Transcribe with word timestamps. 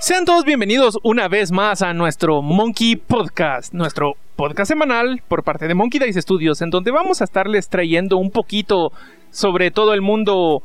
Sean 0.00 0.24
todos 0.24 0.44
bienvenidos 0.44 0.98
una 1.02 1.28
vez 1.28 1.52
más 1.52 1.82
a 1.82 1.92
nuestro 1.92 2.42
Monkey 2.42 2.96
Podcast, 2.96 3.72
nuestro 3.74 4.14
podcast 4.36 4.68
semanal 4.68 5.22
por 5.28 5.44
parte 5.44 5.68
de 5.68 5.74
Monkey 5.74 6.00
Dice 6.00 6.22
Studios, 6.22 6.62
en 6.62 6.70
donde 6.70 6.90
vamos 6.90 7.20
a 7.20 7.24
estarles 7.24 7.68
trayendo 7.68 8.16
un 8.16 8.30
poquito 8.30 8.92
sobre 9.30 9.70
todo 9.70 9.94
el 9.94 10.00
mundo 10.00 10.62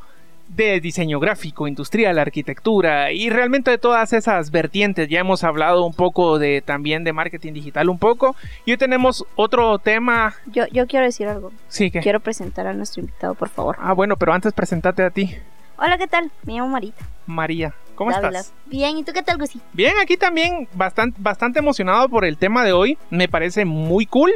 de 0.56 0.80
diseño 0.80 1.20
gráfico, 1.20 1.68
industrial, 1.68 2.20
arquitectura 2.20 3.12
y 3.12 3.30
realmente 3.30 3.72
de 3.72 3.78
todas 3.78 4.14
esas 4.14 4.52
vertientes. 4.52 5.10
Ya 5.10 5.20
hemos 5.20 5.44
hablado 5.44 5.86
un 5.86 5.94
poco 5.94 6.40
de 6.40 6.62
también 6.62 7.04
de 7.04 7.14
marketing 7.14 7.54
digital 7.54 7.90
un 7.90 7.98
poco 7.98 8.36
y 8.66 8.72
hoy 8.72 8.78
tenemos 8.78 9.26
otro 9.36 9.80
tema. 9.80 10.36
Yo, 10.48 10.66
yo 10.72 10.88
quiero 10.88 11.06
decir 11.06 11.28
algo. 11.28 11.52
Sí, 11.68 11.92
que. 11.92 12.00
Quiero 12.02 12.20
presentar 12.20 12.68
a 12.68 12.74
nuestro 12.74 13.02
invitado, 13.02 13.36
por 13.36 13.50
favor. 13.50 13.78
Ah, 13.80 13.94
bueno, 13.94 14.18
pero 14.18 14.34
antes 14.34 14.54
presentate 14.54 15.04
a 15.04 15.10
ti. 15.10 15.36
Hola, 15.78 15.98
¿qué 15.98 16.08
tal? 16.08 16.32
Me 16.44 16.54
llamo 16.54 16.70
Marita. 16.70 17.04
María, 17.26 17.74
¿cómo 17.96 18.12
estás? 18.12 18.54
Bien, 18.66 18.98
¿y 18.98 19.04
tú 19.04 19.12
qué 19.12 19.24
tal, 19.24 19.38
Gusi? 19.38 19.60
Bien, 19.74 19.94
aquí 20.02 20.18
también 20.18 20.68
bastante, 20.74 21.18
bastante 21.20 21.60
emocionado 21.60 22.10
por 22.10 22.26
el 22.26 22.38
tema 22.38 22.64
de 22.64 22.74
hoy. 22.74 22.98
Me 23.10 23.28
parece 23.28 23.66
muy 23.66 24.06
cool. 24.06 24.32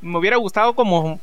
Me 0.00 0.18
hubiera 0.18 0.36
gustado 0.36 0.74
como 0.74 1.20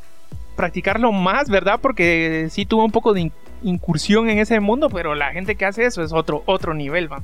practicarlo 0.56 1.12
más, 1.12 1.50
¿verdad? 1.50 1.80
Porque 1.82 2.48
sí 2.52 2.66
tuve 2.66 2.84
un 2.84 2.92
poco 2.92 3.14
de 3.14 3.22
incursión 3.64 4.30
en 4.30 4.40
ese 4.40 4.60
mundo, 4.60 4.90
pero 4.90 5.16
la 5.16 5.32
gente 5.32 5.56
que 5.56 5.66
hace 5.66 5.86
eso 5.86 6.04
es 6.04 6.14
otro, 6.14 6.44
otro 6.46 6.74
nivel, 6.74 7.12
¿va? 7.12 7.24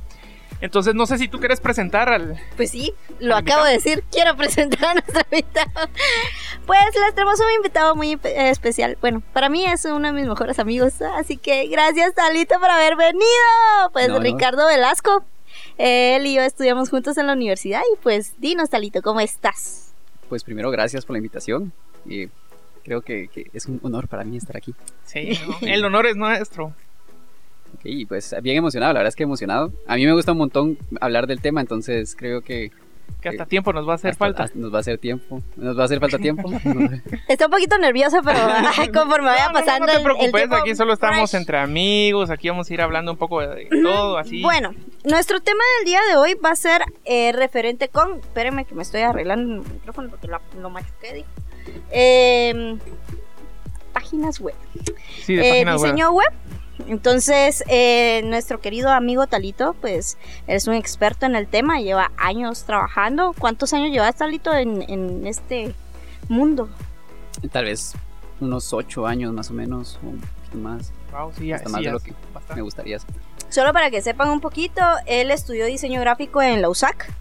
Entonces, 0.60 0.94
no 0.94 1.06
sé 1.06 1.16
si 1.16 1.26
tú 1.26 1.38
quieres 1.38 1.58
presentar 1.58 2.10
al. 2.10 2.38
Pues 2.56 2.70
sí, 2.70 2.92
lo 3.18 3.34
acabo 3.34 3.64
de 3.64 3.72
decir. 3.72 4.04
Quiero 4.12 4.36
presentar 4.36 4.84
a 4.84 4.94
nuestro 4.94 5.22
invitado. 5.30 5.88
Pues 6.66 6.84
les 6.94 7.14
tenemos 7.14 7.40
un 7.40 7.50
invitado 7.56 7.96
muy 7.96 8.18
especial. 8.22 8.98
Bueno, 9.00 9.22
para 9.32 9.48
mí 9.48 9.64
es 9.64 9.86
uno 9.86 10.08
de 10.08 10.12
mis 10.12 10.26
mejores 10.26 10.58
amigos. 10.58 11.00
Así 11.00 11.38
que 11.38 11.66
gracias, 11.68 12.14
Talito, 12.14 12.60
por 12.60 12.68
haber 12.68 12.96
venido. 12.96 13.24
Pues 13.92 14.12
Ricardo 14.20 14.66
Velasco. 14.66 15.24
Él 15.78 16.26
y 16.26 16.34
yo 16.34 16.42
estudiamos 16.42 16.90
juntos 16.90 17.16
en 17.16 17.26
la 17.28 17.32
universidad. 17.32 17.80
Y 17.94 17.96
pues, 18.02 18.34
dinos, 18.38 18.68
Talito, 18.68 19.00
¿cómo 19.00 19.20
estás? 19.20 19.94
Pues 20.28 20.44
primero, 20.44 20.70
gracias 20.70 21.06
por 21.06 21.14
la 21.14 21.18
invitación. 21.18 21.72
Y 22.04 22.28
creo 22.90 23.02
que, 23.02 23.50
es 23.52 23.66
un 23.66 23.78
honor 23.84 24.08
para 24.08 24.24
mí 24.24 24.36
estar 24.36 24.56
aquí. 24.56 24.74
Sí, 25.04 25.38
el 25.62 25.84
honor 25.84 26.06
es 26.06 26.16
nuestro. 26.16 26.74
Ok, 27.74 27.86
pues 28.08 28.34
bien 28.42 28.56
emocionado, 28.56 28.92
la 28.92 28.98
verdad 28.98 29.10
es 29.10 29.16
que 29.16 29.22
emocionado. 29.22 29.72
A 29.86 29.94
mí 29.94 30.04
me 30.04 30.12
gusta 30.12 30.32
un 30.32 30.38
montón 30.38 30.78
hablar 31.00 31.28
del 31.28 31.40
tema, 31.40 31.60
entonces 31.60 32.16
creo 32.16 32.40
que... 32.40 32.72
Que 33.20 33.28
hasta 33.28 33.44
tiempo 33.44 33.72
nos 33.72 33.86
va 33.86 33.92
a 33.92 33.94
hacer 33.96 34.14
falta. 34.14 34.48
nos 34.54 34.72
va 34.72 34.78
a 34.78 34.80
hacer 34.80 34.96
tiempo. 34.96 35.42
Nos 35.56 35.76
va 35.76 35.82
a 35.82 35.84
hacer 35.84 36.00
falta 36.00 36.16
tiempo. 36.16 36.50
Está 37.28 37.46
un 37.46 37.50
poquito 37.50 37.76
nerviosa, 37.76 38.22
pero 38.22 38.38
conforme 38.94 39.26
vaya 39.26 39.50
pasando. 39.52 39.86
No, 39.86 39.92
te 39.92 40.00
preocupes, 40.00 40.50
aquí 40.50 40.74
solo 40.74 40.94
estamos 40.94 41.34
entre 41.34 41.58
amigos. 41.58 42.30
Aquí 42.30 42.48
vamos 42.48 42.70
a 42.70 42.74
ir 42.74 42.80
hablando 42.80 43.12
un 43.12 43.18
poco 43.18 43.40
de 43.40 43.68
todo, 43.82 44.16
así. 44.16 44.40
Bueno, 44.40 44.74
nuestro 45.04 45.40
tema 45.40 45.62
del 45.78 45.86
día 45.86 46.00
de 46.08 46.16
hoy 46.16 46.34
va 46.34 46.52
a 46.52 46.56
ser 46.56 46.82
eh, 47.04 47.32
referente 47.32 47.88
con. 47.88 48.20
Espérenme 48.20 48.64
que 48.64 48.74
me 48.74 48.82
estoy 48.82 49.02
arreglando 49.02 49.62
el 49.62 49.70
micrófono 49.70 50.08
porque 50.08 50.26
lo, 50.26 50.40
lo 50.58 50.70
machuqué. 50.70 51.26
Eh, 51.90 52.76
páginas 53.92 54.40
web. 54.40 54.54
Sí, 55.24 55.34
de 55.34 55.60
eh, 55.60 55.72
diseño 55.72 56.12
web. 56.12 56.32
Entonces, 56.88 57.62
eh, 57.68 58.22
nuestro 58.24 58.60
querido 58.60 58.90
amigo 58.90 59.26
Talito, 59.26 59.74
pues, 59.80 60.18
es 60.46 60.66
un 60.66 60.74
experto 60.74 61.26
en 61.26 61.36
el 61.36 61.46
tema, 61.46 61.80
lleva 61.80 62.10
años 62.16 62.64
trabajando. 62.64 63.34
¿Cuántos 63.38 63.72
años 63.72 63.92
llevas, 63.92 64.16
Talito, 64.16 64.52
en, 64.54 65.26
este 65.26 65.74
mundo? 66.28 66.68
Tal 67.52 67.66
vez 67.66 67.94
unos 68.40 68.72
ocho 68.72 69.06
años 69.06 69.32
más 69.32 69.50
o 69.50 69.54
menos, 69.54 69.98
o 70.02 70.08
un 70.08 70.20
poquito 70.20 70.58
más. 70.58 70.92
Wow, 71.12 71.32
sí, 71.36 71.52
Hasta 71.52 71.68
más 71.68 71.82
de 71.82 71.90
lo 71.90 72.00
que 72.00 72.14
me 72.54 72.62
gustaría. 72.62 72.98
Solo 73.48 73.72
para 73.72 73.90
que 73.90 74.00
sepan 74.00 74.30
un 74.30 74.40
poquito, 74.40 74.80
él 75.06 75.30
estudió 75.30 75.66
diseño 75.66 76.00
gráfico 76.00 76.40
en 76.40 76.62
la 76.62 76.68
USAC. 76.68 77.12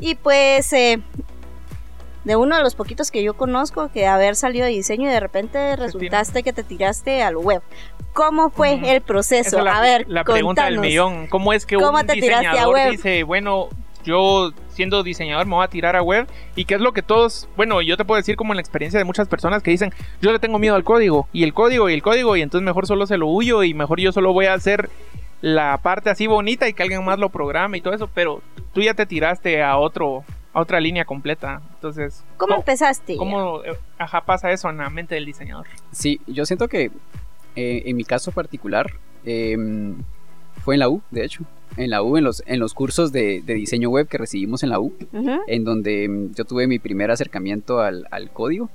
Y 0.00 0.16
pues 0.16 0.72
eh, 0.72 1.00
de 2.24 2.36
uno 2.36 2.56
de 2.56 2.62
los 2.62 2.74
poquitos 2.74 3.10
que 3.10 3.22
yo 3.22 3.34
conozco 3.34 3.90
que 3.92 4.06
haber 4.06 4.34
salido 4.34 4.66
de 4.66 4.72
diseño 4.72 5.08
y 5.08 5.12
de 5.12 5.20
repente 5.20 5.76
resultaste 5.76 6.42
que 6.42 6.52
te 6.52 6.62
tiraste 6.62 7.22
al 7.22 7.36
web. 7.36 7.62
¿Cómo 8.12 8.50
fue 8.50 8.94
el 8.94 9.02
proceso? 9.02 9.58
a 9.58 9.80
ver, 9.80 10.06
la 10.08 10.24
pregunta 10.24 10.64
del 10.64 10.78
millón. 10.78 11.26
¿Cómo 11.26 11.52
es 11.52 11.66
que 11.66 11.76
un 11.76 12.06
diseñador 12.06 12.90
dice, 12.90 13.24
bueno, 13.24 13.68
yo 14.04 14.52
siendo 14.68 15.02
diseñador 15.02 15.46
me 15.46 15.54
voy 15.54 15.64
a 15.64 15.68
tirar 15.68 15.96
a 15.96 16.02
web 16.02 16.26
y 16.54 16.64
qué 16.64 16.74
es 16.74 16.80
lo 16.80 16.92
que 16.92 17.02
todos, 17.02 17.48
bueno, 17.56 17.80
yo 17.82 17.96
te 17.96 18.04
puedo 18.04 18.18
decir 18.18 18.36
como 18.36 18.52
en 18.52 18.56
la 18.56 18.60
experiencia 18.60 18.98
de 18.98 19.04
muchas 19.04 19.28
personas 19.28 19.62
que 19.62 19.70
dicen, 19.70 19.92
yo 20.20 20.30
le 20.30 20.38
tengo 20.38 20.58
miedo 20.58 20.74
al 20.74 20.84
código 20.84 21.28
y 21.32 21.42
el 21.42 21.54
código 21.54 21.88
y 21.88 21.94
el 21.94 22.02
código 22.02 22.36
y 22.36 22.42
entonces 22.42 22.64
mejor 22.64 22.86
solo 22.86 23.06
se 23.06 23.16
lo 23.16 23.28
huyo 23.28 23.62
y 23.62 23.74
mejor 23.74 24.00
yo 24.00 24.12
solo 24.12 24.32
voy 24.32 24.46
a 24.46 24.54
hacer 24.54 24.90
la 25.40 25.78
parte 25.78 26.10
así 26.10 26.26
bonita 26.26 26.68
y 26.68 26.72
que 26.72 26.82
alguien 26.82 27.04
más 27.04 27.18
lo 27.18 27.30
programe 27.30 27.78
y 27.78 27.80
todo 27.80 27.94
eso, 27.94 28.08
pero 28.12 28.42
tú 28.72 28.80
ya 28.80 28.94
te 28.94 29.06
tiraste 29.06 29.62
a 29.62 29.76
otro 29.78 30.24
a 30.54 30.60
otra 30.60 30.80
línea 30.80 31.04
completa. 31.04 31.60
Entonces, 31.74 32.24
¿cómo, 32.36 32.54
empezaste? 32.54 33.16
¿Cómo 33.16 33.62
eh, 33.64 33.76
ajá, 33.98 34.24
pasa 34.24 34.50
eso 34.52 34.70
en 34.70 34.78
la 34.78 34.88
mente 34.88 35.16
del 35.16 35.26
diseñador? 35.26 35.66
Sí, 35.90 36.20
yo 36.26 36.46
siento 36.46 36.68
que 36.68 36.90
eh, 37.56 37.82
en 37.86 37.96
mi 37.96 38.04
caso 38.04 38.32
particular 38.32 38.92
em, 39.24 39.96
fue 40.64 40.76
en 40.76 40.80
la 40.80 40.88
U, 40.88 41.02
de 41.10 41.24
hecho. 41.24 41.44
En 41.76 41.90
la 41.90 42.02
U, 42.02 42.16
en 42.16 42.22
los, 42.22 42.42
en 42.46 42.60
los 42.60 42.72
cursos 42.72 43.10
de, 43.10 43.42
diseño 43.44 43.90
web 43.90 44.06
que 44.06 44.16
recibimos 44.16 44.62
en 44.62 44.70
la 44.70 44.78
U, 44.78 44.94
en 45.48 45.64
donde 45.64 46.04
em, 46.04 46.32
yo 46.32 46.44
tuve 46.44 46.68
mi 46.68 46.78
primer 46.78 47.10
acercamiento 47.10 47.80
al, 47.80 48.30
código. 48.32 48.70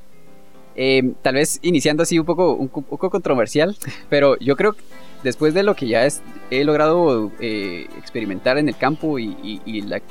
Em, 0.75 1.13
tal 1.21 1.35
vez 1.35 1.59
iniciando 1.61 2.03
así 2.03 2.19
un 2.19 2.25
poco, 2.25 2.53
un, 2.53 2.67
poco 2.67 3.09
controversial, 3.09 3.77
pero 4.09 4.37
yo 4.39 4.57
creo 4.57 4.73
que 4.73 4.81
después 5.23 5.53
de 5.53 5.63
lo 5.63 5.75
que 5.75 5.87
ya 5.87 6.05
es, 6.05 6.21
he 6.51 6.65
logrado 6.65 7.31
eh, 7.39 7.87
experimentar 7.97 8.57
en 8.57 8.67
el 8.67 8.75
campo 8.75 9.17
y, 9.17 9.61
y 9.65 9.81
la 9.81 10.01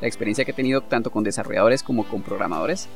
la 0.00 0.06
experiencia 0.06 0.44
que 0.44 0.50
he 0.50 0.54
tenido 0.54 0.82
tanto 0.82 1.10
con 1.10 1.24
desarrolladores 1.24 1.82
como 1.82 2.04
con 2.04 2.22
programadores, 2.22 2.88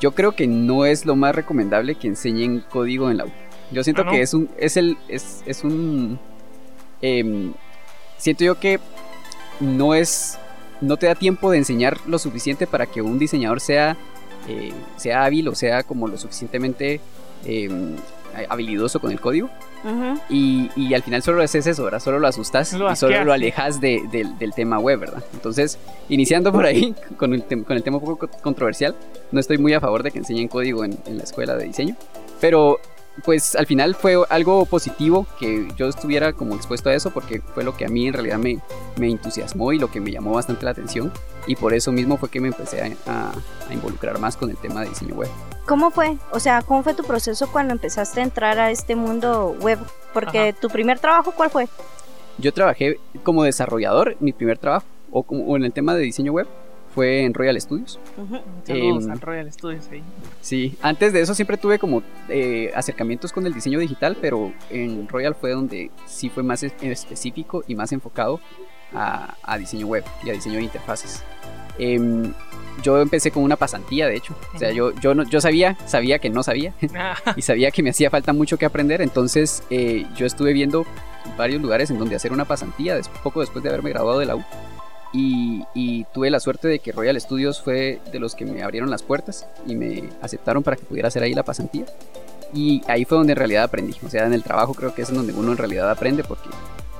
yo 0.00 0.12
creo 0.12 0.32
que 0.32 0.46
no 0.46 0.84
es 0.84 1.06
lo 1.06 1.16
más 1.16 1.34
recomendable 1.34 1.94
que 1.94 2.08
enseñen 2.08 2.64
código 2.70 3.10
en 3.10 3.18
la 3.18 3.26
U. 3.26 3.30
Yo 3.72 3.82
siento 3.82 4.02
ah, 4.06 4.10
que 4.10 4.22
es 4.22 4.34
un, 4.34 4.48
es 4.58 4.76
el, 4.76 4.96
es, 5.08 5.42
es 5.46 5.64
un, 5.64 6.18
em, 7.02 7.52
siento 8.16 8.44
yo 8.44 8.58
que 8.58 8.78
no 9.60 9.94
es, 9.94 10.38
no 10.80 10.96
te 10.96 11.06
da 11.06 11.14
tiempo 11.14 11.50
de 11.50 11.58
enseñar 11.58 11.98
lo 12.06 12.18
suficiente 12.18 12.66
para 12.66 12.86
que 12.86 13.02
un 13.02 13.18
diseñador 13.18 13.60
sea, 13.60 13.96
eh, 14.48 14.72
sea 14.96 15.24
hábil 15.24 15.48
o 15.48 15.54
sea 15.54 15.82
como 15.82 16.06
lo 16.06 16.16
suficientemente 16.16 17.00
em, 17.44 17.96
habilidoso 18.48 19.00
con 19.00 19.10
el 19.10 19.20
código 19.20 19.50
y, 20.28 20.94
al 20.94 21.02
final 21.02 21.22
solo 21.22 21.42
haces 21.42 21.66
eso, 21.66 21.84
¿verdad? 21.84 22.00
Solo 22.00 22.18
lo 22.18 22.26
asustas 22.26 22.72
y 22.72 22.96
solo 22.96 23.24
lo 23.24 23.32
alejas 23.32 23.80
del 23.80 24.52
tema 24.54 24.78
web, 24.78 25.00
¿verdad? 25.00 25.22
Entonces, 25.32 25.78
iniciando 26.08 26.52
por 26.52 26.64
ahí 26.64 26.94
con 27.16 27.34
el, 27.34 27.44
con 27.44 27.76
el 27.76 27.82
tema 27.82 27.98
un 27.98 28.04
poco 28.04 28.28
controversial, 28.42 28.94
no 29.32 29.40
estoy 29.40 29.58
muy 29.58 29.72
a 29.74 29.80
favor 29.80 30.02
de 30.02 30.10
que 30.10 30.18
enseñen 30.18 30.48
código 30.48 30.84
en, 30.84 30.98
en 31.06 31.18
la 31.18 31.24
escuela 31.24 31.54
de 31.56 31.64
diseño, 31.64 31.96
pero 32.40 32.78
pues 33.24 33.56
al 33.56 33.66
final 33.66 33.94
fue 33.94 34.16
algo 34.28 34.66
positivo 34.66 35.26
que 35.38 35.68
yo 35.76 35.88
estuviera 35.88 36.32
como 36.32 36.54
expuesto 36.54 36.90
a 36.90 36.94
eso 36.94 37.10
porque 37.10 37.40
fue 37.54 37.64
lo 37.64 37.76
que 37.76 37.84
a 37.84 37.88
mí 37.88 38.06
en 38.06 38.12
realidad 38.12 38.38
me, 38.38 38.60
me 38.96 39.10
entusiasmó 39.10 39.72
y 39.72 39.78
lo 39.78 39.90
que 39.90 40.00
me 40.00 40.10
llamó 40.10 40.32
bastante 40.32 40.64
la 40.64 40.72
atención 40.72 41.12
y 41.46 41.56
por 41.56 41.72
eso 41.74 41.92
mismo 41.92 42.16
fue 42.16 42.28
que 42.28 42.40
me 42.40 42.48
empecé 42.48 42.96
a, 43.06 43.32
involucrar 43.72 44.18
más 44.18 44.36
con 44.36 44.50
el 44.50 44.56
tema 44.56 44.82
de 44.82 44.90
diseño 44.90 45.14
web. 45.16 45.28
¿Cómo 45.66 45.90
fue? 45.90 46.16
O 46.30 46.38
sea, 46.38 46.62
¿cómo 46.62 46.84
fue 46.84 46.94
tu 46.94 47.02
proceso 47.02 47.50
cuando 47.50 47.72
empezaste 47.72 48.20
a 48.20 48.22
entrar 48.22 48.58
a 48.60 48.70
este 48.70 48.94
mundo 48.94 49.56
web? 49.60 49.78
Porque 50.12 50.52
tu 50.52 50.68
primer 50.68 51.00
trabajo, 51.00 51.32
¿cuál 51.32 51.50
fue? 51.50 51.68
Yo 52.38 52.52
trabajé 52.52 53.00
como 53.24 53.42
desarrollador, 53.42 54.16
mi 54.20 54.32
primer 54.32 54.58
trabajo, 54.58 54.86
o, 55.10 55.24
como, 55.24 55.44
o 55.44 55.56
en 55.56 55.64
el 55.64 55.72
tema 55.72 55.94
de 55.94 56.02
diseño 56.02 56.32
web, 56.32 56.46
fue 56.96 57.24
en 57.24 57.34
Royal 57.34 57.60
Studios. 57.60 58.00
Saludos 58.64 59.04
em, 59.04 59.20
Royal 59.20 59.52
Studios 59.52 59.86
ahí. 59.92 60.02
Sí, 60.40 60.78
antes 60.80 61.12
de 61.12 61.20
eso 61.20 61.34
siempre 61.34 61.58
tuve 61.58 61.78
como 61.78 62.02
eh, 62.30 62.72
acercamientos 62.74 63.34
con 63.34 63.46
el 63.46 63.52
diseño 63.52 63.78
digital, 63.78 64.16
pero 64.18 64.54
en 64.70 65.06
Royal 65.06 65.34
fue 65.34 65.50
donde 65.50 65.90
sí 66.06 66.30
fue 66.30 66.42
más 66.42 66.62
específico 66.62 67.62
y 67.68 67.74
más 67.74 67.92
enfocado 67.92 68.40
a, 68.94 69.58
diseño 69.58 69.86
web 69.88 70.04
y 70.24 70.30
a 70.30 70.32
diseño 70.32 70.56
de 70.56 70.62
interfaces. 70.62 71.22
Em, 71.78 72.32
yo 72.82 72.98
empecé 73.02 73.30
con 73.30 73.42
una 73.42 73.56
pasantía, 73.56 74.06
de 74.06 74.16
hecho. 74.16 74.34
O 74.54 74.58
sea, 74.58 74.72
yo, 74.72 74.94
yo, 74.98 75.14
no, 75.14 75.24
yo 75.24 75.42
sabía, 75.42 75.76
sabía 75.84 76.18
que 76.18 76.30
no 76.30 76.42
sabía 76.42 76.72
y 77.36 77.42
sabía 77.42 77.70
que 77.72 77.82
me 77.82 77.90
hacía 77.90 78.08
falta 78.08 78.32
mucho 78.32 78.56
que 78.56 78.64
aprender. 78.64 79.02
Entonces, 79.02 79.62
eh, 79.68 80.06
yo 80.16 80.24
estuve 80.24 80.54
viendo 80.54 80.86
varios 81.36 81.60
lugares 81.60 81.90
en 81.90 81.98
donde 81.98 82.16
hacer 82.16 82.32
una 82.32 82.46
pasantía, 82.46 82.98
poco 83.22 83.40
después 83.40 83.62
de 83.62 83.68
haberme 83.68 83.90
graduado 83.90 84.18
de 84.18 84.24
la 84.24 84.36
U. 84.36 84.44
Y, 85.18 86.04
tuve 86.12 86.30
la 86.30 86.40
suerte 86.40 86.68
de 86.68 86.78
que 86.78 86.92
Royal 86.92 87.18
Studios 87.20 87.62
fue 87.62 88.00
de 88.12 88.18
los 88.18 88.34
que 88.34 88.44
me 88.44 88.62
abrieron 88.62 88.90
las 88.90 89.02
puertas 89.02 89.46
y 89.66 89.74
me 89.74 90.10
aceptaron 90.20 90.62
para 90.62 90.76
que 90.76 90.84
pudiera 90.84 91.08
hacer 91.08 91.22
ahí 91.22 91.32
la 91.32 91.42
pasantía. 91.42 91.86
Y 92.52 92.82
ahí 92.86 93.04
fue 93.04 93.18
donde 93.18 93.32
en 93.32 93.38
realidad 93.38 93.64
aprendí. 93.64 93.94
O 94.04 94.10
sea, 94.10 94.26
en 94.26 94.34
el 94.34 94.42
trabajo 94.42 94.74
creo 94.74 94.94
que 94.94 95.02
es 95.02 95.10
en 95.10 95.16
donde 95.16 95.32
uno 95.32 95.52
en 95.52 95.58
realidad 95.58 95.90
aprende 95.90 96.22
porque, 96.22 96.48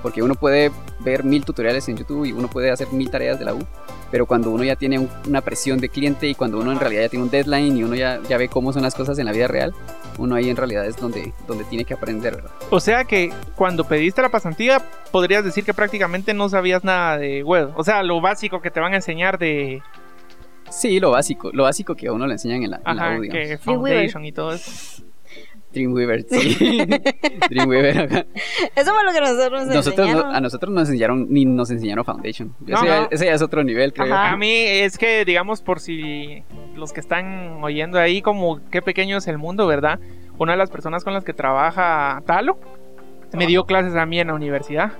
porque 0.06 0.22
uno 0.22 0.36
puede 0.36 0.70
ver 1.00 1.24
mil 1.24 1.44
tutoriales 1.44 1.88
en 1.88 1.96
YouTube 1.96 2.26
y 2.26 2.30
uno 2.30 2.46
puede 2.46 2.70
hacer 2.70 2.86
mil 2.92 3.10
tareas 3.10 3.40
de 3.40 3.44
la 3.44 3.54
U, 3.54 3.66
pero 4.08 4.24
cuando 4.24 4.52
uno 4.52 4.62
ya 4.62 4.76
tiene 4.76 5.08
una 5.26 5.40
presión 5.40 5.80
de 5.80 5.88
cliente 5.88 6.28
y 6.28 6.36
cuando 6.36 6.60
uno 6.60 6.70
en 6.70 6.78
realidad 6.78 7.02
ya 7.02 7.08
tiene 7.08 7.24
un 7.24 7.30
deadline 7.32 7.76
y 7.76 7.82
uno 7.82 7.96
ya, 7.96 8.20
ya 8.28 8.36
ve 8.36 8.46
cómo 8.48 8.72
son 8.72 8.82
las 8.84 8.94
cosas 8.94 9.18
en 9.18 9.26
la 9.26 9.32
vida 9.32 9.48
real, 9.48 9.74
uno 10.16 10.36
ahí 10.36 10.48
en 10.48 10.56
realidad 10.56 10.86
es 10.86 10.96
donde, 10.96 11.32
donde 11.48 11.64
tiene 11.64 11.84
que 11.84 11.94
aprender, 11.94 12.36
¿verdad? 12.36 12.52
O 12.70 12.78
sea 12.78 13.02
que 13.02 13.32
cuando 13.56 13.82
pediste 13.82 14.22
la 14.22 14.28
pasantía, 14.28 14.80
podrías 15.10 15.44
decir 15.44 15.64
que 15.64 15.74
prácticamente 15.74 16.34
no 16.34 16.48
sabías 16.48 16.84
nada 16.84 17.18
de 17.18 17.42
web. 17.42 17.72
O 17.74 17.82
sea, 17.82 18.04
lo 18.04 18.20
básico 18.20 18.60
que 18.60 18.70
te 18.70 18.78
van 18.78 18.92
a 18.92 18.96
enseñar 18.98 19.38
de... 19.40 19.82
Sí, 20.70 21.00
lo 21.00 21.10
básico, 21.10 21.50
lo 21.52 21.64
básico 21.64 21.96
que 21.96 22.06
a 22.06 22.12
uno 22.12 22.28
le 22.28 22.34
enseñan 22.34 22.62
en 22.62 22.70
la, 22.70 22.76
en 22.76 22.96
la 22.96 23.06
Ajá, 23.06 23.18
U, 23.18 23.22
digamos. 23.22 23.48
que 23.48 23.58
Foundation 23.58 24.24
y 24.24 24.30
todo 24.30 24.52
eso. 24.52 25.02
Dreamweaver, 25.72 26.24
sí. 26.28 26.56
Dreamweaver, 27.50 27.98
ajá. 28.00 28.26
Eso 28.74 28.94
fue 28.94 29.04
lo 29.04 29.12
que 29.12 29.20
nosotros 29.20 29.66
nos 29.66 29.74
Nosotros 29.74 29.96
no- 29.98 30.04
enseñaron. 30.12 30.34
a 30.34 30.40
nosotros 30.40 30.72
nos 30.72 30.88
enseñaron, 30.88 31.26
ni 31.28 31.44
nos 31.44 31.70
enseñaron 31.70 32.04
Foundation. 32.04 32.54
No, 32.60 32.76
ese, 32.78 32.86
ya, 32.86 33.00
no. 33.02 33.08
ese 33.10 33.26
ya 33.26 33.32
es 33.34 33.42
otro 33.42 33.62
nivel, 33.62 33.92
creo. 33.92 34.12
Ajá. 34.12 34.30
A 34.32 34.36
mí 34.36 34.52
es 34.52 34.96
que, 34.96 35.24
digamos, 35.24 35.60
por 35.62 35.80
si 35.80 36.44
los 36.74 36.92
que 36.92 37.00
están 37.00 37.62
oyendo 37.62 37.98
ahí, 37.98 38.22
como 38.22 38.60
qué 38.70 38.80
pequeño 38.80 39.18
es 39.18 39.26
el 39.26 39.36
mundo, 39.38 39.66
¿verdad? 39.66 39.98
Una 40.38 40.52
de 40.52 40.58
las 40.58 40.70
personas 40.70 41.04
con 41.04 41.12
las 41.14 41.24
que 41.24 41.32
trabaja 41.34 42.22
Talo 42.26 42.58
me 43.32 43.46
dio 43.46 43.64
clases 43.64 43.94
a 43.96 44.06
mí 44.06 44.18
en 44.20 44.28
la 44.28 44.34
universidad. 44.34 44.92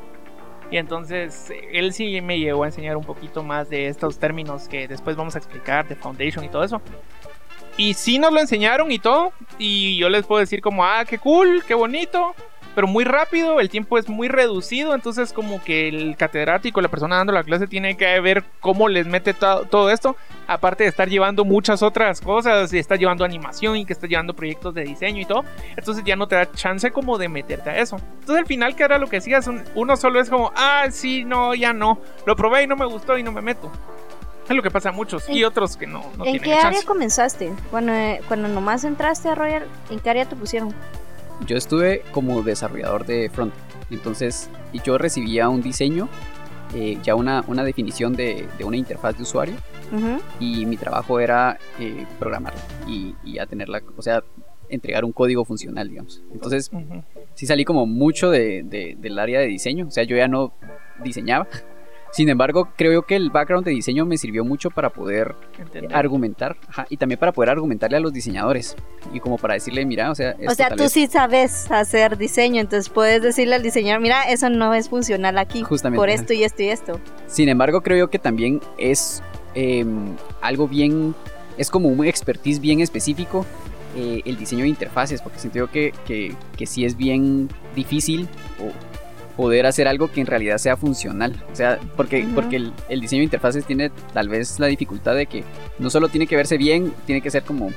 Y 0.71 0.79
entonces 0.79 1.53
él 1.73 1.93
sí 1.93 2.21
me 2.21 2.39
llegó 2.41 2.65
a 2.65 2.67
enseñar 2.67 2.97
un 2.97 3.05
poquito 3.05 3.43
más 3.45 3.71
de 3.71 3.87
estos 3.87 4.19
términos 4.19 4.67
que 4.69 4.89
después 4.89 5.15
vamos 5.17 5.37
a 5.37 5.39
explicar, 5.39 5.87
de 5.89 5.95
Foundation 5.95 6.45
y 6.45 6.49
todo 6.49 6.65
eso. 6.65 6.83
Y 7.77 7.95
sí 7.95 8.19
nos 8.19 8.33
lo 8.33 8.41
enseñaron 8.41 8.91
y 8.91 8.99
todo. 8.99 9.33
Y 9.59 9.97
yo 9.99 10.09
les 10.09 10.25
puedo 10.27 10.41
decir 10.41 10.61
como, 10.61 10.85
ah, 10.85 11.05
qué 11.05 11.19
cool, 11.19 11.63
qué 11.67 11.75
bonito. 11.75 12.35
Pero 12.75 12.87
muy 12.89 13.05
rápido, 13.05 13.59
el 13.59 13.71
tiempo 13.71 13.97
es 13.97 14.07
muy 14.07 14.29
reducido. 14.29 14.95
Entonces 14.95 15.33
como 15.33 15.65
que 15.65 15.89
el 15.89 16.15
catedrático, 16.17 16.83
la 16.83 16.89
persona 16.89 17.17
dando 17.17 17.33
la 17.33 17.43
clase, 17.43 17.67
tiene 17.67 17.97
que 17.97 18.21
ver 18.21 18.45
cómo 18.61 18.89
les 18.89 19.07
mete 19.07 19.33
to- 19.33 19.65
todo 19.71 19.89
esto. 19.91 20.15
Aparte 20.47 20.85
de 20.85 20.91
estar 20.91 21.09
llevando 21.09 21.47
muchas 21.47 21.83
otras 21.83 22.21
cosas. 22.21 22.71
Y 22.75 22.79
está 22.79 22.97
llevando 22.97 23.25
animación 23.25 23.77
y 23.79 23.87
que 23.87 23.95
está 23.95 24.07
llevando 24.07 24.35
proyectos 24.37 24.75
de 24.75 24.83
diseño 24.85 25.23
y 25.23 25.25
todo. 25.25 25.45
Entonces 25.75 26.05
ya 26.05 26.17
no 26.17 26.29
te 26.29 26.35
da 26.37 26.51
chance 26.53 26.91
como 26.91 27.17
de 27.17 27.29
meterte 27.31 27.71
a 27.71 27.79
eso. 27.79 27.97
Entonces 28.21 28.37
al 28.37 28.47
final, 28.47 28.77
que 28.77 28.83
era 28.83 28.99
lo 28.99 29.07
que? 29.09 29.23
Un- 29.47 29.65
Uno 29.75 29.97
solo 29.97 30.21
es 30.21 30.29
como, 30.29 30.53
ah, 30.55 30.85
sí, 30.91 31.25
no, 31.25 31.55
ya 31.55 31.73
no. 31.73 31.99
Lo 32.27 32.37
probé 32.37 32.65
y 32.65 32.67
no 32.67 32.77
me 32.77 32.85
gustó 32.87 33.17
y 33.17 33.23
no 33.23 33.33
me 33.33 33.41
meto. 33.41 33.73
Es 34.49 34.55
lo 34.57 34.63
que 34.63 34.71
pasa 34.71 34.91
a 34.91 34.93
muchos. 34.93 35.29
Y 35.29 35.41
¿En- 35.41 35.45
otros 35.47 35.77
que 35.77 35.87
no, 35.87 36.01
no 36.17 36.25
¿En 36.25 36.33
tienen 36.33 36.41
qué 36.43 36.53
área 36.55 36.71
chance. 36.73 36.87
comenzaste? 36.87 37.53
Cuando, 37.71 37.93
eh, 37.93 38.21
cuando 38.29 38.49
nomás 38.49 38.85
entraste 38.85 39.29
a 39.29 39.35
Royal, 39.35 39.65
¿en 39.91 39.99
qué 40.01 40.11
área 40.11 40.25
te 40.25 40.37
pusieron? 40.37 40.73
Yo 41.47 41.57
estuve 41.57 42.03
como 42.13 42.43
desarrollador 42.43 43.05
de 43.07 43.29
front. 43.31 43.53
Entonces, 43.91 44.49
y 44.73 44.81
yo 44.83 44.99
recibía 44.99 45.49
un 45.49 45.63
diseño, 45.63 46.09
eh, 46.75 46.99
ya 47.03 47.15
una, 47.15 47.45
una 47.47 47.63
definición 47.65 48.15
de, 48.15 48.49
de 48.59 48.65
una 48.65 48.77
interfaz 48.77 49.17
de 49.17 49.23
usuario. 49.23 49.55
Ujú. 49.93 50.19
Y 50.41 50.67
mi 50.67 50.77
trabajo 50.77 51.21
era 51.21 51.59
eh, 51.79 52.07
programarla 52.19 52.61
y, 52.89 53.15
y 53.25 53.35
ya 53.35 53.47
tenerla, 53.47 53.83
o 53.97 54.03
sea, 54.03 54.23
entregar 54.69 55.05
un 55.05 55.13
código 55.13 55.45
funcional, 55.45 55.89
digamos. 55.89 56.23
Entonces, 56.33 56.71
Ujú. 56.73 57.05
sí 57.35 57.47
salí 57.47 57.65
como 57.65 57.87
mucho 57.87 58.31
de, 58.31 58.63
de- 58.65 58.97
del 58.99 59.19
área 59.19 59.39
de 59.41 59.47
diseño. 59.47 59.87
O 59.87 59.91
sea, 59.93 60.03
yo 60.05 60.17
ya 60.17 60.27
no 60.29 60.53
diseñaba. 61.05 61.47
Sin 62.17 62.31
embargo, 62.31 62.69
creo 62.77 62.93
yo 62.93 63.03
que 63.03 63.15
el 63.15 63.29
background 63.29 63.67
de 63.67 63.73
diseño 63.73 64.07
me 64.07 64.17
sirvió 64.17 64.43
mucho 64.43 64.71
para 64.71 64.89
poder 64.89 65.35
Entender. 65.59 65.95
argumentar 65.95 66.57
ajá, 66.67 66.87
y 66.89 66.97
también 66.97 67.21
para 67.21 67.31
poder 67.31 67.51
argumentarle 67.51 67.99
a 67.99 68.01
los 68.01 68.11
diseñadores 68.11 68.75
y 69.13 69.21
como 69.21 69.37
para 69.37 69.53
decirle, 69.53 69.85
mira, 69.85 70.11
o 70.11 70.15
sea, 70.15 70.35
O 70.49 70.55
sea, 70.55 70.71
tú 70.71 70.85
vez- 70.85 70.93
sí 70.93 71.09
sabes 71.09 71.71
hacer 71.71 72.17
diseño, 72.17 72.63
entonces 72.63 72.89
puedes 72.89 73.21
decirle 73.21 73.55
al 73.57 73.63
diseñador, 73.63 74.01
mira, 74.01 74.23
eso 74.31 74.49
no 74.49 74.73
es 74.73 74.89
funcional 74.89 75.37
aquí, 75.37 75.61
Justamente, 75.63 76.01
por 76.01 76.09
ajá. 76.09 76.19
esto 76.23 76.33
y 76.33 76.43
esto 76.43 76.63
y 76.63 76.69
esto. 76.71 77.01
Sin 77.27 77.51
embargo, 77.51 77.83
creo 77.83 77.99
yo 77.99 78.09
que 78.09 78.19
también 78.19 78.63
es 78.79 79.23
eh, 79.55 79.85
algo 80.41 80.69
bien, 80.69 81.15
es 81.59 81.69
como 81.71 81.91
un 81.91 82.03
expertise 82.07 82.61
bien 82.61 82.81
específico 82.81 83.45
eh, 83.95 84.23
el 84.25 84.39
diseño 84.39 84.63
de 84.63 84.69
interfaces, 84.71 85.21
porque 85.21 85.39
siento 85.39 85.59
yo 85.59 85.71
que, 85.71 85.93
que, 86.07 86.35
que 86.57 86.65
sí 86.67 86.87
es 86.87 86.97
bien 86.97 87.51
difícil 87.75 88.27
o- 88.59 88.73
poder 89.37 89.67
hacer 89.67 89.87
algo 89.87 90.11
que 90.11 90.21
en 90.21 90.27
realidad 90.27 90.59
sea 90.59 90.77
funcional. 90.77 91.35
O 91.53 91.57
sea, 91.57 91.79
porque, 91.97 92.27
porque 92.35 92.57
el, 92.57 92.73
el 92.89 93.01
diseño 93.01 93.21
de 93.21 93.25
interfaces 93.25 93.65
tiene 93.65 93.91
tal 94.15 94.29
vez 94.29 94.59
la 94.59 94.67
dificultad 94.67 95.15
de 95.15 95.27
que 95.27 95.45
no 95.79 95.91
solo 95.91 96.09
tiene 96.09 96.27
que 96.27 96.37
verse 96.37 96.57
bien, 96.57 96.93
tiene 97.05 97.21
que 97.21 97.31
ser 97.31 97.43
como 97.43 97.71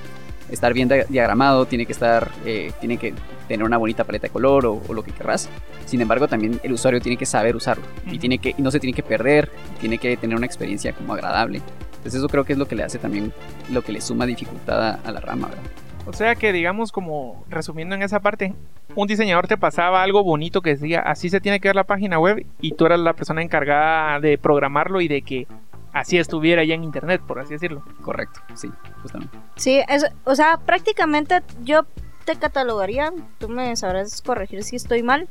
estar 0.50 0.74
bien 0.74 0.88
dia- 0.90 1.06
diagramado, 1.10 1.66
tiene 1.66 1.86
que 1.86 1.92
estar, 1.94 2.32
eh, 2.46 2.72
tiene 2.80 2.98
que 2.98 3.14
tener 3.48 3.66
una 3.66 3.78
bonita 3.78 4.04
paleta 4.04 4.28
de 4.28 4.34
color 4.34 4.66
o, 4.66 4.82
o 4.88 4.94
lo 4.94 5.04
que 5.04 5.12
querrás. 5.12 5.50
Sin 5.86 6.02
embargo, 6.02 6.28
también 6.28 6.60
el 6.64 6.72
usuario 6.74 7.02
tiene 7.02 7.18
que 7.18 7.26
saber 7.26 7.56
usarlo 7.56 7.84
y 8.12 8.18
tiene 8.20 8.38
que 8.38 8.56
y 8.58 8.62
no 8.62 8.72
se 8.72 8.80
tiene 8.80 8.94
que 8.94 9.04
perder, 9.04 9.52
tiene 9.80 9.98
que 9.98 10.16
tener 10.18 10.36
una 10.38 10.46
experiencia 10.46 10.94
como 10.94 11.14
agradable. 11.14 11.62
Entonces 11.98 12.16
eso 12.16 12.30
creo 12.30 12.46
que 12.46 12.54
es 12.54 12.60
lo 12.60 12.68
que 12.68 12.76
le 12.76 12.84
hace 12.84 12.98
también 12.98 13.34
lo 13.72 13.82
que 13.82 13.92
le 13.92 14.00
suma 14.02 14.26
dificultad 14.26 14.82
a, 14.82 15.00
a 15.04 15.12
la 15.12 15.20
rama, 15.20 15.50
¿verdad? 15.50 15.64
O 16.10 16.14
sea 16.14 16.34
que, 16.34 16.52
digamos, 16.52 16.92
como 16.92 17.46
resumiendo 17.50 17.94
en 17.94 18.02
esa 18.02 18.20
parte, 18.20 18.56
un 18.96 19.08
diseñador 19.08 19.48
te 19.48 19.58
pasaba 19.58 20.02
algo 20.02 20.24
bonito 20.24 20.62
que 20.62 20.72
decía, 20.72 21.02
así 21.02 21.30
se 21.30 21.40
tiene 21.40 21.60
que 21.60 21.68
ver 21.68 21.76
la 21.76 21.84
página 21.84 22.20
web, 22.20 22.46
y 22.60 22.72
tú 22.72 22.88
eras 22.88 23.00
la 23.00 23.14
persona 23.14 23.44
encargada 23.44 24.20
de 24.20 24.40
programarlo 24.40 25.02
y 25.02 25.08
de 25.08 25.22
que 25.22 25.48
así 25.94 26.18
estuviera 26.18 26.64
ya 26.64 26.74
en 26.74 26.84
internet, 26.84 27.22
por 27.26 27.40
así 27.40 27.54
decirlo. 27.54 27.84
Correcto, 28.02 28.42
sí, 28.56 28.72
justamente. 29.04 29.38
Sí, 29.56 29.82
es, 29.88 30.06
o 30.24 30.34
sea, 30.34 30.58
prácticamente 30.58 31.44
yo 31.64 31.86
te 32.26 32.36
catalogaría, 32.36 33.14
tú 33.38 33.48
me 33.48 33.76
sabrás 33.76 34.24
corregir 34.24 34.64
si 34.64 34.76
estoy 34.78 35.04
mal. 35.04 35.28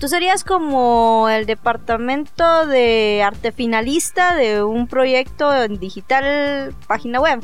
Tú 0.00 0.08
serías 0.08 0.42
como 0.42 1.28
el 1.28 1.46
departamento 1.46 2.66
de 2.66 3.22
arte 3.24 3.52
finalista 3.52 4.34
de 4.34 4.64
un 4.64 4.88
proyecto 4.88 5.54
en 5.54 5.78
digital 5.78 6.74
página 6.88 7.20
web. 7.20 7.40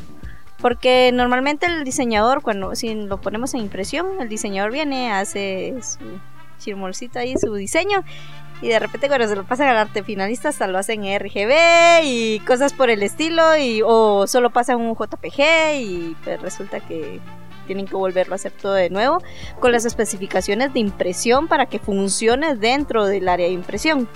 Porque 0.63 1.11
normalmente 1.13 1.65
el 1.65 1.83
diseñador, 1.83 2.41
cuando 2.41 2.73
si 2.73 2.95
lo 2.95 3.19
ponemos 3.19 3.53
en 3.53 3.59
impresión, 3.59 4.07
el 4.21 4.29
diseñador 4.29 4.71
viene, 4.71 5.11
hace 5.11 5.75
su 5.81 5.99
chirmolcito 6.57 7.19
ahí, 7.19 7.35
su 7.37 7.53
diseño, 7.53 8.05
y 8.61 8.69
de 8.69 8.79
repente 8.79 9.09
cuando 9.09 9.27
se 9.27 9.35
lo 9.35 9.43
pasan 9.43 9.67
al 9.67 9.75
arte 9.75 10.03
finalista 10.03 10.47
hasta 10.47 10.67
lo 10.67 10.77
hacen 10.77 11.03
en 11.03 11.19
RGB 11.19 12.05
y 12.05 12.39
cosas 12.47 12.71
por 12.71 12.89
el 12.89 13.03
estilo, 13.03 13.57
y, 13.57 13.81
o 13.85 14.25
solo 14.25 14.51
pasan 14.51 14.79
un 14.79 14.95
JPG 14.95 15.81
y 15.81 16.15
pues 16.23 16.41
resulta 16.41 16.79
que 16.79 17.19
tienen 17.67 17.85
que 17.85 17.95
volverlo 17.95 18.33
a 18.33 18.35
hacer 18.35 18.53
todo 18.53 18.73
de 18.73 18.89
nuevo 18.89 19.21
con 19.59 19.73
las 19.73 19.83
especificaciones 19.83 20.73
de 20.73 20.79
impresión 20.79 21.49
para 21.49 21.65
que 21.65 21.79
funcione 21.79 22.55
dentro 22.55 23.05
del 23.05 23.27
área 23.27 23.47
de 23.47 23.53
impresión. 23.53 24.07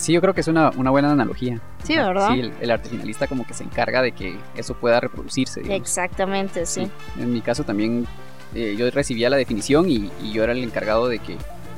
Sí, 0.00 0.14
yo 0.14 0.20
creo 0.22 0.32
que 0.32 0.40
es 0.40 0.48
una, 0.48 0.70
una 0.70 0.90
buena 0.90 1.12
analogía. 1.12 1.60
Sí, 1.84 1.94
¿verdad? 1.94 2.30
Sí, 2.32 2.40
el, 2.40 2.52
el 2.60 2.70
arte 2.70 2.88
finalista 2.88 3.26
como 3.26 3.46
que 3.46 3.52
se 3.52 3.64
encarga 3.64 4.00
de 4.00 4.12
que 4.12 4.38
eso 4.56 4.74
pueda 4.74 4.98
reproducirse. 4.98 5.60
digamos. 5.60 5.80
Exactamente, 5.82 6.64
sí. 6.64 6.86
Sí. 6.86 7.22
En 7.22 7.32
mi 7.32 7.42
caso 7.42 7.64
también 7.64 8.06
eh, 8.54 8.74
yo 8.78 8.90
recibía 8.90 9.28
la 9.28 9.36
definición 9.36 9.90
y, 9.90 10.10
y 10.22 10.32
yo 10.32 10.42
era 10.42 10.52
el 10.52 10.64
encargado 10.64 11.06
de 11.06 11.18
que 11.18 11.36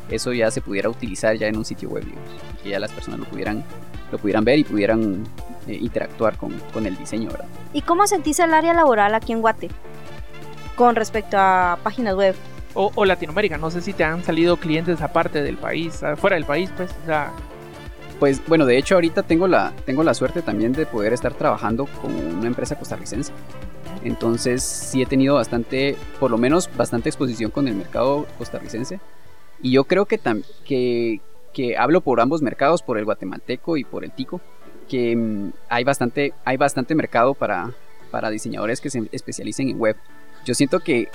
eso 0.08 0.32
ya 0.32 0.50
se 0.52 0.60
pudiera 0.60 0.88
utilizar 0.88 1.36
ya 1.36 1.48
en 1.48 1.56
un 1.56 1.64
sitio 1.64 1.88
web, 1.88 2.04
digamos, 2.04 2.30
y 2.60 2.62
que 2.62 2.68
ya 2.70 2.78
las 2.78 2.92
personas 2.92 3.18
lo 3.18 3.26
pudieran, 3.26 3.64
lo 4.12 4.18
pudieran 4.18 4.44
ver 4.44 4.58
y 4.60 4.64
pudieran 4.64 5.24
eh, 5.66 5.78
interactuar 5.80 6.36
con, 6.36 6.52
con 6.72 6.86
el 6.86 6.96
diseño, 6.96 7.28
¿verdad? 7.28 7.46
¿Y 7.72 7.82
cómo 7.82 8.06
sentís 8.06 8.38
el 8.38 8.54
área 8.54 8.72
laboral 8.72 9.14
aquí 9.16 9.32
en 9.32 9.40
Guate? 9.40 9.68
Con 10.76 10.94
respecto 10.94 11.36
a 11.38 11.78
páginas 11.82 12.14
web. 12.14 12.36
O, 12.74 12.90
o 12.94 13.04
Latinoamérica, 13.04 13.58
no 13.58 13.70
sé 13.70 13.80
si 13.82 13.92
te 13.92 14.04
han 14.04 14.22
salido 14.24 14.56
clientes 14.56 15.02
aparte 15.02 15.42
del 15.42 15.56
país, 15.58 16.02
ah, 16.02 16.16
fuera 16.16 16.36
del 16.36 16.46
país, 16.46 16.70
pues, 16.76 16.90
o 17.02 17.06
sea, 17.06 17.32
Pues 18.22 18.40
bueno, 18.46 18.66
de 18.66 18.78
hecho 18.78 18.94
ahorita 18.94 19.24
tengo 19.24 19.48
la, 19.48 19.72
tengo 19.84 20.04
la 20.04 20.14
suerte 20.14 20.42
también 20.42 20.72
de 20.72 20.86
poder 20.86 21.12
estar 21.12 21.34
trabajando 21.34 21.86
con 22.00 22.14
una 22.14 22.46
empresa 22.46 22.78
costarricense. 22.78 23.32
Entonces 24.04 24.62
sí 24.62 25.02
he 25.02 25.06
tenido 25.06 25.34
bastante, 25.34 25.96
por 26.20 26.30
lo 26.30 26.38
menos 26.38 26.70
bastante 26.76 27.08
exposición 27.08 27.50
con 27.50 27.66
el 27.66 27.74
mercado 27.74 28.28
costarricense. 28.38 29.00
Y 29.60 29.72
yo 29.72 29.82
creo 29.82 30.06
que, 30.06 30.20
que, 30.64 31.20
que 31.52 31.76
hablo 31.76 32.00
por 32.00 32.20
ambos 32.20 32.42
mercados, 32.42 32.80
por 32.80 32.96
el 32.96 33.06
guatemalteco 33.06 33.76
y 33.76 33.82
por 33.82 34.04
el 34.04 34.12
tico, 34.12 34.40
que 34.88 35.16
mm, 35.16 35.50
hay, 35.68 35.82
bastante, 35.82 36.32
hay 36.44 36.56
bastante 36.56 36.94
mercado 36.94 37.34
para, 37.34 37.72
para 38.12 38.30
diseñadores 38.30 38.80
que 38.80 38.90
se 38.90 39.02
especialicen 39.10 39.68
en 39.68 39.80
web. 39.80 39.96
Yo 40.44 40.54
siento 40.54 40.78
que, 40.78 41.08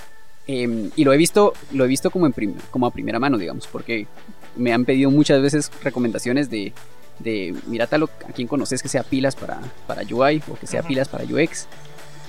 em, 0.45 0.91
y 0.97 1.05
lo 1.05 1.13
he 1.13 1.17
visto, 1.17 1.53
lo 1.71 1.85
he 1.85 1.87
visto 1.87 2.11
como, 2.11 2.25
en 2.25 2.33
como 2.69 2.85
a 2.85 2.91
primera 2.91 3.17
mano, 3.17 3.37
digamos, 3.37 3.65
porque 3.65 4.07
me 4.57 4.73
han 4.73 4.83
pedido 4.83 5.09
muchas 5.09 5.41
veces 5.41 5.71
recomendaciones 5.83 6.49
de, 6.49 6.73
de 7.19 7.55
mira 7.67 7.87
tal 7.87 8.03
a 8.03 8.31
quien 8.33 8.47
conoces 8.47 8.81
que 8.81 8.89
sea 8.89 9.03
pilas 9.03 9.35
para, 9.35 9.59
para 9.87 10.01
UI 10.01 10.41
o 10.49 10.55
que 10.55 10.67
sea 10.67 10.83
pilas 10.83 11.07
para 11.07 11.23
UX. 11.23 11.67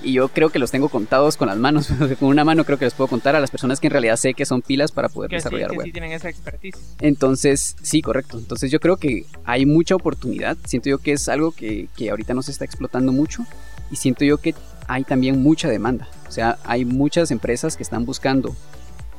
Y 0.01 0.13
yo 0.13 0.29
creo 0.29 0.51
que 0.51 0.61
los 0.61 0.71
tengo 0.71 0.89
contados 0.89 1.37
con 1.37 1.49
las 1.49 1.57
manos. 1.57 1.89
con 2.21 2.29
una 2.29 2.45
mano 2.45 2.65
creo 2.65 2.79
que 2.79 2.85
les 2.85 2.95
puedo 2.95 3.09
contar 3.09 3.35
a 3.35 3.41
las 3.41 3.51
personas 3.51 3.81
que 3.81 3.89
en 3.89 3.93
realidad 3.93 4.17
sé 4.17 4.35
que 4.35 4.47
son 4.47 4.63
pilas 4.63 4.93
para 4.93 5.09
poder 5.09 5.31
que, 5.31 5.37
sí, 5.37 5.39
desarrollar 5.39 5.71
que 5.71 5.77
web. 5.77 5.87
sí 5.87 5.93
tienen 5.93 6.13
esa 6.13 6.29
expertise. 6.29 6.79
Entonces, 7.01 7.77
sí, 7.83 8.01
correcto. 8.01 8.39
Entonces 8.39 8.71
yo 8.71 8.79
creo 8.79 8.97
que 8.97 9.25
hay 9.45 9.67
mucha 9.67 9.97
oportunidad. 9.97 10.57
Siento 10.65 10.89
yo 10.89 10.99
que 10.99 11.13
es 11.13 11.29
algo 11.29 11.51
que, 11.51 11.89
que 11.97 12.11
ahorita 12.11 12.35
no 12.35 12.43
se 12.43 12.53
está 12.53 12.65
explotando 12.65 13.13
mucho. 13.13 13.45
Y 13.91 13.97
siento 13.97 14.25
yo 14.25 14.39
que 14.39 14.55
hay 14.87 15.03
también 15.03 15.43
mucha 15.43 15.69
demanda. 15.69 16.09
O 16.29 16.31
sea, 16.31 16.59
hay 16.65 16.85
muchas 16.85 17.31
empresas 17.31 17.77
que 17.77 17.83
están 17.83 18.05
buscando 18.05 18.55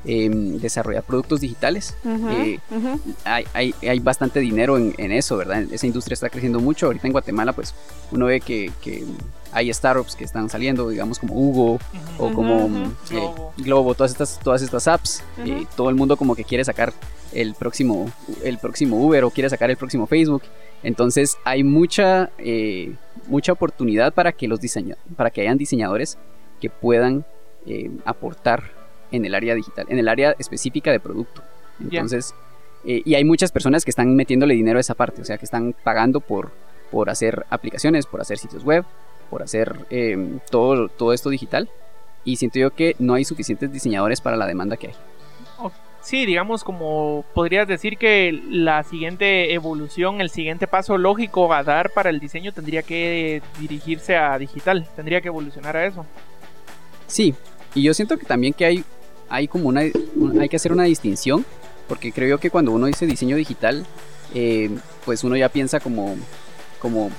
em, 0.06 0.58
desarrollar 0.60 1.04
productos 1.04 1.42
digitales. 1.42 1.96
Eh, 2.06 2.60
hay, 3.24 3.46
hay, 3.54 3.76
hay, 3.82 4.00
bastante 4.00 4.40
dinero 4.40 4.78
en, 4.78 4.94
en, 4.98 5.12
eso, 5.12 5.38
¿verdad? 5.38 5.64
Esa 5.72 5.88
industria 5.88 6.14
está 6.14 6.30
creciendo 6.30 6.60
mucho. 6.60 6.88
Ahorita 6.88 7.08
en 7.08 7.14
Guatemala, 7.14 7.54
pues 7.54 7.74
uno 8.12 8.26
ve 8.26 8.40
que, 8.42 8.72
que 8.82 9.06
hay 9.52 9.74
startups 9.74 10.16
que 10.16 10.24
están 10.24 10.50
saliendo, 10.50 10.90
digamos 10.90 11.20
como 11.20 11.34
Hugo 11.34 11.80
o 12.18 12.34
como 12.34 12.92
eh, 13.12 13.30
Globo. 13.58 13.96
todas 13.96 14.12
estas, 14.12 14.40
todas 14.40 14.62
estas 14.62 14.88
apps. 14.88 15.24
Eh, 15.46 15.66
todo 15.76 15.90
el 15.90 15.96
mundo 15.96 16.18
como 16.18 16.36
que 16.36 16.44
quiere 16.44 16.64
sacar 16.64 16.94
el 17.32 17.54
próximo, 17.54 18.12
el 18.44 18.58
próximo 18.58 19.04
Uber 19.04 19.24
o 19.24 19.32
quiere 19.32 19.50
sacar 19.50 19.70
el 19.70 19.78
próximo 19.78 20.08
Facebook. 20.08 20.44
Entonces 20.84 21.38
hay 21.44 21.64
mucha, 21.64 22.30
eh, 22.38 22.94
mucha 23.28 23.52
oportunidad 23.52 24.14
para 24.14 24.32
que, 24.32 24.48
los 24.48 24.60
para 25.16 25.30
que 25.32 25.42
hayan 25.42 25.58
diseñadores 25.58 26.18
que 26.62 26.70
puedan 26.70 27.26
aportar 28.04 28.79
en 29.12 29.26
el 29.26 29.36
área 29.36 29.56
digital, 29.56 29.86
en 29.90 30.00
el 30.00 30.08
área 30.08 30.36
específica 30.40 30.92
de 30.92 31.00
producto. 31.00 31.44
Entonces, 31.80 32.34
y 32.84 33.14
hay 33.16 33.24
muchas 33.24 33.52
personas 33.52 33.84
que 33.84 33.92
están 33.92 34.16
metiéndole 34.16 34.54
dinero 34.54 34.78
a 34.78 34.82
esa 34.82 34.96
parte, 34.96 35.22
o 35.22 35.26
sea, 35.26 35.38
que 35.38 35.46
están 35.46 35.76
pagando 35.84 36.20
por, 36.20 36.52
por 36.92 37.10
hacer 37.10 37.46
aplicaciones, 37.50 38.06
por 38.06 38.22
hacer 38.22 38.38
sitios 38.38 38.64
web, 38.64 38.86
por 39.30 39.44
hacer 39.44 39.86
em, 39.90 40.40
todo, 40.50 40.88
todo 40.90 41.14
esto 41.14 41.30
digital. 41.30 41.70
Y 42.26 42.36
siento 42.36 42.60
yo 42.60 42.72
que 42.72 42.96
no 43.00 43.14
hay 43.14 43.24
suficientes 43.24 43.72
diseñadores 43.72 44.22
para 44.22 44.36
la 44.36 44.46
demanda 44.46 44.78
que 44.78 44.88
hay. 44.88 44.94
Sí, 46.02 46.26
digamos 46.26 46.64
como 46.64 47.26
podrías 47.34 47.68
decir 47.68 47.98
que 47.98 48.32
la 48.50 48.84
siguiente 48.84 49.54
evolución, 49.54 50.22
el 50.22 50.30
siguiente 50.30 50.66
paso 50.66 50.98
lógico 50.98 51.54
a 51.54 51.64
dar 51.64 51.92
para 51.92 52.10
el 52.10 52.20
diseño 52.20 52.54
tendría 52.54 52.84
que 52.84 53.42
dirigirse 53.60 54.16
a 54.16 54.38
digital, 54.38 54.88
tendría 54.96 55.20
que 55.20 55.28
evolucionar 55.28 55.76
a 55.76 55.86
eso. 55.86 56.06
Sí, 57.08 57.36
y 57.76 57.84
yo 57.84 57.94
siento 57.94 58.18
que 58.18 58.26
también 58.26 58.54
que 58.54 58.66
hay, 58.66 58.84
hay 59.30 59.48
como 59.48 59.70
una, 59.70 59.82
hay 59.82 60.50
que 60.50 60.56
hacer 60.56 60.72
una 60.72 60.84
distinción, 60.84 61.46
porque 61.88 62.12
creo 62.12 62.40
que 62.40 62.50
cuando 62.50 62.72
uno 62.72 62.88
dice 62.88 63.06
diseño 63.06 63.36
digital, 63.36 63.86
eh, 64.34 64.70
pues 65.06 65.24
uno 65.24 65.36
ya 65.36 65.50
piensa 65.50 65.80
como, 65.80 66.16
como 66.80 67.12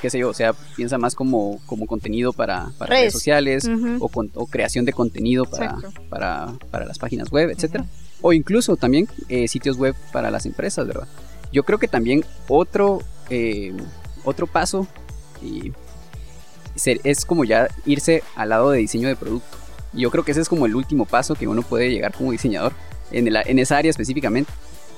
qué 0.00 0.10
sé 0.10 0.18
yo, 0.18 0.28
o 0.28 0.34
sea, 0.34 0.52
piensa 0.76 0.98
más 0.98 1.14
como, 1.14 1.60
como 1.66 1.86
contenido 1.86 2.32
para, 2.32 2.72
redes. 2.80 3.12
sociales 3.12 3.68
o, 3.98 4.46
creación 4.46 4.84
de 4.84 4.92
contenido 4.92 5.44
para, 5.44 5.76
para, 6.08 6.84
las 6.86 6.98
páginas 6.98 7.30
web, 7.30 7.50
etcétera. 7.50 7.84
O 8.20 8.32
incluso 8.32 8.76
también 8.76 9.08
eh, 9.28 9.48
sitios 9.48 9.76
web 9.76 9.96
para 10.12 10.30
las 10.30 10.46
empresas, 10.46 10.86
¿verdad? 10.86 11.08
Yo 11.52 11.64
creo 11.64 11.78
que 11.78 11.88
también 11.88 12.24
otro, 12.48 13.02
eh, 13.30 13.74
otro 14.24 14.46
paso 14.46 14.86
y 15.42 15.72
es 17.04 17.24
como 17.24 17.44
ya 17.44 17.68
irse 17.84 18.22
al 18.34 18.50
lado 18.50 18.70
de 18.70 18.78
diseño 18.78 19.08
de 19.08 19.16
producto. 19.16 19.58
Yo 19.92 20.10
creo 20.10 20.24
que 20.24 20.32
ese 20.32 20.40
es 20.40 20.48
como 20.48 20.66
el 20.66 20.74
último 20.74 21.04
paso 21.04 21.34
que 21.34 21.48
uno 21.48 21.62
puede 21.62 21.90
llegar 21.90 22.12
como 22.12 22.32
diseñador 22.32 22.72
en, 23.10 23.28
en 23.34 23.58
esa 23.58 23.76
área 23.76 23.90
específicamente 23.90 24.50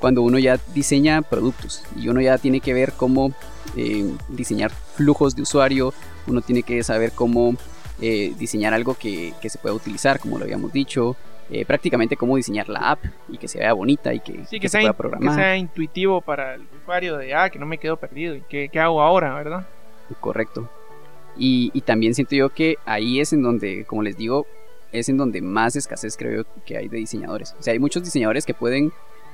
cuando 0.05 0.21
uno 0.21 0.39
ya 0.39 0.59
diseña 0.75 1.23
productos 1.23 1.83
y 1.97 2.09
uno 2.09 2.21
ya 2.21 2.37
tiene 2.37 2.61
que 2.61 2.75
ver 2.75 2.93
cómo 2.93 3.33
eh, 3.75 4.05
diseñar 4.29 4.71
flujos 4.71 5.35
de 5.35 5.41
usuario, 5.41 5.95
uno 6.27 6.43
tiene 6.43 6.63
que 6.63 6.83
saber 6.83 7.13
cómo 7.13 7.57
eh, 8.03 8.35
diseñar 8.39 8.75
algo 8.75 8.95
que, 8.95 9.33
se 9.41 9.59
pueda 9.59 9.75
utilizar, 9.75 10.21
como 10.21 10.39
lo 10.39 10.45
habíamos 10.45 10.75
dicho, 10.75 11.17
eh, 11.51 11.65
prácticamente 11.65 12.19
cómo 12.19 12.37
diseñar 12.37 12.69
la 12.69 12.91
app 12.91 13.05
y 13.31 13.39
que 13.39 13.49
se 13.49 13.59
vea 13.59 13.73
bonita 13.73 14.13
y 14.13 14.21
que, 14.21 14.45
que, 14.61 14.69
se 14.69 14.79
pueda 14.79 14.93
programar. 14.93 15.37
Que 15.37 15.43
sea 15.43 15.57
intuitivo 15.57 16.21
para 16.21 16.57
el 16.57 16.67
usuario 16.83 17.17
de, 17.17 17.33
ah, 17.35 17.49
que 17.49 17.59
no 17.59 17.65
me 17.65 17.79
quedo 17.79 17.97
perdido 17.97 18.35
y 18.35 18.43
qué, 18.43 18.71
hago 18.79 19.01
ahora, 19.01 19.35
¿verdad? 19.35 19.67
Correcto. 20.21 20.69
Y, 21.39 21.71
y, 21.73 21.81
también 21.81 22.15
siento 22.15 22.37
yo 22.37 22.51
que 22.51 22.77
ahí 22.85 23.21
es 23.21 23.33
en 23.33 23.43
donde, 23.43 23.87
como 23.87 24.03
les 24.03 24.19
digo, 24.19 24.47
es 24.95 25.09
en 25.09 25.17
donde 25.17 25.43
más 25.43 25.75
escasez 25.77 26.17
creo 26.17 26.47
que 26.65 26.77
hay 26.77 26.89
de 26.89 26.99
diseñadores. 26.99 27.55
O 27.59 27.63
sea, 27.63 27.73
hay 27.73 27.79
muchos 27.79 28.05
diseñadores 28.05 28.47
que 28.47 28.55
pueden 28.55 28.93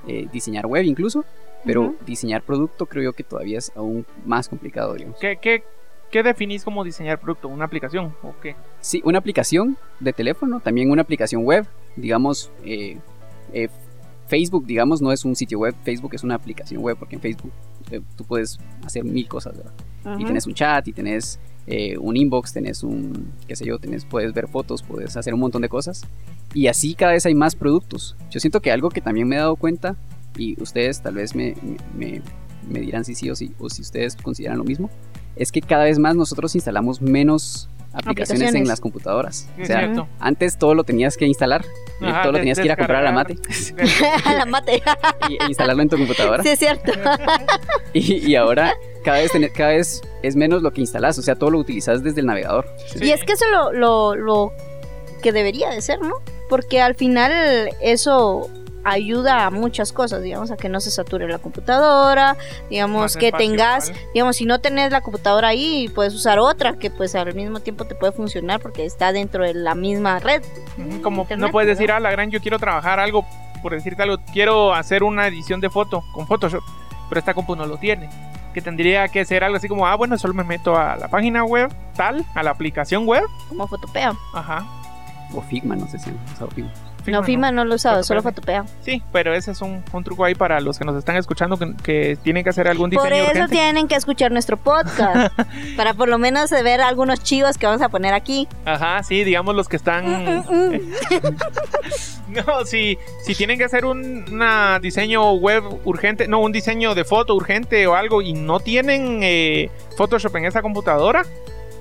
eh, 0.09 0.27
diseñar 0.33 0.67
web 0.67 0.85
incluso, 0.85 1.25
pero 1.65 1.95
diseñar 2.07 2.43
producto 2.43 2.87
creo 2.87 3.05
yo 3.05 3.13
que 3.13 3.23
todavía 3.23 3.59
es 3.59 3.71
aún 3.77 4.07
más 4.25 4.49
complicado, 4.49 4.95
digamos. 4.95 5.19
¿Qué, 5.21 5.39
qué, 5.41 5.63
qué 6.11 6.23
definís 6.23 6.65
como 6.65 6.83
diseñar 6.83 7.21
producto? 7.21 7.49
¿Una 7.49 7.67
aplicación 7.67 8.15
o 8.23 8.35
qué? 8.43 8.57
Sí, 8.81 9.03
una 9.05 9.19
aplicación 9.19 9.77
de 10.01 10.15
teléfono, 10.15 10.61
también 10.61 10.91
una 10.91 11.03
aplicación 11.03 11.45
web, 11.45 11.67
digamos, 11.95 12.51
eh, 12.65 12.97
eh, 13.53 13.69
Facebook, 14.29 14.65
digamos, 14.65 15.03
no 15.03 15.13
es 15.13 15.27
un 15.27 15.37
sitio 15.37 15.59
web, 15.59 15.75
Facebook 15.85 16.15
es 16.15 16.25
una 16.25 16.37
aplicación 16.37 16.83
web, 16.83 16.97
porque 16.99 17.17
en 17.17 17.21
Facebook 17.21 17.53
tú 18.17 18.25
puedes 18.25 18.59
hacer 18.85 19.05
mil 19.05 19.29
cosas, 19.29 19.57
¿verdad? 19.57 19.73
Y 20.19 20.25
tenés 20.25 20.47
un 20.47 20.55
chat, 20.55 20.87
y 20.89 20.93
tenés 20.93 21.39
un 22.01 22.17
inbox, 22.17 22.53
tenés 22.53 22.83
un, 22.83 23.33
qué 23.47 23.55
sé 23.57 23.65
yo, 23.65 23.79
tenés, 23.79 24.05
puedes 24.05 24.33
ver 24.33 24.49
fotos, 24.49 24.83
puedes 24.83 25.17
hacer 25.17 25.35
un 25.35 25.41
montón 25.41 25.63
de 25.63 25.69
cosas. 25.69 26.03
Y 26.53 26.67
así 26.67 26.95
cada 26.95 27.13
vez 27.13 27.27
hay 27.27 27.35
más 27.35 27.55
productos. 27.55 28.17
Yo 28.31 28.41
siento 28.41 28.61
que 28.61 28.73
algo 28.73 28.89
que 28.89 29.01
también 29.01 29.29
me 29.29 29.37
he 29.37 29.39
dado 29.39 29.57
cuenta, 29.57 29.97
y 30.37 30.61
ustedes 30.61 31.03
tal 31.03 31.15
vez 31.15 31.35
me, 31.35 31.55
me, 31.97 32.23
me 32.69 32.81
dirán 32.81 33.05
si 33.05 33.15
sí 33.15 33.31
o 33.31 33.37
sí, 33.37 33.53
o 33.59 33.69
si 33.69 33.83
ustedes 33.83 34.17
consideran 34.17 34.59
lo 34.59 34.65
mismo, 34.65 34.91
es 35.37 35.53
que 35.53 35.61
cada 35.61 35.85
vez 35.85 35.99
más 35.99 36.17
nosotros 36.17 36.55
instalamos 36.55 37.01
menos 37.01 37.69
aplicaciones, 37.93 38.55
en 38.55 38.67
las 38.67 38.81
computadoras. 38.81 39.49
o 39.61 39.65
sea, 39.65 39.91
antes 40.19 40.59
todo 40.59 40.75
lo 40.75 40.85
tenías 40.85 41.17
que 41.17 41.27
instalar. 41.27 41.65
todo 42.01 42.33
lo 42.33 42.39
tenías 42.39 42.59
que 42.59 42.67
ir 42.67 42.73
a 42.73 42.77
comprar 42.77 43.01
a 43.01 43.03
la 43.03 43.13
mate. 43.13 43.37
a 44.25 44.35
la 44.35 44.45
mate. 44.47 44.83
y, 45.29 45.35
e 45.35 45.47
instalarlo 45.49 45.83
en 45.83 45.89
tu 45.89 45.97
computadora. 45.97 46.43
Sí, 46.43 46.51
es 46.51 46.59
cierto. 46.59 46.93
y, 47.93 48.31
y, 48.31 48.37
ahora 48.37 48.75
cada 49.05 49.19
vez, 49.19 49.33
cada 49.55 49.71
vez 49.71 50.03
es 50.23 50.37
menos 50.37 50.63
lo 50.63 50.73
que 50.73 50.81
instalas. 50.81 51.19
O 51.19 51.23
sea, 51.23 51.35
todo 51.35 51.51
lo 51.51 51.59
utilizas 51.59 52.03
desde 52.03 52.21
el 52.21 52.27
navegador. 52.27 52.67
Y 53.01 53.11
es 53.11 53.25
que 53.25 53.33
eso 53.33 53.45
lo, 53.51 53.73
lo, 53.73 54.15
lo 54.17 54.53
que 55.23 55.33
debería 55.33 55.71
de 55.71 55.83
ser, 55.83 56.01
¿no? 56.01 56.17
porque 56.51 56.81
al 56.81 56.97
final 56.97 57.71
eso 57.81 58.51
ayuda 58.85 59.47
a 59.47 59.51
muchas 59.51 59.93
cosas, 59.93 60.23
digamos, 60.23 60.51
a 60.51 60.57
que 60.57 60.69
no 60.69 60.81
se 60.81 60.91
sature 60.91 61.29
la 61.29 61.39
computadora, 61.39 62.37
digamos, 62.69 63.17
que 63.17 63.33
tengas, 63.33 63.93
digamos, 64.15 64.37
si 64.37 64.45
no 64.45 64.61
tenés 64.61 64.93
la 64.93 65.01
computadora 65.01 65.49
ahí, 65.49 65.91
puedes 65.95 66.15
usar 66.15 66.39
otra 66.39 66.75
que 66.75 66.91
pues 66.91 67.15
al 67.15 67.35
mismo 67.35 67.61
tiempo 67.61 67.85
te 67.85 67.95
puede 67.95 68.13
funcionar 68.13 68.61
porque 68.61 68.85
está 68.85 69.13
dentro 69.13 69.45
de 69.45 69.55
la 69.55 69.75
misma 69.75 70.19
red. 70.19 70.43
Como 71.03 71.27
no 71.37 71.51
puedes 71.51 71.69
decir, 71.69 71.93
ah, 71.93 72.01
la 72.01 72.11
gran, 72.11 72.31
yo 72.31 72.41
quiero 72.41 72.59
trabajar 72.59 73.01
algo, 73.01 73.27
por 73.63 73.73
decirte 73.73 74.03
algo, 74.03 74.19
quiero 74.33 74.75
hacer 74.75 75.03
una 75.03 75.27
edición 75.27 75.61
de 75.61 75.71
foto 75.71 76.03
con 76.13 76.27
Photoshop, 76.27 76.63
pero 77.09 77.19
esta 77.19 77.35
compu 77.35 77.57
no 77.57 77.67
lo 77.67 77.77
tiene. 77.77 78.09
Que 78.55 78.61
tendría 78.61 79.07
que 79.07 79.25
ser 79.25 79.45
algo 79.45 79.59
así 79.59 79.69
como, 79.69 79.87
ah, 79.87 79.95
bueno, 79.95 80.19
solo 80.19 80.35
me 80.35 80.43
meto 80.43 80.77
a 80.77 80.97
la 80.97 81.07
página 81.07 81.45
web, 81.45 81.73
tal, 81.95 82.25
a 82.35 82.43
la 82.43 82.51
aplicación 82.51 83.07
web. 83.07 83.23
Como 83.49 83.69
Fotopea. 83.69 84.13
Ajá 84.35 84.67
o 85.35 85.41
Figma, 85.41 85.77
no 85.77 85.87
sé 85.87 85.99
si 85.99 86.11
han 86.11 86.19
usado 86.33 86.51
Figma. 86.51 86.71
No, 87.07 87.23
Figma 87.23 87.51
no 87.51 87.65
lo 87.65 87.73
he 87.73 87.77
usado, 87.77 88.03
solo 88.03 88.23
Fotopea. 88.23 88.65
Sí, 88.83 89.03
pero 89.13 89.35
ese 89.35 89.53
es 89.53 89.61
un, 89.63 89.83
truco 90.05 90.25
ahí 90.25 90.35
para 90.35 90.61
los 90.61 90.79
que 90.79 90.85
nos 90.85 90.97
están 90.97 91.17
escuchando 91.17 91.59
que, 91.83 92.17
tienen 92.23 92.45
que 92.45 92.51
hacer 92.51 92.69
algún 92.69 92.91
diseño 92.91 93.09
Por 93.09 93.13
eso 93.13 93.49
tienen 93.49 93.89
que 93.89 93.95
escuchar 93.95 94.33
nuestro 94.33 94.57
podcast, 94.57 95.33
para 95.77 95.95
por 95.95 96.09
lo 96.09 96.19
menos 96.19 96.51
ver 96.51 96.81
algunos 96.81 97.23
chivos 97.23 97.59
que 97.59 97.67
vamos 97.67 97.83
a 97.83 97.89
poner 97.89 98.15
aquí. 98.15 98.49
Ajá, 98.65 99.03
sí, 99.03 99.25
digamos 99.25 99.55
los 99.55 99.69
que 99.69 99.77
están... 99.77 100.05
Mm, 100.07 100.45
mm, 100.49 100.75
mm. 100.75 100.81
no, 102.47 102.65
si, 102.65 102.99
si 103.25 103.35
tienen 103.35 103.59
que 103.59 103.65
hacer 103.65 103.85
un 103.85 104.25
diseño 104.81 105.33
web 105.33 105.65
urgente, 105.85 106.29
no, 106.29 106.41
un 106.41 106.53
diseño 106.53 106.95
de 106.95 107.05
foto 107.05 107.35
urgente 107.35 107.87
o 107.87 107.95
algo 107.95 108.23
y 108.23 108.33
no 108.33 108.61
tienen 108.61 109.21
eh, 109.23 109.71
Photoshop 109.97 110.37
en 110.37 110.47
esa 110.47 110.63
computadora 110.63 111.25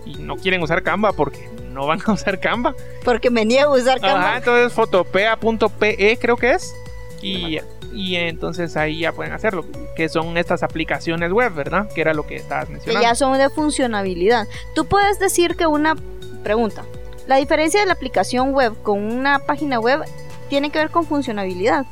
y 0.06 0.16
no 0.16 0.38
quieren 0.38 0.62
usar 0.62 0.84
Canva 0.84 1.14
porque 1.14 1.50
no 1.70 1.86
van 1.88 2.00
a 2.06 2.12
usar 2.14 2.40
Canva. 2.40 2.76
Porque 3.04 3.30
me 3.30 3.46
niego 3.46 3.76
a 3.76 3.78
usar 3.78 4.00
Canva. 4.00 4.20
Ajá, 4.20 4.38
entonces 4.38 4.74
fotopea.pe 4.74 6.18
creo 6.20 6.38
que 6.38 6.52
es. 6.52 6.74
Y, 7.22 7.60
y, 7.94 8.16
entonces 8.16 8.78
ahí 8.78 9.00
ya 9.00 9.12
pueden 9.12 9.34
hacerlo. 9.34 9.66
Que 9.96 10.08
son 10.10 10.38
estas 10.38 10.64
aplicaciones 10.64 11.32
web, 11.32 11.54
¿verdad? 11.54 11.90
Que 11.94 12.02
era 12.02 12.14
lo 12.14 12.26
que 12.26 12.38
estabas 12.38 12.70
mencionando. 12.70 13.00
Que 13.00 13.06
ya 13.06 13.16
son 13.16 13.38
de 13.38 13.50
funcionabilidad. 13.50 14.48
Tú 14.74 14.86
puedes 14.86 15.20
decir 15.20 15.56
que 15.56 15.68
una 15.68 15.96
pregunta. 16.44 16.84
La 17.28 17.36
diferencia 17.36 17.80
de 17.80 17.86
la 17.86 17.94
aplicación 17.94 18.54
web 18.54 18.74
con 18.82 19.04
una 19.04 19.40
página 19.40 19.80
web 19.80 20.02
tiene 20.50 20.72
que 20.72 20.80
ver 20.80 20.90
con 20.90 21.06
funcionabilidad. 21.06 21.86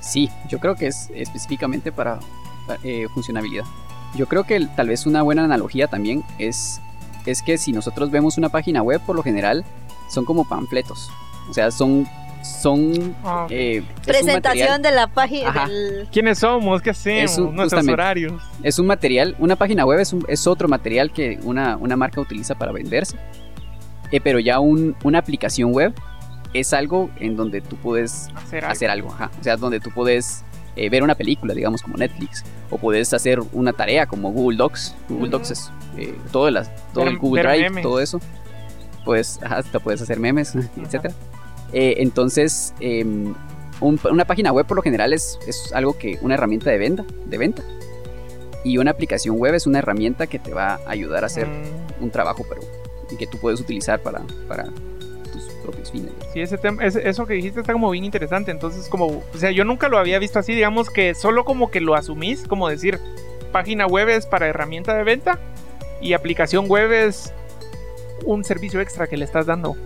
Sí, 0.00 0.30
yo 0.48 0.58
creo 0.58 0.74
que 0.74 0.86
es 0.86 1.10
específicamente 1.14 1.92
para, 1.92 2.20
eh, 2.82 3.06
funcionabilidad. 3.12 3.64
Yo 4.14 4.26
creo 4.26 4.44
que 4.44 4.66
tal 4.76 4.88
vez 4.88 5.06
una 5.06 5.22
buena 5.22 5.44
analogía 5.44 5.88
también 5.88 6.24
es 6.38 6.80
es 7.26 7.42
que 7.42 7.58
si 7.58 7.72
nosotros 7.72 8.10
vemos 8.10 8.38
una 8.38 8.48
página 8.48 8.82
web, 8.82 9.00
por 9.04 9.16
lo 9.16 9.22
general 9.22 9.64
son 10.08 10.24
como 10.24 10.48
panfletos. 10.48 11.10
O 11.48 11.54
sea, 11.54 11.70
son 11.70 12.06
son 12.44 13.16
ah. 13.24 13.46
eh, 13.48 13.82
presentación 14.04 14.82
de 14.82 14.90
la 14.90 15.06
página 15.06 15.66
quiénes 16.12 16.38
somos 16.40 16.82
qué 16.82 16.90
hacemos 16.90 17.38
nuestros 17.38 17.88
horarios. 17.88 18.42
Es 18.62 18.78
un 18.78 18.86
material 18.86 19.34
una 19.38 19.56
página 19.56 19.86
web 19.86 20.00
es, 20.00 20.14
es 20.28 20.46
otro 20.46 20.68
material 20.68 21.10
que 21.10 21.38
una, 21.42 21.76
una 21.78 21.96
marca 21.96 22.20
utiliza 22.20 22.54
para 22.54 22.72
venderse. 22.72 23.16
Eh, 24.10 24.20
pero 24.20 24.38
ya 24.38 24.60
un, 24.60 24.94
una 25.02 25.18
aplicación 25.18 25.72
web 25.72 25.94
es 26.52 26.72
algo 26.72 27.10
en 27.18 27.36
donde 27.36 27.60
tú 27.60 27.76
puedes 27.76 28.28
hacer, 28.36 28.90
algo, 28.90 29.08
o 29.08 29.42
sea 29.42 29.56
donde 29.56 29.80
tú 29.80 29.90
puedes 29.90 30.44
eh, 30.76 30.88
ver 30.88 31.02
una 31.02 31.14
película 31.14 31.54
digamos 31.54 31.82
como 31.82 31.96
Netflix 31.96 32.44
o 32.70 32.78
puedes 32.78 33.12
hacer 33.14 33.40
una 33.52 33.72
tarea 33.72 34.06
como 34.06 34.32
Google 34.32 34.56
Docs 34.56 34.94
Google 35.08 35.30
Docs 35.30 35.50
es 35.50 35.70
eh, 35.96 36.14
todo, 36.32 36.50
las, 36.50 36.70
todo 36.92 37.06
el 37.06 37.18
Google 37.18 37.42
Drive, 37.42 37.82
todo 37.82 38.00
eso, 38.00 38.20
pues 39.04 39.38
hasta 39.42 39.78
puedes 39.78 40.02
hacer 40.02 40.18
memes, 40.18 40.54
etcétera. 40.76 41.14
Eh, 41.72 41.96
entonces, 41.98 42.74
em, 42.80 43.34
una 43.80 44.24
página 44.24 44.52
web 44.52 44.66
por 44.66 44.76
lo 44.76 44.82
general 44.82 45.12
es, 45.12 45.38
es, 45.46 45.72
algo 45.72 45.96
que, 45.98 46.18
una 46.22 46.34
herramienta 46.34 46.70
de 46.70 46.78
venta, 46.78 47.04
de 47.26 47.38
venta. 47.38 47.62
Y 48.64 48.78
una 48.78 48.92
aplicación 48.92 49.38
web 49.38 49.54
es 49.54 49.66
una 49.66 49.80
herramienta 49.80 50.26
que 50.26 50.38
te 50.38 50.54
va 50.54 50.80
a 50.86 50.90
ayudar 50.90 51.22
a 51.22 51.26
hacer 51.26 51.46
mm. 51.46 52.02
un 52.02 52.10
trabajo, 52.10 52.44
pero 52.48 52.62
que 53.16 53.28
tú 53.28 53.38
puedes 53.38 53.60
utilizar 53.60 54.00
para, 54.00 54.22
para 54.48 54.66
propios 55.64 55.90
fines. 55.90 56.12
Sí, 56.32 56.40
ese 56.40 56.58
tema, 56.58 56.84
eso 56.84 57.26
que 57.26 57.34
dijiste 57.34 57.60
está 57.60 57.72
como 57.72 57.90
bien 57.90 58.04
interesante. 58.04 58.50
Entonces, 58.50 58.88
como, 58.88 59.06
o 59.06 59.36
sea, 59.36 59.50
yo 59.50 59.64
nunca 59.64 59.88
lo 59.88 59.98
había 59.98 60.18
visto 60.18 60.38
así, 60.38 60.54
digamos 60.54 60.90
que 60.90 61.14
solo 61.14 61.44
como 61.44 61.70
que 61.70 61.80
lo 61.80 61.94
asumís, 61.94 62.46
como 62.46 62.68
decir, 62.68 63.00
página 63.52 63.86
web 63.86 64.08
es 64.08 64.26
para 64.26 64.46
herramienta 64.46 64.94
de 64.94 65.04
venta 65.04 65.40
y 66.00 66.12
aplicación 66.12 66.68
web 66.68 66.92
es 66.92 67.32
un 68.24 68.44
servicio 68.44 68.80
extra 68.80 69.06
que 69.06 69.16
le 69.16 69.24
estás 69.24 69.46
dando. 69.46 69.76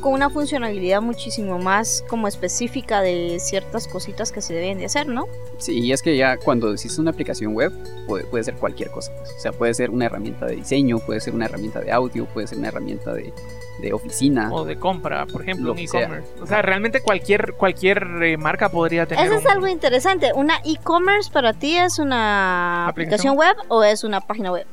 con, 0.00 0.12
una 0.12 0.30
funcionalidad 0.30 1.00
muchísimo 1.00 1.58
más 1.58 2.04
como 2.08 2.28
específica 2.28 3.00
de 3.00 3.38
ciertas 3.40 3.88
cositas 3.88 4.32
que 4.32 4.42
se 4.42 4.54
deben 4.54 4.78
de 4.78 4.86
hacer, 4.86 5.06
¿no? 5.06 5.26
Sí, 5.58 5.78
y 5.78 5.92
es 5.92 6.02
que 6.02 6.16
ya 6.16 6.36
cuando 6.36 6.72
decís 6.72 6.98
una 6.98 7.10
aplicación 7.10 7.54
web 7.54 7.72
puede, 8.06 8.24
puede 8.24 8.44
ser 8.44 8.54
cualquier 8.54 8.90
cosa. 8.90 9.12
Pues. 9.18 9.30
O 9.36 9.40
sea, 9.40 9.52
puede 9.52 9.74
ser 9.74 9.90
una 9.90 10.06
herramienta 10.06 10.46
de 10.46 10.56
diseño, 10.56 10.98
puede 10.98 11.20
ser 11.20 11.34
una 11.34 11.46
herramienta 11.46 11.80
de 11.80 11.92
audio, 11.92 12.26
puede 12.26 12.46
ser 12.46 12.58
una 12.58 12.68
herramienta 12.68 13.14
de, 13.14 13.32
de 13.80 13.92
oficina. 13.92 14.52
O 14.52 14.64
de 14.64 14.76
compra, 14.76 15.26
por 15.26 15.42
ejemplo, 15.42 15.72
un 15.72 15.78
e-commerce. 15.78 16.28
O 16.40 16.46
sea, 16.46 16.62
realmente 16.62 17.00
cualquier, 17.00 17.54
cualquier 17.54 18.06
eh, 18.22 18.36
marca 18.36 18.68
podría 18.68 19.06
tener. 19.06 19.26
Eso 19.26 19.36
es 19.36 19.46
algo 19.46 19.66
interesante. 19.66 20.32
¿Una 20.34 20.60
e-commerce 20.64 21.30
para 21.30 21.52
ti 21.52 21.76
es 21.76 21.98
una 21.98 22.88
¿Aplicación? 22.88 23.36
web 23.36 23.56
o 23.68 23.82
es 23.82 24.04
una 24.04 24.20
página 24.20 24.52
web? 24.52 24.66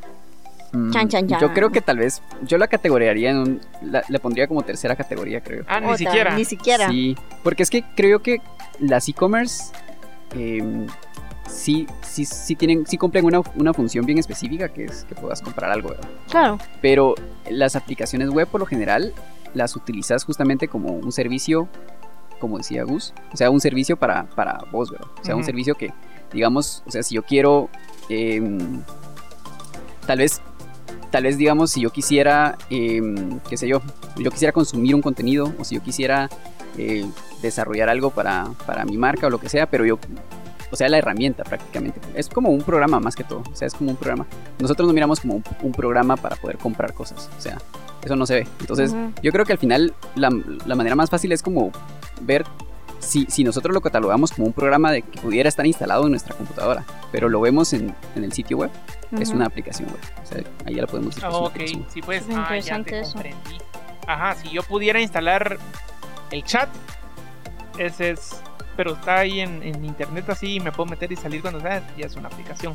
Mm, 0.72 0.92
yo 1.40 1.54
creo 1.54 1.72
que 1.72 1.82
tal 1.82 1.98
vez, 1.98 2.22
yo 2.42 2.58
la 2.58 2.68
categoría 2.68 3.12
en 3.12 3.38
un, 3.38 3.62
le 4.10 4.20
pondría 4.20 4.48
como 4.48 4.64
tercera 4.64 4.96
categoría, 4.96 5.42
creo. 5.42 5.64
Ah, 5.68 5.80
ni 5.80 5.98
siquiera. 5.98 6.36
Ni 6.36 6.46
siquiera. 6.46 6.90
Sí, 6.90 7.16
porque 7.42 7.64
es 7.64 7.70
que 7.70 7.84
creo 7.96 8.20
que 8.22 8.42
las 8.80 9.08
e-commerce 9.08 9.72
em, 10.36 10.88
sí, 11.48 11.88
sí, 12.02 12.26
sí 12.26 12.56
tienen, 12.56 12.86
sí 12.86 12.98
cumplen 12.98 13.26
una, 13.26 13.42
una, 13.56 13.74
función 13.74 14.06
bien 14.06 14.18
específica 14.18 14.70
que 14.70 14.86
es 14.86 15.06
que 15.06 15.16
puedas 15.16 15.42
comprar 15.42 15.72
algo, 15.72 15.90
¿verdad? 15.90 16.08
Claro. 16.30 16.58
Pero 16.82 17.16
las 17.50 17.76
aplicaciones 17.76 18.30
web 18.30 18.48
por 18.48 18.60
lo 18.60 18.66
general 18.66 19.14
las 19.54 19.76
utilizas 19.76 20.24
justamente 20.24 20.68
como 20.68 20.90
un 20.92 21.12
servicio, 21.12 21.68
como 22.40 22.58
decía 22.58 22.84
Gus, 22.84 23.14
o 23.34 23.38
sea, 23.38 23.50
un 23.50 23.62
servicio 23.62 23.98
para, 23.98 24.26
para 24.30 24.60
vos, 24.72 24.92
¿verdad? 24.92 25.08
O 25.20 25.26
sea, 25.26 25.36
un 25.36 25.44
servicio 25.44 25.76
que, 25.76 25.94
digamos, 26.32 26.84
o 26.86 26.92
sea, 26.92 27.04
si 27.04 27.16
yo 27.16 27.24
quiero, 27.24 27.70
em, 28.10 28.82
tal 30.06 30.20
vez 30.20 30.42
tal 31.12 31.24
vez 31.24 31.38
digamos 31.38 31.72
si 31.72 31.82
yo 31.82 31.90
quisiera, 31.90 32.58
em, 32.70 33.40
qué 33.50 33.58
sé 33.58 33.68
yo, 33.68 33.82
yo 34.18 34.30
quisiera 34.30 34.52
consumir 34.52 34.94
un 34.94 35.02
contenido 35.02 35.54
o 35.58 35.64
si 35.64 35.76
yo 35.76 35.82
quisiera 35.82 36.30
eh, 36.78 37.06
desarrollar 37.42 37.90
algo 37.90 38.12
para, 38.12 38.50
para, 38.66 38.86
mi 38.86 38.98
marca 38.98 39.28
o 39.28 39.30
lo 39.30 39.40
que 39.40 39.50
sea, 39.50 39.68
pero 39.68 39.86
yo, 39.86 39.98
o 40.72 40.76
sea, 40.76 40.90
la 40.90 40.98
herramienta 40.98 41.44
prácticamente. 41.44 42.00
Es 42.14 42.30
como 42.30 42.50
un 42.50 42.62
programa 42.62 43.00
más 43.00 43.16
que 43.16 43.24
todo, 43.24 43.44
o 43.52 43.56
sea, 43.56 43.68
es 43.68 43.74
como 43.74 43.92
un 43.92 43.98
programa. 43.98 44.26
Nosotros 44.60 44.88
no 44.88 44.94
miramos 44.94 45.20
como 45.20 45.42
un, 45.62 45.72
programa 45.72 46.18
para 46.18 46.36
poder 46.36 46.58
comprar 46.58 46.94
cosas, 46.94 47.30
o 47.38 47.42
sea, 47.42 47.58
eso 48.04 48.16
no 48.16 48.26
se 48.26 48.36
ve. 48.36 48.48
Entonces, 48.60 48.96
yo 49.22 49.32
creo 49.32 49.46
que 49.46 49.54
al 49.54 49.60
final 49.60 49.94
la, 50.16 50.30
la 50.66 50.76
manera 50.76 50.96
más 50.96 51.10
fácil 51.10 51.32
es 51.32 51.42
como 51.42 51.72
ver 52.22 52.46
si, 53.00 53.26
si, 53.30 53.44
nosotros 53.44 53.74
lo 53.74 53.82
catalogamos 53.82 54.32
como 54.32 54.48
un 54.48 54.54
programa 54.54 54.92
de 54.92 55.04
que 55.04 55.22
pudiera 55.22 55.48
estar 55.48 55.66
instalado 55.66 56.06
en 56.06 56.12
nuestra 56.12 56.36
computadora, 56.36 56.84
pero 57.12 57.30
lo 57.30 57.40
vemos 57.40 57.74
en, 57.74 57.96
en 58.16 58.24
el 58.24 58.34
sitio 58.34 58.58
web, 58.58 58.72
es 59.20 59.30
una 59.30 59.46
aplicación 59.46 59.90
web. 59.90 60.00
O 60.24 60.26
sea, 60.26 60.44
ahí 60.66 60.76
ya 60.76 60.82
la 60.82 60.88
podemos 60.88 61.16
decir. 61.16 61.30
Oh, 61.32 61.46
ok, 61.46 61.58
sí, 61.90 62.02
pues, 62.02 62.24
ah, 62.36 62.58
ya 62.58 62.84
te 62.84 63.02
comprendí. 63.04 63.58
Ajá, 64.08 64.36
si 64.36 64.50
yo 64.50 64.64
pudiera 64.64 65.00
instalar 65.02 65.58
el 66.32 66.44
chat, 66.44 66.70
ese 67.78 68.12
es. 68.12 68.42
Pero 68.76 68.94
está 68.94 69.18
ahí 69.18 69.40
en, 69.40 69.64
en 69.64 69.84
internet 69.84 70.30
así 70.30 70.56
y 70.56 70.60
me 70.60 70.72
puedo 70.72 70.90
meter 70.90 71.12
y 71.12 71.16
salir 71.16 71.42
cuando 71.42 71.60
sea, 71.60 71.82
ya 71.98 72.06
es 72.06 72.16
una 72.16 72.28
aplicación. 72.28 72.74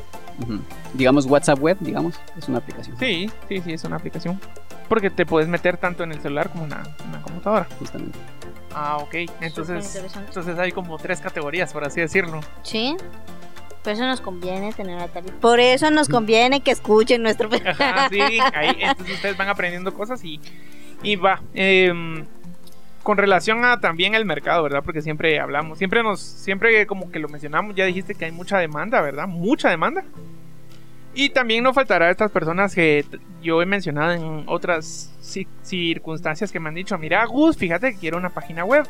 Digamos 0.94 1.26
WhatsApp 1.26 1.60
web, 1.60 1.76
digamos, 1.80 2.20
es 2.36 2.48
una 2.48 2.58
aplicación. 2.58 2.96
Sí, 2.98 3.30
sí, 3.48 3.60
sí, 3.60 3.72
es 3.72 3.84
una 3.84 3.96
aplicación. 3.96 4.40
Porque 4.88 5.10
te 5.10 5.24
puedes 5.24 5.48
meter 5.48 5.76
tanto 5.76 6.02
en 6.02 6.12
el 6.12 6.20
celular 6.20 6.50
como 6.50 6.64
en 6.64 6.72
una 6.72 7.22
computadora. 7.22 7.66
Justamente. 7.78 8.18
Ah, 8.74 8.98
ok. 8.98 9.14
Entonces, 9.40 10.02
entonces 10.16 10.58
hay 10.58 10.72
como 10.72 10.98
tres 10.98 11.20
categorías, 11.20 11.72
por 11.72 11.84
así 11.84 12.00
decirlo. 12.00 12.40
Sí. 12.62 12.96
Por 13.82 13.92
eso 13.92 14.06
nos 14.06 14.20
conviene 14.20 14.72
tener 14.72 14.98
a 15.00 15.08
Por 15.08 15.58
eso 15.58 15.90
nos 15.90 16.08
conviene 16.08 16.60
que 16.60 16.70
escuchen 16.70 17.22
nuestro 17.22 17.50
Ajá, 17.66 18.08
sí, 18.08 18.20
ahí 18.54 18.76
entonces 18.78 19.16
ustedes 19.16 19.36
van 19.36 19.48
aprendiendo 19.48 19.92
cosas 19.92 20.22
y, 20.24 20.40
y 21.02 21.16
va. 21.16 21.42
Em, 21.52 22.24
con 23.02 23.18
relación 23.18 23.64
a 23.64 23.80
también 23.80 24.14
el 24.14 24.24
mercado, 24.24 24.62
¿verdad? 24.62 24.82
Porque 24.84 25.02
siempre 25.02 25.40
hablamos, 25.40 25.78
siempre 25.78 26.02
nos, 26.02 26.20
siempre 26.20 26.86
como 26.86 27.10
que 27.10 27.18
lo 27.18 27.28
mencionamos, 27.28 27.74
ya 27.74 27.84
dijiste 27.84 28.14
que 28.14 28.26
hay 28.26 28.32
mucha 28.32 28.58
demanda, 28.58 29.00
¿verdad? 29.00 29.26
Mucha 29.26 29.70
demanda. 29.70 30.04
Y 31.14 31.30
también 31.30 31.62
no 31.62 31.74
faltará 31.74 32.10
estas 32.10 32.30
personas 32.30 32.74
que 32.74 33.04
yo 33.42 33.60
he 33.60 33.66
mencionado 33.66 34.12
en 34.12 34.44
otras 34.46 35.12
circunstancias 35.62 36.50
que 36.50 36.58
me 36.58 36.70
han 36.70 36.74
dicho, 36.74 36.96
mira 36.96 37.24
Gus, 37.26 37.56
fíjate 37.56 37.92
que 37.92 37.98
quiero 37.98 38.16
una 38.16 38.30
página 38.30 38.64
web. 38.64 38.86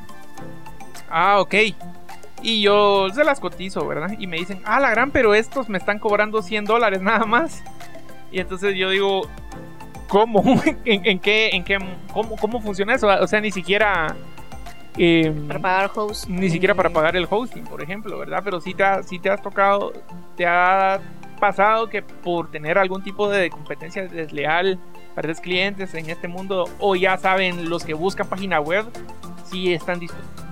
Ah, 1.11 1.40
ok. 1.40 1.55
Y 2.42 2.62
yo 2.62 3.09
se 3.12 3.25
las 3.25 3.40
cotizo, 3.40 3.87
¿verdad? 3.87 4.12
Y 4.18 4.27
me 4.27 4.37
dicen, 4.37 4.61
ah, 4.64 4.79
la 4.79 4.90
gran, 4.90 5.11
pero 5.11 5.35
estos 5.35 5.68
me 5.68 5.79
están 5.79 5.98
cobrando 5.98 6.42
100 6.42 6.64
dólares 6.64 7.03
nada 7.03 7.25
más. 7.25 7.62
Y 8.31 8.40
entonces 8.40 8.77
yo 8.77 8.90
digo, 8.90 9.29
¿cómo? 10.12 10.42
¿En, 10.85 11.18
qué, 11.20 11.48
en 11.55 11.64
qué, 11.64 11.79
cómo, 12.12 12.37
cómo 12.37 12.61
funciona 12.61 12.94
eso? 12.94 13.09
O 13.09 13.27
sea, 13.27 13.40
ni 13.40 13.51
siquiera... 13.51 14.14
Em, 14.98 15.48
para 15.48 15.59
pagar 15.59 15.90
hosting. 15.94 16.38
Ni 16.38 16.51
siquiera 16.51 16.75
para 16.75 16.90
pagar 16.90 17.16
el 17.16 17.27
hosting, 17.29 17.64
por 17.64 17.83
ejemplo, 17.83 18.18
¿verdad? 18.18 18.42
Pero 18.44 18.61
si 18.61 18.75
te, 18.75 18.85
si 19.05 19.18
te 19.18 19.31
has 19.31 19.40
tocado, 19.40 19.94
te 20.37 20.44
ha 20.46 21.01
pasado 21.40 21.88
que 21.88 22.03
por 22.03 22.51
tener 22.51 22.77
algún 22.77 23.03
tipo 23.03 23.31
de 23.31 23.48
competencia 23.48 24.07
desleal, 24.07 24.79
perdes 25.14 25.40
clientes 25.40 25.94
en 25.94 26.11
este 26.11 26.29
mundo 26.29 26.68
o 26.79 26.94
ya 26.94 27.16
saben 27.16 27.70
los 27.70 27.83
que 27.83 27.94
buscan 27.94 28.29
página 28.29 28.61
web 28.61 28.85
si 29.46 29.72
están 29.72 29.98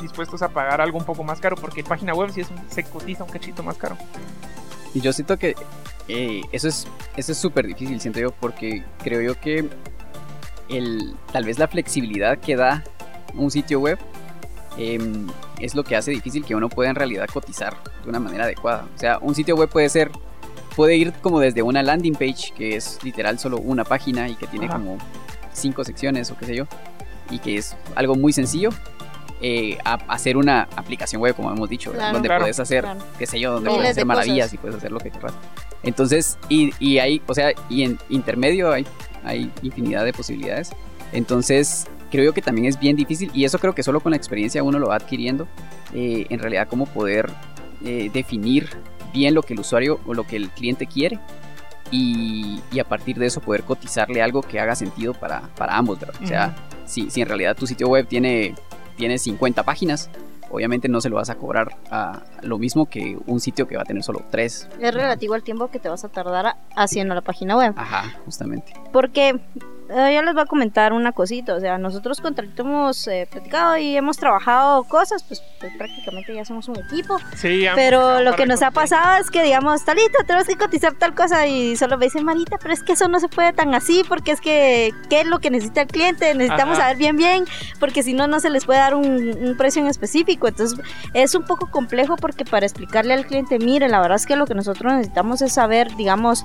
dispuestos 0.01 0.41
a 0.43 0.49
pagar 0.49 0.81
algo 0.81 0.99
un 0.99 1.05
poco 1.05 1.23
más 1.23 1.39
caro 1.39 1.57
porque 1.57 1.85
página 1.85 2.15
web 2.15 2.31
sí 2.31 2.41
es 2.41 2.49
se 2.69 2.83
cotiza 2.85 3.25
un 3.25 3.31
cachito 3.31 3.63
más 3.63 3.77
caro. 3.77 3.99
Y 4.95 5.01
yo 5.01 5.13
siento 5.13 5.39
que 5.39 5.55
eh, 6.09 6.43
eso 6.53 6.69
es 6.69 6.87
eso 7.17 7.33
es 7.33 7.39
súper 7.39 7.67
difícil, 7.67 8.01
siento 8.01 8.21
yo, 8.21 8.31
porque 8.33 8.85
creo 9.03 9.21
yo 9.21 9.39
que 9.41 9.69
el, 10.69 11.15
tal 11.33 11.45
vez 11.45 11.59
la 11.59 11.69
flexibilidad 11.69 12.39
que 12.39 12.57
da 12.57 12.85
un 13.35 13.51
sitio 13.51 13.81
web 13.81 13.99
em, 14.79 15.27
es 15.61 15.75
lo 15.75 15.85
que 15.85 15.97
hace 15.97 16.11
difícil 16.11 16.45
que 16.45 16.55
uno 16.55 16.69
pueda 16.69 16.91
en 16.91 16.97
realidad 16.97 17.27
cotizar 17.33 17.77
de 18.03 18.09
una 18.09 18.21
manera 18.21 18.45
adecuada. 18.45 18.87
O 18.95 18.99
sea, 18.99 19.19
un 19.19 19.35
sitio 19.35 19.57
web 19.57 19.69
puede 19.69 19.89
ser 19.89 20.11
puede 20.77 20.97
ir 20.97 21.13
como 21.15 21.41
desde 21.41 21.63
una 21.63 21.83
landing 21.83 22.15
page, 22.15 22.53
que 22.57 22.77
es 22.77 22.99
literal 23.03 23.39
solo 23.39 23.59
una 23.59 23.85
página 23.85 24.29
y 24.29 24.37
que 24.37 24.47
tiene 24.47 24.69
como 24.69 24.99
cinco 25.53 25.85
secciones 25.85 26.31
o 26.31 26.37
qué 26.39 26.47
sé 26.47 26.57
yo, 26.57 26.67
y 27.31 27.39
que 27.39 27.57
es 27.57 27.77
algo 27.97 28.15
muy 28.15 28.33
sencillo, 28.33 28.71
eh, 29.41 29.79
a 29.85 29.95
hacer 30.09 30.37
una 30.37 30.69
aplicación 30.77 31.23
web, 31.23 31.35
como 31.35 31.51
hemos 31.51 31.69
dicho, 31.69 31.93
donde 31.93 32.29
puedes 32.29 32.61
hacer, 32.61 32.87
qué 33.19 33.27
sé 33.27 33.41
yo, 33.41 33.53
donde 33.53 33.71
puedes 33.71 33.91
hacer 33.91 34.07
maravillas 34.07 34.53
y 34.53 34.59
puedes 34.59 34.77
hacer 34.77 34.93
lo 34.93 34.99
que 34.99 35.11
quieras. 35.11 35.33
Entonces, 35.83 36.39
y, 36.49 36.73
y 36.79 36.99
hay, 36.99 37.23
o 37.27 37.35
sea, 37.35 37.53
y 37.69 37.85
en 37.85 37.99
intermedio 38.11 38.73
hay, 38.73 38.87
hay 39.25 39.51
infinidad 39.63 40.05
de 40.05 40.13
posibilidades. 40.13 40.71
Entonces, 41.13 41.87
creo 42.11 42.25
yo 42.25 42.35
que 42.35 42.43
también 42.43 42.67
es 42.67 42.79
bien 42.79 42.97
difícil, 42.97 43.31
y 43.35 43.45
eso 43.45 43.59
creo 43.59 43.75
que 43.75 43.83
solo 43.83 44.01
con 44.01 44.11
la 44.11 44.17
experiencia 44.17 44.63
uno 44.63 44.79
lo 44.79 44.89
va 44.89 44.97
adquiriendo, 44.97 45.49
eh, 45.95 46.27
en 46.29 46.39
realidad 46.39 46.69
cómo 46.69 46.87
poder 46.87 47.31
eh, 47.85 48.11
definir 48.13 48.69
bien 49.13 49.35
lo 49.35 49.43
que 49.43 49.55
el 49.55 49.61
usuario 49.61 50.01
o 50.07 50.15
lo 50.15 50.27
que 50.27 50.37
el 50.37 50.51
cliente 50.51 50.87
quiere 50.87 51.19
y, 51.91 52.61
a 52.79 52.85
partir 52.85 53.19
de 53.19 53.27
eso 53.27 53.41
poder 53.41 53.65
cotizarle 53.65 54.23
algo 54.23 54.43
que 54.43 54.61
haga 54.61 54.75
sentido 54.77 55.15
para, 55.15 55.51
ambos, 55.69 55.99
¿verdad? 55.99 56.15
O 56.23 56.27
sea, 56.27 56.55
si, 56.87 57.11
si 57.11 57.21
en 57.21 57.29
realidad 57.29 57.57
tu 57.57 57.67
sitio 57.67 57.89
web 57.89 58.07
tiene, 58.07 58.55
tiene 59.01 59.17
50 59.17 59.63
páginas, 59.63 60.11
obviamente 60.51 60.87
no 60.87 61.01
se 61.01 61.09
lo 61.09 61.17
vas 61.17 61.31
a 61.31 61.37
cobrar 61.37 61.75
a 61.91 62.21
lo 62.43 62.59
mismo 62.59 62.85
que 62.85 63.17
un 63.27 63.41
sitio 63.41 63.67
que 63.67 63.77
va 63.77 63.83
a 63.83 63.85
tener 63.87 64.03
solo 64.03 64.23
3. 64.31 64.69
Es 64.79 64.95
relativo 64.95 65.33
al 65.33 65.43
tiempo 65.43 65.69
que 65.69 65.79
te 65.79 65.89
vas 65.89 66.05
a 66.05 66.11
tardar 66.11 66.57
haciendo 66.77 67.15
la 67.15 67.23
página 67.23 67.57
web. 67.57 67.73
Ajá, 67.77 68.15
justamente. 68.27 68.75
Porque 68.93 69.41
eh, 69.91 70.15
yo 70.15 70.23
les 70.23 70.35
voy 70.35 70.43
a 70.43 70.47
comentar 70.47 70.93
una 70.93 71.13
cosita, 71.13 71.55
o 71.55 71.61
sea, 71.61 71.79
nosotros 71.79 72.21
con 72.21 72.35
hemos 72.57 73.07
eh, 73.09 73.29
platicado 73.31 73.77
y 73.77 73.97
hemos 73.97 74.17
trabajado 74.17 74.85
cosas, 74.85 75.23
pues, 75.23 75.43
pues, 75.59 75.73
prácticamente 75.77 76.35
ya 76.35 76.45
somos 76.45 76.69
un 76.69 76.79
equipo. 76.79 77.19
Sí, 77.37 77.67
pero 77.75 78.21
lo 78.23 78.35
que 78.37 78.47
nos 78.47 78.63
ha 78.63 78.71
pasado 78.71 79.21
es 79.21 79.31
que, 79.31 79.43
digamos, 79.43 79.85
talito, 79.85 80.19
tenemos 80.27 80.47
que 80.47 80.57
cotizar 80.57 80.95
tal 80.95 81.15
cosa 81.15 81.47
y 81.47 81.77
solo 81.77 81.99
me 81.99 82.07
dicen, 82.07 82.25
Marita, 82.25 82.57
pero 82.59 82.73
es 82.73 82.83
que 82.83 82.93
eso 82.93 83.09
no 83.09 83.21
se 83.21 83.29
puede 83.29 83.53
tan 83.53 83.75
así, 83.75 84.05
porque 84.07 84.33
es 84.33 84.41
que, 84.41 84.93
¿qué 85.09 85.21
es 85.21 85.27
lo 85.27 85.41
que 85.41 85.51
necesita 85.51 85.83
el 85.83 85.89
cliente? 85.89 86.35
Necesitamos 86.35 86.79
saber 86.79 86.97
bien, 86.97 87.17
bien, 87.17 87.45
porque 87.79 88.03
si 88.03 88.15
no, 88.15 88.27
no 88.27 88.41
se 88.41 88.51
les 88.51 88.65
puede 88.65 88.79
dar 88.79 88.95
un, 88.95 89.55
precio 89.59 89.83
en 89.83 89.89
específico. 89.89 90.49
Entonces, 90.49 90.79
es 91.15 91.35
un 91.35 91.45
poco 91.45 91.71
complejo 91.71 92.17
porque 92.17 92.45
para 92.45 92.65
explicarle 92.65 93.15
al 93.15 93.27
cliente, 93.27 93.59
mire, 93.59 93.89
la 93.89 94.01
verdad 94.01 94.17
es 94.17 94.27
que 94.27 94.37
lo 94.37 94.47
que 94.47 94.55
nosotros 94.55 94.93
necesitamos 94.93 95.43
es 95.43 95.53
saber, 95.53 95.95
digamos, 95.97 96.45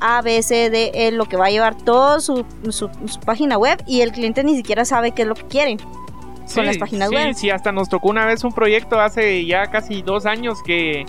A, 0.00 0.22
B, 0.22 0.42
C, 0.42 0.70
D, 0.70 0.92
E, 0.94 1.12
lo 1.12 1.26
que 1.26 1.36
va 1.36 1.46
a 1.46 1.50
llevar 1.50 1.76
todo 1.76 2.20
su 2.20 2.44
su, 2.70 2.83
página 3.24 3.58
web 3.58 3.82
y 3.86 4.00
el 4.00 4.12
cliente 4.12 4.44
ni 4.44 4.56
siquiera 4.56 4.84
sabe 4.84 5.12
qué 5.12 5.22
es 5.22 5.28
lo 5.28 5.34
que 5.34 5.44
quiere. 5.44 5.76
con 6.54 6.66
las 6.66 6.78
páginas 6.78 7.08
sí, 7.08 7.14
web. 7.14 7.34
Sí, 7.34 7.50
hasta 7.50 7.72
nos 7.72 7.88
tocó 7.88 8.08
una 8.08 8.26
vez 8.26 8.44
un 8.44 8.52
proyecto 8.52 9.00
hace 9.00 9.44
ya 9.46 9.66
casi 9.66 10.02
dos 10.02 10.26
años 10.26 10.62
que, 10.64 11.04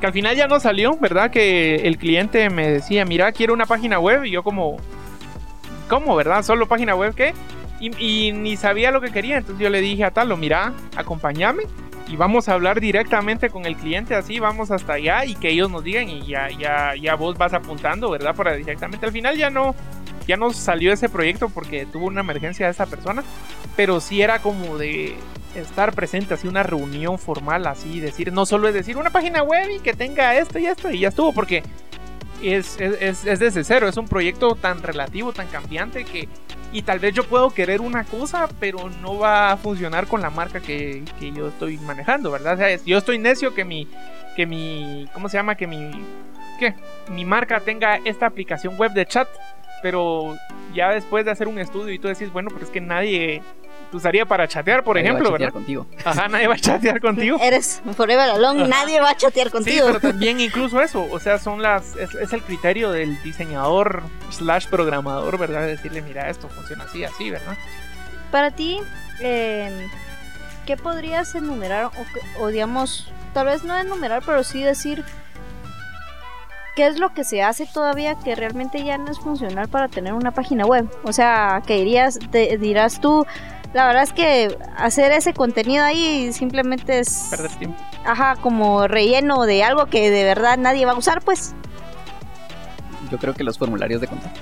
que 0.00 0.06
al 0.06 0.12
final 0.12 0.36
ya 0.36 0.46
no 0.46 0.60
salió, 0.60 0.96
¿verdad? 0.98 1.30
Que 1.30 1.76
el 1.76 1.98
cliente 1.98 2.48
me 2.50 2.68
decía, 2.68 3.04
mira, 3.04 3.32
quiero 3.32 3.54
una 3.54 3.66
página 3.66 3.98
web 3.98 4.24
y 4.24 4.30
yo 4.30 4.42
como, 4.42 4.76
¿cómo, 5.88 6.16
verdad? 6.16 6.42
¿Solo 6.42 6.66
página 6.66 6.94
web 6.94 7.14
qué? 7.14 7.34
Y, 7.80 7.90
y 8.02 8.32
ni 8.32 8.56
sabía 8.56 8.90
lo 8.90 9.00
que 9.00 9.10
quería, 9.10 9.36
entonces 9.36 9.62
yo 9.62 9.68
le 9.68 9.80
dije 9.80 10.04
a 10.04 10.10
Talo, 10.10 10.36
mira, 10.36 10.72
acompáñame 10.96 11.64
y 12.08 12.16
vamos 12.16 12.48
a 12.48 12.54
hablar 12.54 12.80
directamente 12.80 13.50
con 13.50 13.66
el 13.66 13.76
cliente 13.76 14.14
así, 14.14 14.38
vamos 14.38 14.70
hasta 14.70 14.94
allá 14.94 15.24
y 15.24 15.34
que 15.34 15.50
ellos 15.50 15.70
nos 15.70 15.82
digan 15.82 16.08
y 16.08 16.24
ya, 16.26 16.48
ya, 16.50 16.94
ya 17.00 17.16
vos 17.16 17.36
vas 17.36 17.52
apuntando, 17.52 18.10
¿verdad? 18.10 18.34
Para 18.34 18.54
directamente. 18.54 19.06
Al 19.06 19.12
final 19.12 19.36
ya 19.36 19.50
no, 19.50 19.74
ya 20.26 20.36
no 20.36 20.52
salió 20.52 20.92
ese 20.92 21.08
proyecto 21.08 21.48
porque 21.48 21.86
tuvo 21.86 22.06
una 22.06 22.20
emergencia 22.20 22.66
de 22.66 22.72
esa 22.72 22.86
persona, 22.86 23.22
pero 23.76 24.00
sí 24.00 24.22
era 24.22 24.40
como 24.40 24.78
de 24.78 25.16
estar 25.54 25.92
presente, 25.94 26.34
así 26.34 26.48
una 26.48 26.62
reunión 26.62 27.18
formal, 27.18 27.66
así 27.66 28.00
decir, 28.00 28.32
no 28.32 28.46
solo 28.46 28.68
es 28.68 28.74
decir 28.74 28.96
una 28.96 29.10
página 29.10 29.42
web 29.42 29.70
y 29.70 29.80
que 29.80 29.94
tenga 29.94 30.36
esto 30.36 30.58
y 30.58 30.66
esto 30.66 30.90
y 30.90 31.00
ya 31.00 31.08
estuvo, 31.08 31.32
porque 31.32 31.62
es, 32.42 32.78
es, 32.80 33.24
es 33.24 33.38
desde 33.38 33.64
cero, 33.64 33.88
es 33.88 33.96
un 33.96 34.08
proyecto 34.08 34.54
tan 34.54 34.82
relativo, 34.82 35.32
tan 35.32 35.48
cambiante 35.48 36.04
que 36.04 36.28
y 36.72 36.82
tal 36.82 36.98
vez 36.98 37.14
yo 37.14 37.24
puedo 37.24 37.50
querer 37.50 37.80
una 37.80 38.04
cosa, 38.04 38.48
pero 38.60 38.90
no 39.00 39.18
va 39.18 39.52
a 39.52 39.56
funcionar 39.56 40.06
con 40.06 40.20
la 40.20 40.30
marca 40.30 40.60
que, 40.60 41.04
que 41.18 41.32
yo 41.32 41.48
estoy 41.48 41.78
manejando, 41.78 42.30
¿verdad? 42.30 42.54
O 42.54 42.56
sea, 42.58 42.76
yo 42.84 42.98
estoy 42.98 43.18
necio 43.18 43.54
que 43.54 43.64
mi, 43.64 43.88
que 44.36 44.46
mi, 44.46 45.08
¿cómo 45.14 45.28
se 45.28 45.38
llama? 45.38 45.54
Que 45.54 45.66
mi, 45.66 45.90
¿qué? 46.58 46.74
Mi 47.10 47.24
marca 47.24 47.60
tenga 47.60 47.96
esta 48.04 48.26
aplicación 48.26 48.76
web 48.76 48.92
de 48.92 49.06
chat, 49.06 49.28
pero 49.82 50.36
ya 50.74 50.90
después 50.90 51.24
de 51.24 51.30
hacer 51.30 51.48
un 51.48 51.58
estudio 51.58 51.92
y 51.94 51.98
tú 51.98 52.08
decís, 52.08 52.32
bueno, 52.32 52.50
pero 52.52 52.64
es 52.64 52.70
que 52.70 52.80
nadie 52.80 53.42
usaría 53.92 54.26
para 54.26 54.46
chatear, 54.48 54.82
por 54.84 54.96
Nadie 54.96 55.10
va 55.10 55.16
a 55.16 55.20
ejemplo, 55.20 55.30
chatear 55.32 55.40
¿verdad? 55.52 55.54
contigo. 55.54 55.86
Ajá, 56.04 56.28
nadie 56.28 56.46
va 56.48 56.54
a 56.54 56.58
chatear 56.58 57.00
contigo. 57.00 57.38
Eres 57.40 57.80
forever 57.96 58.28
alone, 58.30 58.60
Ajá. 58.62 58.68
nadie 58.68 59.00
va 59.00 59.10
a 59.10 59.16
chatear 59.16 59.46
Sí, 59.46 59.52
contigo. 59.52 59.86
pero 59.86 60.00
también 60.12 60.40
incluso 60.40 60.82
eso, 60.82 61.06
o 61.10 61.18
sea, 61.20 61.38
son 61.38 61.62
las, 61.62 61.94
es, 61.96 62.14
es 62.14 62.32
el 62.32 62.42
criterio 62.42 62.90
del 62.90 63.22
diseñador 63.22 64.02
slash 64.30 64.66
programador, 64.68 65.38
¿verdad? 65.38 65.66
Decirle, 65.66 66.02
mira, 66.02 66.28
esto 66.28 66.48
funciona 66.48 66.84
así, 66.84 67.04
así, 67.04 67.30
¿verdad? 67.30 67.56
Para 68.30 68.50
ti, 68.50 68.80
eh, 69.20 69.86
¿qué 70.66 70.76
podrías 70.76 71.34
enumerar 71.34 71.84
o, 71.86 72.42
o 72.42 72.48
digamos, 72.48 73.08
tal 73.32 73.46
vez 73.46 73.62
no 73.62 73.78
enumerar, 73.78 74.22
pero 74.26 74.42
sí 74.44 74.62
decir 74.62 75.04
qué 76.76 76.86
es 76.86 76.98
lo 77.00 77.12
que 77.12 77.24
se 77.24 77.42
hace 77.42 77.66
todavía 77.66 78.14
que 78.14 78.34
realmente 78.36 78.84
ya 78.84 78.98
no 78.98 79.10
es 79.10 79.18
funcional 79.18 79.66
para 79.68 79.88
tener 79.88 80.12
una 80.12 80.30
página 80.30 80.64
web? 80.66 80.88
O 81.02 81.12
sea, 81.12 81.62
que 81.66 81.76
dirías, 81.78 82.18
te- 82.30 82.56
dirás 82.58 83.00
tú, 83.00 83.26
la 83.74 83.86
verdad 83.88 84.02
es 84.04 84.12
que 84.12 84.56
hacer 84.76 85.10
ese 85.12 85.32
contenido 85.34 85.84
ahí 85.84 86.32
simplemente 86.32 87.00
es, 87.00 87.26
Perder 87.30 87.50
tiempo. 87.56 87.78
ajá, 88.04 88.36
como 88.36 88.86
relleno 88.86 89.42
de 89.44 89.64
algo 89.64 89.86
que 89.86 90.10
de 90.10 90.22
verdad 90.24 90.56
nadie 90.58 90.86
va 90.86 90.92
a 90.92 90.96
usar, 90.96 91.22
pues. 91.22 91.54
Yo 93.10 93.18
creo 93.18 93.34
que 93.34 93.44
los 93.44 93.56
formularios 93.58 94.00
de 94.00 94.08
contacto. 94.08 94.40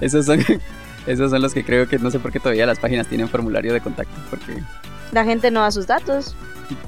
Esos 0.00 0.26
son, 0.26 0.40
esos 1.06 1.30
son 1.30 1.40
los 1.42 1.54
que 1.54 1.64
creo 1.64 1.88
que 1.88 1.98
no 1.98 2.10
sé 2.10 2.18
por 2.18 2.32
qué 2.32 2.40
todavía 2.40 2.66
las 2.66 2.78
páginas 2.78 3.06
tienen 3.06 3.28
formulario 3.28 3.72
de 3.72 3.80
contacto. 3.80 4.14
Porque 4.30 4.60
La 5.12 5.24
gente 5.24 5.50
no 5.50 5.60
da 5.60 5.70
sus 5.70 5.86
datos. 5.86 6.34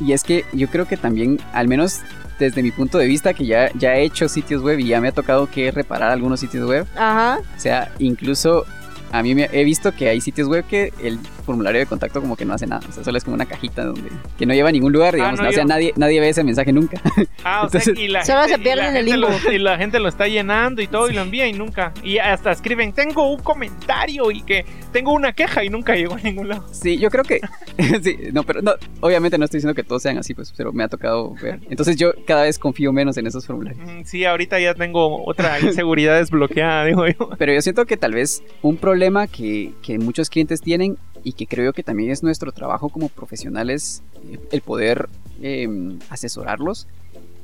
Y 0.00 0.12
es 0.12 0.24
que 0.24 0.44
yo 0.52 0.68
creo 0.68 0.86
que 0.88 0.96
también, 0.96 1.40
al 1.52 1.68
menos 1.68 2.00
desde 2.38 2.62
mi 2.62 2.70
punto 2.70 2.98
de 2.98 3.06
vista, 3.06 3.34
que 3.34 3.46
ya, 3.46 3.70
ya 3.74 3.96
he 3.96 4.04
hecho 4.04 4.28
sitios 4.28 4.62
web 4.62 4.78
y 4.78 4.88
ya 4.88 5.00
me 5.00 5.08
ha 5.08 5.12
tocado 5.12 5.48
que 5.50 5.70
reparar 5.70 6.10
algunos 6.10 6.40
sitios 6.40 6.68
web. 6.68 6.86
Ajá. 6.96 7.40
O 7.56 7.60
sea, 7.60 7.92
incluso 7.98 8.66
a 9.12 9.22
mí 9.22 9.34
me 9.34 9.48
he 9.52 9.64
visto 9.64 9.92
que 9.94 10.08
hay 10.08 10.20
sitios 10.20 10.48
web 10.48 10.64
que 10.68 10.92
el 11.02 11.18
formulario 11.46 11.80
de 11.80 11.86
contacto 11.86 12.20
como 12.20 12.36
que 12.36 12.44
no 12.44 12.54
hace 12.54 12.66
nada. 12.66 12.82
O 12.88 12.92
sea, 12.92 13.02
solo 13.04 13.16
es 13.18 13.24
como 13.24 13.34
una 13.34 13.46
cajita 13.46 13.84
donde 13.84 14.10
que 14.38 14.44
no 14.46 14.54
lleva 14.54 14.68
a 14.68 14.72
ningún 14.72 14.92
lugar, 14.92 15.14
digamos. 15.14 15.40
Ah, 15.40 15.44
no, 15.44 15.48
o 15.48 15.52
sea, 15.52 15.62
yo- 15.62 15.68
nadie, 15.68 15.92
nadie 15.96 16.20
ve 16.20 16.28
ese 16.28 16.44
mensaje 16.44 16.72
nunca. 16.72 17.00
Ah, 17.44 17.62
o 17.64 17.70
sea, 17.70 17.80
Entonces, 17.80 18.04
y 18.04 18.08
la 18.08 18.24
solo 18.24 18.40
gente- 18.42 18.56
se 18.56 18.58
pierde 18.62 18.80
y 18.80 18.84
la 18.84 18.90
en 18.90 18.96
el 18.96 19.04
limbo. 19.06 19.28
lo- 19.28 19.52
y 19.52 19.58
la 19.58 19.78
gente 19.78 20.00
lo 20.00 20.08
está 20.08 20.26
llenando 20.26 20.82
y 20.82 20.88
todo 20.88 21.08
y 21.08 21.14
lo 21.14 21.22
envía 21.22 21.46
y 21.46 21.52
nunca. 21.52 21.92
Y 22.02 22.18
hasta 22.18 22.50
escriben, 22.50 22.92
tengo 22.92 23.32
un 23.32 23.40
comentario 23.40 24.30
y 24.32 24.42
que 24.42 24.66
tengo 24.92 25.12
una 25.12 25.32
queja 25.32 25.62
y 25.64 25.70
nunca 25.70 25.94
llegó 25.94 26.14
a 26.14 26.18
ningún 26.20 26.48
lado. 26.48 26.66
Sí, 26.72 26.98
yo 26.98 27.10
creo 27.10 27.24
que. 27.24 27.40
sí, 28.02 28.18
no, 28.32 28.42
pero 28.42 28.60
no, 28.60 28.72
obviamente 29.00 29.38
no 29.38 29.44
estoy 29.44 29.58
diciendo 29.58 29.74
que 29.74 29.84
todos 29.84 30.02
sean 30.02 30.18
así, 30.18 30.34
pues, 30.34 30.52
pero 30.56 30.72
me 30.72 30.82
ha 30.84 30.88
tocado 30.88 31.34
ver. 31.40 31.60
Entonces 31.70 31.96
yo 31.96 32.12
cada 32.26 32.42
vez 32.42 32.58
confío 32.58 32.92
menos 32.92 33.16
en 33.16 33.26
esos 33.26 33.46
formularios. 33.46 33.86
Mm, 33.86 34.04
Sí, 34.04 34.24
ahorita 34.24 34.58
ya 34.58 34.74
tengo 34.74 35.24
otra 35.24 35.60
inseguridad 35.60 36.18
desbloqueada, 36.18 36.84
digo 36.86 37.06
yo. 37.06 37.30
Pero 37.38 37.52
yo 37.54 37.62
siento 37.62 37.86
que 37.86 37.96
tal 37.96 38.12
vez 38.14 38.42
un 38.62 38.76
problema 38.76 38.97
que, 39.30 39.72
que 39.82 39.98
muchos 39.98 40.30
clientes 40.30 40.60
tienen 40.60 40.96
y 41.24 41.32
que 41.32 41.46
creo 41.46 41.66
yo 41.66 41.72
que 41.72 41.82
también 41.82 42.10
es 42.10 42.22
nuestro 42.22 42.52
trabajo 42.52 42.88
como 42.88 43.08
profesionales, 43.08 44.02
eh, 44.30 44.38
el 44.52 44.60
poder 44.60 45.08
eh, 45.42 45.68
asesorarlos, 46.10 46.86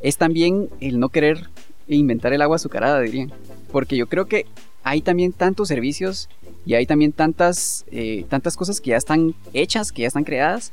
es 0.02 0.16
también 0.16 0.68
el 0.80 0.98
no 0.98 1.08
querer 1.08 1.48
inventar 1.88 2.32
el 2.32 2.42
agua 2.42 2.56
azucarada, 2.56 3.00
dirían. 3.00 3.32
Porque 3.72 3.96
yo 3.96 4.06
creo 4.06 4.26
que 4.26 4.46
hay 4.82 5.00
también 5.00 5.32
tantos 5.32 5.68
servicios 5.68 6.28
y 6.66 6.74
hay 6.74 6.86
también 6.86 7.12
tantas, 7.12 7.84
eh, 7.90 8.24
tantas 8.28 8.56
cosas 8.56 8.80
que 8.80 8.90
ya 8.90 8.96
están 8.96 9.34
hechas, 9.52 9.92
que 9.92 10.02
ya 10.02 10.08
están 10.08 10.24
creadas, 10.24 10.72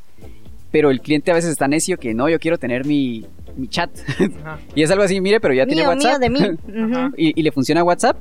pero 0.72 0.89
el 0.89 1.02
cliente 1.02 1.32
a 1.32 1.34
veces 1.34 1.52
está 1.52 1.67
necio 1.67 1.98
que 1.98 2.13
no, 2.13 2.30
yo 2.30 2.39
quiero 2.39 2.58
tener 2.58 2.86
mi, 2.86 3.26
mi 3.58 3.67
chat. 3.67 3.89
Ajá. 4.10 4.60
y 4.76 4.84
es 4.84 4.91
algo 4.91 5.04
así, 5.04 5.20
mire, 5.22 5.39
pero 5.39 5.54
ya 5.54 5.65
tiene 5.65 5.88
WhatsApp. 5.88 6.20
mío 6.30 6.58
de 6.65 6.65
mí. 6.74 7.12
Y 7.17 7.41
le 7.41 7.52
funciona 7.52 7.84
WhatsApp, 7.84 8.17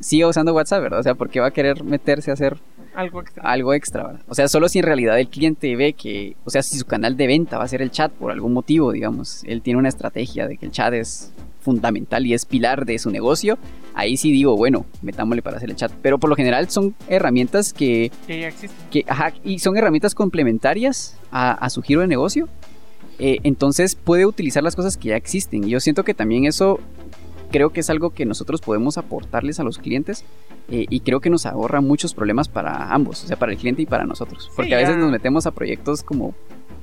siga 0.00 0.26
usando 0.28 0.52
WhatsApp, 0.54 0.82
¿verdad? 0.82 1.00
O 1.00 1.02
sea, 1.02 1.14
porque 1.14 1.40
va 1.40 1.46
a 1.46 1.50
querer 1.52 1.84
meterse 1.84 2.30
a 2.30 2.34
hacer 2.34 2.56
Algo 2.94 3.20
extra. 3.20 3.42
algo 3.44 3.74
extra, 3.74 4.02
¿verdad? 4.06 4.20
O 4.28 4.34
sea, 4.34 4.48
solo 4.48 4.68
si 4.68 4.78
en 4.80 4.84
realidad 4.86 5.18
el 5.20 5.28
cliente 5.28 5.76
ve 5.76 5.92
que, 5.92 6.36
o 6.44 6.50
sea, 6.50 6.62
si 6.62 6.78
su 6.78 6.86
canal 6.86 7.16
de 7.16 7.26
venta 7.26 7.58
va 7.58 7.64
a 7.64 7.68
ser 7.68 7.82
el 7.82 7.90
chat 7.90 8.10
por 8.12 8.32
algún 8.32 8.52
motivo, 8.52 8.92
digamos, 8.92 9.44
él 9.44 9.62
tiene 9.62 9.78
una 9.78 9.88
estrategia 9.88 10.46
de 10.48 10.56
que 10.56 10.66
el 10.66 10.72
chat 10.72 10.92
es 10.94 11.32
fundamental 11.60 12.26
y 12.26 12.32
es 12.32 12.46
pilar 12.46 12.86
de 12.86 12.98
su 12.98 13.10
negocio, 13.10 13.58
ahí 13.94 14.16
sí 14.16 14.32
digo, 14.32 14.56
bueno, 14.56 14.86
metámosle 15.02 15.42
para 15.42 15.58
hacer 15.58 15.68
el 15.68 15.76
chat. 15.76 15.92
Pero 16.00 16.18
por 16.18 16.30
lo 16.30 16.36
general 16.36 16.70
son 16.70 16.94
herramientas 17.06 17.72
que, 17.74 18.10
Que 18.26 18.40
ya 18.40 18.48
existe. 18.48 18.74
que 18.90 19.04
ajá, 19.06 19.34
y 19.44 19.58
son 19.58 19.76
herramientas 19.76 20.14
complementarias 20.14 21.18
a, 21.30 21.52
a 21.52 21.68
su 21.70 21.82
giro 21.82 22.00
de 22.00 22.06
negocio. 22.06 22.48
Eh, 23.18 23.40
entonces 23.42 23.94
puede 23.96 24.24
utilizar 24.24 24.62
las 24.62 24.74
cosas 24.74 24.96
que 24.96 25.10
ya 25.10 25.16
existen. 25.16 25.64
Y 25.64 25.68
yo 25.68 25.80
siento 25.80 26.02
que 26.04 26.14
también 26.14 26.46
eso 26.46 26.80
creo 27.50 27.70
que 27.70 27.80
es 27.80 27.90
algo 27.90 28.10
que 28.10 28.24
nosotros 28.26 28.60
podemos 28.60 28.98
aportarles 28.98 29.60
a 29.60 29.64
los 29.64 29.78
clientes 29.78 30.24
eh, 30.70 30.86
y 30.88 31.00
creo 31.00 31.20
que 31.20 31.30
nos 31.30 31.46
ahorra 31.46 31.80
muchos 31.80 32.14
problemas 32.14 32.48
para 32.48 32.92
ambos, 32.92 33.24
o 33.24 33.26
sea, 33.26 33.38
para 33.38 33.52
el 33.52 33.58
cliente 33.58 33.82
y 33.82 33.86
para 33.86 34.04
nosotros. 34.04 34.50
Porque 34.54 34.74
a 34.74 34.78
veces 34.78 34.96
nos 34.96 35.10
metemos 35.10 35.46
a 35.46 35.50
proyectos 35.50 36.02
como 36.02 36.34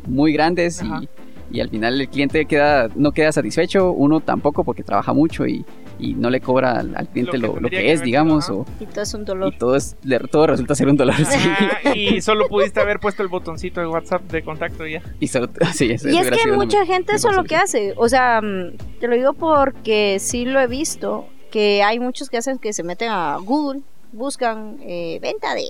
muy 0.08 0.34
grandes 0.34 0.82
y, 0.82 1.56
y 1.56 1.62
al 1.62 1.70
final 1.70 2.00
el 2.00 2.10
cliente 2.10 2.46
queda, 2.46 2.90
no 2.96 3.12
queda 3.12 3.32
satisfecho, 3.32 3.92
uno 3.92 4.20
tampoco 4.20 4.64
porque 4.64 4.84
trabaja 4.84 5.14
mucho 5.14 5.48
y, 5.48 5.66
y 6.00 6.14
no 6.14 6.30
le 6.30 6.40
cobra 6.42 6.80
al, 6.80 6.96
al 6.96 7.08
cliente 7.10 7.32
que 7.32 7.38
lo, 7.40 7.56
que, 7.56 7.70
que 7.70 7.92
es, 7.92 8.02
digamos, 8.02 8.50
o, 8.50 8.66
Y 8.80 8.86
todo 8.86 9.02
es 9.02 9.14
un 9.14 9.22
y 9.22 9.26
dolor. 9.26 9.56
todo, 9.58 9.76
es, 9.76 9.96
le- 10.04 10.20
todo 10.20 10.48
resulta 10.48 10.76
ser 10.76 10.88
un 10.88 10.96
dolor. 10.98 11.16
sí. 11.16 11.50
Ah, 11.86 11.96
y 11.96 12.22
solo 12.22 12.48
pudiste 12.48 12.80
haber 12.80 13.00
puesto 13.00 13.24
el 13.24 13.30
botoncito 13.30 13.82
de 13.82 13.88
WhatsApp 13.88 14.22
de 14.24 14.44
contacto 14.44 14.86
y 14.86 14.94
ya. 14.94 15.02
Y, 15.20 15.28
solo- 15.28 15.50
sí, 15.74 15.92
eso 15.92 16.10
Y 16.10 16.18
es 16.18 16.30
que 16.30 16.52
mucha 16.52 16.86
gente 16.86 17.16
eso 17.16 17.30
es 17.30 17.36
lo 17.36 17.44
que 17.44 17.56
hace. 17.56 17.94
O 17.98 18.08
sea, 18.10 18.42
mm, 18.42 18.78
te 19.00 19.08
lo 19.08 19.16
digo 19.16 19.34
porque 19.34 20.18
sí 20.20 20.46
lo 20.46 20.60
he 20.60 20.68
visto. 20.68 21.28
Que 21.52 21.82
hay 21.82 21.98
muchos 22.00 22.30
que 22.30 22.38
hacen 22.38 22.60
que 22.60 22.74
se 22.74 22.84
meten 22.84 23.10
a 23.10 23.38
Google, 23.38 23.82
buscan 24.12 24.78
eh, 24.82 25.18
venta 25.22 25.56
de, 25.56 25.64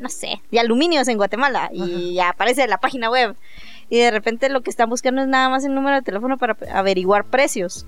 no 0.00 0.08
sé, 0.08 0.42
de 0.50 0.58
aluminios 0.60 1.06
en 1.08 1.16
Guatemala. 1.16 1.70
Y 1.72 2.18
aparece 2.18 2.66
la 2.66 2.78
página 2.78 3.08
web. 3.08 3.36
Y 3.88 3.98
de 3.98 4.10
repente 4.10 4.48
lo 4.48 4.62
que 4.62 4.70
están 4.70 4.90
buscando 4.90 5.22
es 5.22 5.28
nada 5.28 5.48
más 5.48 5.64
el 5.64 5.72
número 5.74 5.94
de 5.94 6.02
teléfono 6.02 6.38
para 6.38 6.56
averiguar 6.74 7.24
precios. 7.24 7.86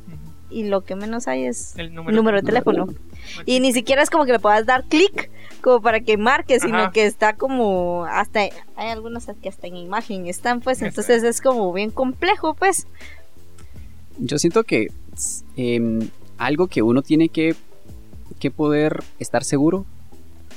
Y 0.51 0.65
lo 0.65 0.83
que 0.83 0.97
menos 0.97 1.29
hay 1.29 1.45
es 1.45 1.77
El 1.77 1.95
número, 1.95 2.17
número 2.17 2.41
de 2.41 2.47
teléfono. 2.47 2.87
Y 3.45 3.61
ni 3.61 3.73
siquiera 3.73 4.03
es 4.03 4.11
como 4.11 4.25
que 4.25 4.33
le 4.33 4.39
puedas 4.39 4.65
dar 4.65 4.85
clic 4.85 5.31
como 5.61 5.81
para 5.81 6.01
que 6.01 6.17
marque, 6.17 6.61
sino 6.61 6.79
Ajá. 6.79 6.91
que 6.93 7.07
está 7.07 7.35
como 7.35 8.05
hasta 8.07 8.41
hay 8.41 8.89
algunos 8.91 9.27
que 9.43 9.49
hasta 9.49 9.67
en 9.67 9.77
imagen 9.77 10.27
están, 10.27 10.61
pues 10.61 10.81
entonces 10.83 11.23
es 11.23 11.41
como 11.41 11.73
bien 11.73 11.91
complejo, 11.91 12.55
pues. 12.55 12.87
Yo 14.19 14.39
siento 14.39 14.65
que 14.65 14.89
em, 15.57 16.09
algo 16.39 16.69
que 16.69 16.83
uno 16.83 17.03
tiene 17.03 17.29
que, 17.29 17.55
que 18.39 18.51
poder 18.51 19.03
estar 19.19 19.45
seguro 19.45 19.85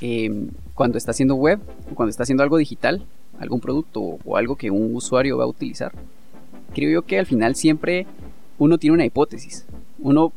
em, 0.01 0.49
cuando 0.73 0.97
está 0.97 1.12
haciendo 1.12 1.36
web, 1.36 1.60
o 1.91 1.95
cuando 1.95 2.10
está 2.10 2.23
haciendo 2.23 2.43
algo 2.43 2.58
digital, 2.58 3.06
algún 3.39 3.60
producto 3.60 4.19
o 4.23 4.38
algo 4.38 4.56
que 4.56 4.71
un 4.71 4.95
usuario 4.95 5.38
va 5.38 5.43
a 5.43 5.47
utilizar, 5.47 5.93
creo 6.73 6.89
yo 6.91 7.01
que 7.04 7.19
al 7.19 7.25
final 7.25 7.56
siempre 7.56 8.06
uno 8.58 8.77
tiene 8.77 8.95
una 8.95 9.06
hipótesis. 9.06 9.65
Uno, 10.01 10.33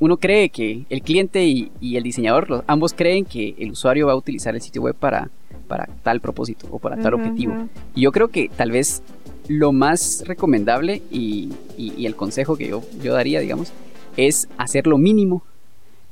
uno 0.00 0.16
cree 0.18 0.48
que 0.50 0.84
el 0.90 1.02
cliente 1.02 1.44
y, 1.44 1.70
y 1.80 1.96
el 1.96 2.02
diseñador, 2.02 2.48
los- 2.50 2.62
ambos 2.66 2.92
creen 2.94 3.24
que 3.24 3.54
el 3.58 3.72
usuario 3.72 4.06
va 4.06 4.12
a 4.12 4.16
utilizar 4.16 4.54
el 4.54 4.60
sitio 4.60 4.82
web 4.82 4.94
para, 4.94 5.30
para 5.66 5.88
tal 6.02 6.20
propósito 6.20 6.66
o 6.70 6.78
para 6.78 6.96
tal 6.96 7.14
objetivo. 7.14 7.54
Y 7.94 8.02
yo 8.02 8.12
creo 8.12 8.28
que 8.28 8.48
tal 8.54 8.70
vez 8.70 9.02
lo 9.48 9.72
más 9.72 10.24
recomendable 10.26 11.02
y, 11.10 11.50
y- 11.76 11.94
y 11.96 12.06
el 12.06 12.14
consejo 12.16 12.56
que 12.56 12.68
yo, 12.68 12.82
yo 13.02 13.14
daría, 13.14 13.40
digamos, 13.40 13.72
es 14.16 14.48
hacer 14.58 14.86
lo 14.86 14.98
mínimo 14.98 15.42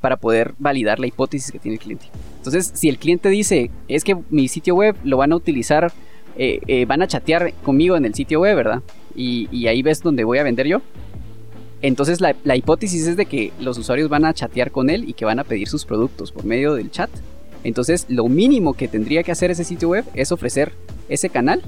para 0.00 0.16
poder 0.16 0.54
validar 0.58 0.98
la 1.00 1.06
hipótesis 1.06 1.50
que 1.52 1.58
tiene 1.58 1.74
el 1.76 1.80
cliente. 1.82 2.06
Entonces, 2.38 2.70
si 2.74 2.88
el 2.88 2.98
cliente 2.98 3.28
dice, 3.28 3.70
es 3.88 4.04
que 4.04 4.16
mi 4.30 4.48
sitio 4.48 4.74
web 4.74 4.96
lo 5.04 5.16
van 5.16 5.32
a 5.32 5.36
utilizar, 5.36 5.92
eh, 6.38 6.60
eh, 6.66 6.84
van 6.86 7.02
a 7.02 7.08
chatear 7.08 7.52
conmigo 7.64 7.96
en 7.96 8.04
el 8.04 8.14
sitio 8.14 8.40
web, 8.40 8.56
¿verdad? 8.56 8.82
Y, 9.16 9.48
y 9.50 9.66
ahí 9.66 9.82
ves 9.82 10.02
donde 10.02 10.22
voy 10.24 10.38
a 10.38 10.42
vender 10.44 10.66
yo. 10.66 10.80
Entonces 11.82 12.20
la, 12.20 12.34
la, 12.44 12.56
hipótesis 12.56 13.06
es 13.06 13.16
de 13.16 13.26
que 13.26 13.52
los 13.60 13.78
usuarios 13.78 14.08
van 14.08 14.24
a 14.24 14.32
chatear 14.32 14.70
con 14.70 14.90
él 14.90 15.08
y 15.08 15.12
que 15.12 15.24
van 15.24 15.38
a 15.38 15.44
pedir 15.44 15.68
sus 15.68 15.84
productos 15.84 16.32
por 16.32 16.44
medio 16.44 16.74
del 16.74 16.90
chat. 16.90 17.10
Entonces 17.64 18.06
lo 18.08 18.28
mínimo 18.28 18.74
que 18.74 18.88
tendría 18.88 19.22
que 19.22 19.32
hacer 19.32 19.50
ese 19.50 19.64
sitio 19.64 19.90
web 19.90 20.04
es 20.14 20.32
ofrecer 20.32 20.72
ese 21.08 21.28
canal, 21.28 21.62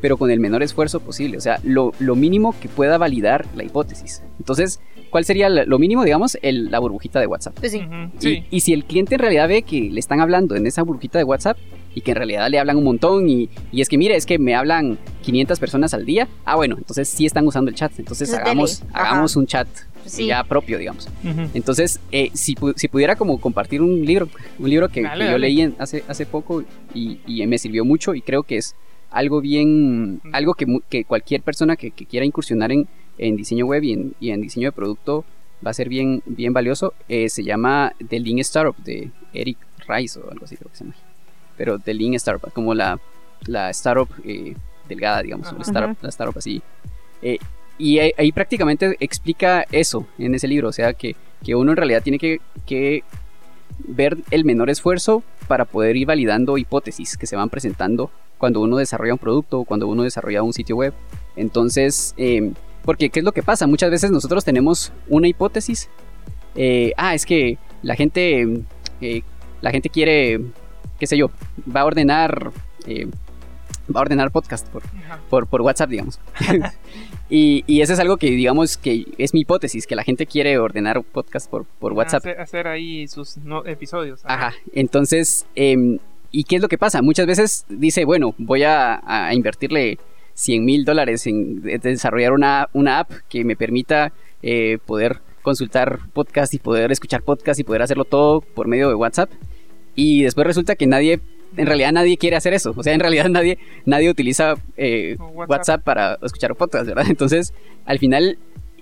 pero 0.00 0.16
con 0.16 0.30
el 0.30 0.40
menor 0.40 0.62
esfuerzo 0.62 1.00
posible. 1.00 1.36
O 1.36 1.40
sea, 1.40 1.60
lo, 1.62 1.92
lo 1.98 2.16
mínimo 2.16 2.54
que 2.58 2.68
pueda 2.68 2.98
validar 2.98 3.46
la 3.54 3.64
hipótesis. 3.64 4.22
Entonces, 4.38 4.80
¿cuál 5.10 5.24
sería 5.24 5.48
lo 5.48 5.78
mínimo, 5.78 6.04
digamos? 6.04 6.38
El, 6.42 6.70
la 6.70 6.78
burbujita 6.78 7.20
de 7.20 7.26
WhatsApp. 7.26 7.54
Pues 7.58 7.72
sí. 7.72 7.78
Ujú, 7.78 8.10
Y, 8.20 8.20
sí. 8.20 8.44
y 8.50 8.60
si 8.60 8.72
el 8.72 8.84
cliente 8.84 9.14
en 9.16 9.20
realidad 9.20 9.48
ve 9.48 9.62
que 9.62 9.80
le 9.80 10.00
están 10.00 10.20
hablando 10.20 10.56
en 10.56 10.66
esa 10.66 10.82
burbujita 10.82 11.18
de 11.18 11.24
WhatsApp 11.24 11.56
y 11.94 12.00
que 12.00 12.10
en 12.12 12.16
realidad 12.16 12.48
le 12.50 12.58
hablan 12.58 12.76
un 12.76 12.84
montón 12.84 13.28
y, 13.28 13.48
y 13.72 13.80
es 13.80 13.88
que 13.88 13.96
mire, 13.98 14.16
es 14.16 14.26
que 14.26 14.38
me 14.38 14.54
hablan 14.54 14.98
500 15.22 15.58
personas 15.60 15.94
al 15.94 16.04
día, 16.04 16.28
ah 16.44 16.56
bueno, 16.56 16.76
entonces 16.78 17.08
sí 17.08 17.24
están 17.26 17.46
usando 17.46 17.70
el 17.70 17.74
chat, 17.76 17.92
entonces 17.98 18.32
hagamos, 18.34 18.82
hagamos 18.92 19.36
un 19.36 19.46
chat 19.46 19.68
Sí. 20.06 20.26
ya 20.26 20.44
propio, 20.44 20.76
digamos. 20.76 21.08
Entonces, 21.54 21.98
eh, 22.12 22.28
si, 22.34 22.54
si 22.76 22.88
pudiera 22.88 23.16
como 23.16 23.40
compartir 23.40 23.80
un 23.80 24.04
libro, 24.04 24.28
un 24.58 24.68
libro 24.68 24.90
que, 24.90 25.00
Dale, 25.00 25.18
que 25.20 25.24
yo 25.24 25.32
dale. 25.32 25.46
leí 25.48 25.60
en- 25.62 25.74
hace, 25.78 26.04
hace 26.06 26.26
poco 26.26 26.62
y, 26.92 27.20
y 27.26 27.46
me 27.46 27.56
sirvió 27.56 27.86
mucho 27.86 28.14
y 28.14 28.20
creo 28.20 28.42
que 28.42 28.58
es 28.58 28.74
algo 29.10 29.40
bien, 29.40 30.20
algo 30.32 30.52
que, 30.52 30.66
mu- 30.66 30.82
que 30.90 31.04
cualquier 31.04 31.40
persona 31.40 31.76
que, 31.76 31.90
que 31.90 32.04
quiera 32.04 32.26
incursionar 32.26 32.70
en, 32.70 32.86
en 33.16 33.36
diseño 33.36 33.64
web 33.64 33.82
y 33.82 33.92
en, 33.94 34.14
y 34.20 34.28
en 34.30 34.42
diseño 34.42 34.68
de 34.68 34.72
producto 34.72 35.24
va 35.66 35.70
a 35.70 35.74
ser 35.74 35.88
bien, 35.88 36.22
bien 36.26 36.52
valioso, 36.52 36.92
eh, 37.08 37.30
se 37.30 37.42
llama 37.42 37.94
The 38.06 38.20
Lean 38.20 38.40
Startup 38.40 38.76
de 38.84 39.10
Eric 39.32 39.56
Rice 39.88 40.20
o 40.20 40.30
algo 40.30 40.44
así 40.44 40.56
creo 40.58 40.70
que 40.70 40.76
se 40.76 40.84
llama. 40.84 40.96
Pero 41.56 41.78
The 41.78 41.94
Lean 41.94 42.14
Startup, 42.14 42.52
como 42.52 42.74
la, 42.74 42.98
la 43.46 43.70
startup 43.70 44.08
eh, 44.24 44.54
delgada, 44.88 45.22
digamos, 45.22 45.46
Ajá. 45.46 45.56
una 45.56 45.64
startup, 45.64 45.96
la 46.02 46.08
startup 46.08 46.38
así. 46.38 46.62
Eh, 47.22 47.38
y 47.78 47.98
ahí, 47.98 48.12
ahí 48.18 48.32
prácticamente 48.32 48.96
explica 49.00 49.64
eso 49.72 50.06
en 50.18 50.34
ese 50.34 50.46
libro, 50.46 50.68
o 50.68 50.72
sea 50.72 50.92
que, 50.92 51.16
que 51.44 51.54
uno 51.54 51.72
en 51.72 51.76
realidad 51.76 52.02
tiene 52.02 52.18
que, 52.18 52.40
que 52.66 53.02
ver 53.78 54.18
el 54.30 54.44
menor 54.44 54.70
esfuerzo 54.70 55.22
para 55.48 55.64
poder 55.64 55.96
ir 55.96 56.06
validando 56.06 56.56
hipótesis 56.58 57.16
que 57.16 57.26
se 57.26 57.34
van 57.36 57.50
presentando 57.50 58.10
cuando 58.38 58.60
uno 58.60 58.76
desarrolla 58.76 59.14
un 59.14 59.18
producto 59.18 59.60
o 59.60 59.64
cuando 59.64 59.88
uno 59.88 60.02
desarrolla 60.04 60.42
un 60.42 60.52
sitio 60.52 60.76
web. 60.76 60.92
Entonces, 61.36 62.14
eh, 62.16 62.52
porque 62.84 63.08
¿qué 63.10 63.20
es 63.20 63.24
lo 63.24 63.32
que 63.32 63.42
pasa? 63.42 63.66
Muchas 63.66 63.90
veces 63.90 64.10
nosotros 64.10 64.44
tenemos 64.44 64.92
una 65.08 65.26
hipótesis. 65.28 65.88
eh, 66.54 66.92
ah, 66.96 67.14
es 67.14 67.26
que 67.26 67.58
la 67.82 67.96
gente, 67.96 68.62
eh, 69.00 69.22
la 69.60 69.70
gente 69.70 69.88
quiere, 69.88 70.40
qué 70.98 71.06
sé 71.06 71.16
yo, 71.16 71.30
va 71.74 71.80
a 71.82 71.84
ordenar, 71.84 72.50
eh, 72.86 73.06
va 73.94 74.00
a 74.00 74.02
ordenar 74.02 74.30
podcast 74.30 74.66
por, 74.68 74.82
por, 75.30 75.46
por 75.46 75.60
WhatsApp, 75.62 75.90
digamos. 75.90 76.18
y, 77.30 77.64
y 77.66 77.80
eso 77.80 77.92
es 77.92 77.98
algo 78.00 78.16
que, 78.16 78.30
digamos, 78.30 78.76
que 78.76 79.06
es 79.18 79.34
mi 79.34 79.40
hipótesis, 79.40 79.86
que 79.86 79.96
la 79.96 80.04
gente 80.04 80.26
quiere 80.26 80.58
ordenar 80.58 81.02
podcast 81.02 81.50
por, 81.50 81.64
por 81.64 81.92
WhatsApp. 81.92 82.20
Hacer, 82.22 82.40
hacer 82.40 82.68
ahí 82.68 83.08
sus 83.08 83.36
no- 83.38 83.64
episodios. 83.66 84.20
Ajá, 84.24 84.52
entonces, 84.74 85.46
em, 85.54 85.98
¿y 86.30 86.44
qué 86.44 86.56
es 86.56 86.62
lo 86.62 86.68
que 86.68 86.78
pasa? 86.78 87.02
Muchas 87.02 87.26
veces 87.26 87.64
dice, 87.68 88.04
bueno, 88.04 88.34
voy 88.38 88.62
a, 88.64 89.00
a 89.04 89.34
invertirle 89.34 89.98
100 90.34 90.64
mil 90.64 90.84
dólares 90.84 91.26
en 91.26 91.62
de- 91.62 91.78
desarrollar 91.78 92.32
una, 92.32 92.68
una 92.72 93.00
app 93.00 93.10
que 93.28 93.44
me 93.44 93.56
permita 93.56 94.12
eh, 94.42 94.78
poder 94.84 95.20
consultar 95.42 96.00
podcast 96.12 96.54
y 96.54 96.58
poder 96.58 96.90
escuchar 96.90 97.22
podcast 97.22 97.60
y 97.60 97.64
poder 97.64 97.82
hacerlo 97.82 98.04
todo 98.04 98.40
por 98.40 98.66
medio 98.66 98.88
de 98.88 98.94
WhatsApp. 98.94 99.30
Y 99.94 100.22
después 100.24 100.46
resulta 100.46 100.74
que 100.76 100.86
nadie, 100.86 101.20
en 101.56 101.66
realidad 101.66 101.92
nadie 101.92 102.16
quiere 102.18 102.36
hacer 102.36 102.52
eso. 102.54 102.72
O 102.76 102.82
sea, 102.82 102.92
en 102.94 103.00
realidad 103.00 103.28
nadie, 103.28 103.58
nadie 103.84 104.10
utiliza 104.10 104.54
eh, 104.76 105.16
WhatsApp. 105.18 105.48
WhatsApp 105.50 105.82
para 105.84 106.18
escuchar 106.22 106.54
podcast, 106.56 106.86
¿verdad? 106.86 107.06
Entonces, 107.08 107.52
al 107.86 107.98
final 107.98 108.38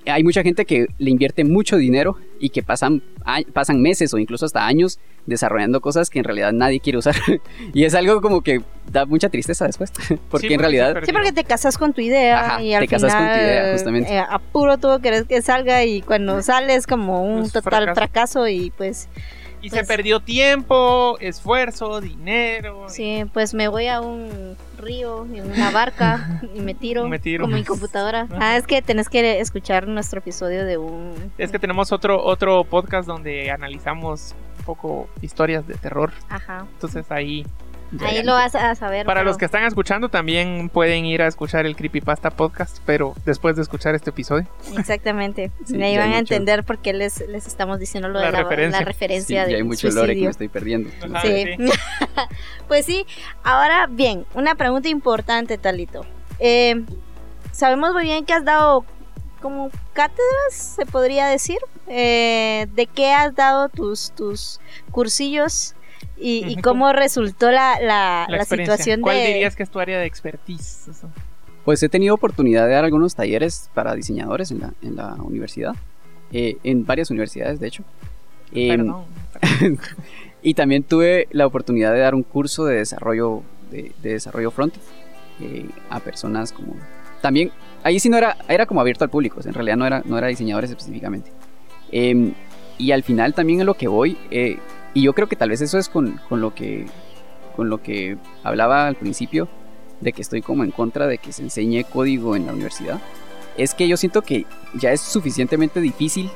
hay 0.06 0.24
mucha 0.24 0.42
gente 0.42 0.64
que 0.64 0.86
le 0.98 1.10
invierte 1.10 1.44
mucho 1.44 1.76
dinero 1.76 2.16
y 2.40 2.48
que 2.48 2.62
pasan, 2.64 3.02
a- 3.24 3.42
pasan 3.52 3.80
meses 3.80 4.12
o 4.12 4.18
incluso 4.18 4.46
hasta 4.46 4.66
años 4.66 4.98
desarrollando 5.26 5.80
cosas 5.80 6.10
que 6.10 6.18
en 6.18 6.24
realidad 6.24 6.52
nadie 6.52 6.80
quiere 6.80 6.98
usar. 6.98 7.14
y 7.72 7.84
es 7.84 7.94
algo 7.94 8.20
como 8.20 8.40
que 8.40 8.60
da 8.90 9.06
mucha 9.06 9.28
tristeza 9.28 9.64
después. 9.66 9.92
porque 10.30 10.48
Sí, 10.48 10.54
en 10.54 10.58
realidad... 10.58 10.96
Sí, 11.04 11.12
porque 11.12 11.30
te 11.30 11.44
casas 11.44 11.78
con 11.78 11.92
tu 11.92 12.00
idea 12.00 12.40
Ajá, 12.40 12.62
y 12.62 12.74
al 12.74 12.80
te 12.82 12.88
casas 12.88 13.14
con 13.14 13.26
tu 13.26 13.32
idea, 13.34 13.72
justamente. 13.74 14.12
eh, 14.12 14.18
a 14.18 14.40
puro 14.40 14.78
todo 14.78 14.98
querés 14.98 15.22
que 15.24 15.40
salga 15.42 15.84
y 15.84 16.02
cuando 16.02 16.42
sale 16.42 16.74
es 16.74 16.88
como 16.88 17.22
un 17.24 17.42
Pues, 17.42 17.52
total 17.52 17.84
fracaso. 17.84 17.94
fracaso 17.94 18.48
y 18.48 18.70
pues 18.76 19.08
Y 19.62 19.70
se 19.70 19.76
pues- 19.76 19.88
perdió 19.88 20.20
tiempo, 20.20 21.16
esfuerzo, 21.20 22.00
dinero. 22.00 22.86
sí, 22.88 23.24
pues 23.32 23.54
me 23.54 23.68
voy 23.68 23.86
a 23.86 24.00
un 24.00 24.56
río 24.76 25.24
y 25.32 25.40
una 25.40 25.70
barca 25.70 26.40
y 26.54 26.60
me 26.60 26.74
tiro, 26.74 27.08
Me 27.08 27.18
tiro. 27.18 27.44
con 27.44 27.54
mi 27.54 27.62
computadora. 27.64 28.26
Ah, 28.38 28.56
es 28.56 28.66
que 28.66 28.82
tenés 28.82 29.08
que 29.08 29.40
escuchar 29.40 29.86
nuestro 29.86 30.18
episodio 30.18 30.64
de 30.66 30.78
un 30.78 31.32
Es 31.38 31.50
que 31.52 31.58
tenemos 31.58 31.92
otro, 31.92 32.22
otro 32.22 32.64
podcast 32.64 33.06
donde 33.06 33.50
analizamos 33.50 34.34
un 34.58 34.64
poco 34.64 35.08
historias 35.22 35.66
de 35.66 35.74
terror. 35.74 36.12
Ajá. 36.28 36.66
Entonces 36.72 37.10
ahí, 37.10 37.46
Ahí 38.00 38.22
lo 38.22 38.32
vas 38.32 38.54
a 38.54 38.74
saber. 38.74 39.04
para 39.06 39.20
pero- 39.20 39.28
los 39.30 39.36
que 39.38 39.44
están 39.44 39.64
escuchando, 39.64 40.08
también 40.08 40.68
pueden 40.70 41.04
ir 41.04 41.20
a 41.22 41.26
escuchar 41.26 41.66
el 41.66 41.76
Creepypasta 41.76 42.30
Podcast, 42.30 42.78
pero 42.86 43.14
después 43.26 43.56
de 43.56 43.62
escuchar 43.62 43.94
este 43.94 44.10
episodio. 44.10 44.46
Exactamente. 44.78 45.50
Sí, 45.66 45.76
ya 45.78 45.84
hay 45.86 45.96
van 45.96 46.06
a 46.12 46.18
mucho. 46.20 46.34
entender 46.34 46.64
por 46.64 46.78
qué 46.78 46.92
les, 46.92 47.26
les 47.28 47.46
estamos 47.46 47.78
diciendo 47.78 48.08
lo 48.08 48.18
La 48.20 48.26
de 48.26 48.32
la 48.32 48.42
referencia. 48.42 48.80
la 48.80 48.84
referencia 48.86 49.26
Sí, 49.26 49.34
ya 49.34 49.44
del 49.46 49.56
hay 49.56 49.62
mucho 49.62 49.88
lore 49.88 50.14
que 50.14 50.20
suicidio. 50.20 50.24
me 50.24 50.30
estoy 50.30 50.48
perdiendo. 50.48 50.90
Ajá. 51.16 51.22
Sí. 51.22 51.44
sí. 51.58 51.72
pues 52.68 52.86
sí, 52.86 53.06
ahora 53.44 53.86
bien, 53.88 54.24
una 54.34 54.54
pregunta 54.54 54.88
importante, 54.88 55.58
Talito. 55.58 56.04
Eh, 56.38 56.82
sabemos 57.52 57.92
muy 57.92 58.04
bien 58.04 58.24
que 58.24 58.32
has 58.32 58.44
dado 58.44 58.84
como 59.40 59.70
cátedras, 59.92 60.52
se 60.52 60.86
podría 60.86 61.26
decir. 61.26 61.58
Eh, 61.88 62.66
¿De 62.74 62.86
qué 62.86 63.12
has 63.12 63.34
dado 63.34 63.68
tus, 63.68 64.12
tus 64.12 64.60
cursillos 64.90 65.74
y, 66.18 66.56
cómo 66.62 66.92
resultó 66.92 67.50
la, 67.50 67.80
la, 67.80 68.26
La, 68.28 68.36
la 68.38 68.44
situación 68.44 69.00
¿Cuál 69.00 69.16
de... 69.16 69.26
dirías 69.26 69.56
que 69.56 69.62
es 69.64 69.70
tu 69.70 69.80
área 69.80 69.98
de 69.98 70.06
expertise? 70.06 70.88
Eso. 70.88 71.08
Pues 71.64 71.82
he 71.82 71.88
tenido 71.88 72.14
oportunidad 72.14 72.66
de 72.66 72.72
dar 72.74 72.84
algunos 72.84 73.14
talleres 73.14 73.70
para 73.74 73.94
diseñadores 73.94 74.50
en 74.50 74.60
la, 74.60 74.72
en 74.82 74.96
la 74.96 75.14
universidad. 75.14 75.74
eh, 76.32 76.56
en 76.64 76.84
varias 76.86 77.10
universidades, 77.10 77.60
de 77.60 77.68
hecho. 77.68 77.84
Em, 78.52 78.78
Perdón. 78.84 79.04
Y 80.44 80.54
también 80.54 80.82
tuve 80.82 81.28
la 81.30 81.46
oportunidad 81.46 81.92
de 81.92 82.00
dar 82.00 82.16
un 82.16 82.24
curso 82.24 82.64
de 82.64 82.76
desarrollo 82.78 83.42
de, 83.70 83.92
de 84.02 84.10
desarrollo 84.14 84.50
front 84.50 84.74
eh, 85.40 85.68
a 85.88 86.00
personas 86.00 86.50
como 86.52 86.74
también 87.20 87.52
ahí 87.84 88.00
sí 88.00 88.08
no 88.08 88.18
era 88.18 88.36
era 88.48 88.66
como 88.66 88.80
abierto 88.80 89.04
al 89.04 89.10
público, 89.10 89.38
o 89.38 89.42
sea, 89.42 89.50
en 89.50 89.54
realidad 89.54 89.76
no 89.76 89.86
era 89.86 90.02
no 90.04 90.18
era 90.18 90.26
diseñadores 90.26 90.68
específicamente. 90.70 91.30
Em, 91.92 92.32
y 92.76 92.90
al 92.90 93.04
final 93.04 93.34
también 93.34 93.60
en 93.60 93.66
lo 93.66 93.74
que 93.74 93.86
voy 93.86 94.18
eh, 94.32 94.58
y 94.94 95.02
yo 95.02 95.12
creo 95.12 95.28
que 95.28 95.36
tal 95.36 95.50
vez 95.50 95.60
eso 95.60 95.78
es 95.78 95.88
con, 95.88 96.20
con 96.28 96.40
lo 96.40 96.54
que 96.54 96.86
con 97.56 97.68
lo 97.68 97.82
que 97.82 98.16
hablaba 98.42 98.86
al 98.86 98.96
principio 98.96 99.48
de 100.00 100.12
que 100.12 100.22
estoy 100.22 100.42
como 100.42 100.64
en 100.64 100.70
contra 100.70 101.06
de 101.06 101.18
que 101.18 101.32
se 101.32 101.42
enseñe 101.42 101.84
código 101.84 102.34
en 102.34 102.46
la 102.46 102.52
universidad 102.52 102.98
es 103.56 103.74
que 103.74 103.88
yo 103.88 103.96
siento 103.96 104.22
que 104.22 104.46
ya 104.74 104.92
es 104.92 105.00
suficientemente 105.00 105.80
difícil 105.80 106.30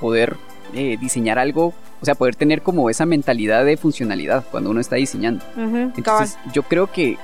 poder 0.00 0.36
eh, 0.74 0.96
diseñar 1.00 1.38
algo, 1.38 1.74
o 2.00 2.04
sea, 2.04 2.14
poder 2.14 2.34
tener 2.36 2.62
como 2.62 2.90
esa 2.90 3.06
mentalidad 3.06 3.64
de 3.64 3.76
funcionalidad 3.76 4.44
cuando 4.50 4.70
uno 4.70 4.80
está 4.80 4.96
diseñando. 4.96 5.44
Ujú, 5.56 5.70
cabal. 5.70 5.92
Entonces, 5.96 6.38
yo 6.52 6.62
creo 6.62 6.90
que 6.90 7.18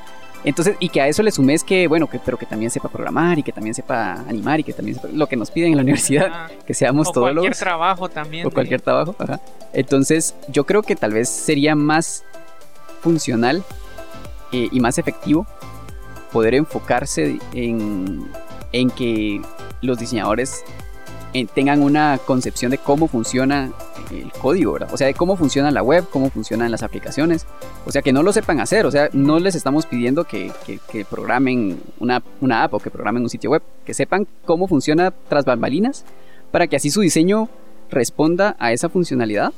entonces 0.47 0.77
y 0.81 0.89
que 0.89 1.01
a 1.03 1.09
eso 1.09 1.23
le 1.23 1.31
sumes 1.31 1.63
que 1.65 1.87
bueno, 1.89 2.07
que 2.09 2.19
pero 2.19 2.39
que 2.39 2.47
también 2.47 2.71
sepa 2.71 2.89
programar 2.89 3.39
y 3.39 3.43
que 3.43 3.53
también 3.53 3.75
sepa 3.75 4.13
animar 4.29 4.61
y 4.61 4.65
que 4.65 4.73
también 4.73 4.95
sepa 4.97 5.09
lo 5.13 5.27
que 5.27 5.37
nos 5.37 5.51
piden 5.51 5.73
en 5.73 5.77
la 5.77 5.83
universidad, 5.83 6.51
que 6.67 6.73
seamos 6.73 7.09
o 7.09 7.13
todos 7.13 7.25
cualquier 7.27 7.51
los 7.51 7.59
trabajo 7.59 8.09
también. 8.09 8.47
o 8.47 8.49
de- 8.49 8.55
cualquier 8.55 8.81
trabajo. 8.81 9.15
ajá. 9.19 9.41
Entonces, 9.75 10.35
yo 10.49 10.65
creo 10.65 10.83
que 10.83 10.97
tal 10.97 11.13
vez 11.13 11.29
sería 11.29 11.75
más 11.75 12.25
funcional 13.03 13.63
eh, 14.53 14.69
y 14.73 14.81
más 14.81 14.97
efectivo 14.99 15.47
poder 16.33 16.55
enfocarse 16.55 17.39
en, 17.53 18.27
en 18.73 18.91
que 18.91 19.41
los 19.83 19.99
diseñadores 19.99 20.63
eh, 21.35 21.47
tengan 21.55 21.83
una 21.83 22.19
concepción 22.25 22.71
de 22.71 22.79
cómo 22.79 23.09
funciona 23.09 23.71
el 24.11 24.33
código, 24.33 24.73
¿verdad? 24.73 24.89
O 24.93 24.97
sea, 24.97 25.07
de 25.07 25.15
cómo 25.15 25.37
funciona 25.37 25.71
la 25.71 25.83
web, 25.83 26.05
cómo 26.11 26.31
funcionan 26.31 26.71
las 26.71 26.83
aplicaciones. 26.83 27.47
O 27.85 27.93
sea, 27.93 28.03
que 28.03 28.13
no 28.13 28.23
lo 28.23 28.33
sepan 28.33 28.61
hacer. 28.61 28.87
O 28.87 28.91
sea, 28.91 29.09
no 29.13 29.39
les 29.39 29.55
estamos 29.55 29.87
pidiendo 29.87 30.25
que, 30.25 30.53
que- 30.65 30.79
que 30.91 31.05
programen 31.05 31.81
una, 31.99 32.23
una 32.41 32.63
app 32.65 32.75
o 32.75 32.79
que 32.79 32.91
programen 32.91 33.23
un 33.23 33.31
sitio 33.31 33.51
web. 33.51 33.63
Que 33.85 33.95
sepan 33.95 34.27
cómo 34.45 34.69
funciona 34.69 35.13
tras 35.29 35.45
bambalinas 35.45 36.05
para 36.51 36.67
que 36.67 36.77
así 36.77 36.91
su 36.91 37.01
diseño 37.01 37.49
responda 37.91 38.57
a 38.59 38.73
esa 38.73 38.89
funcionalidad. 38.89 39.53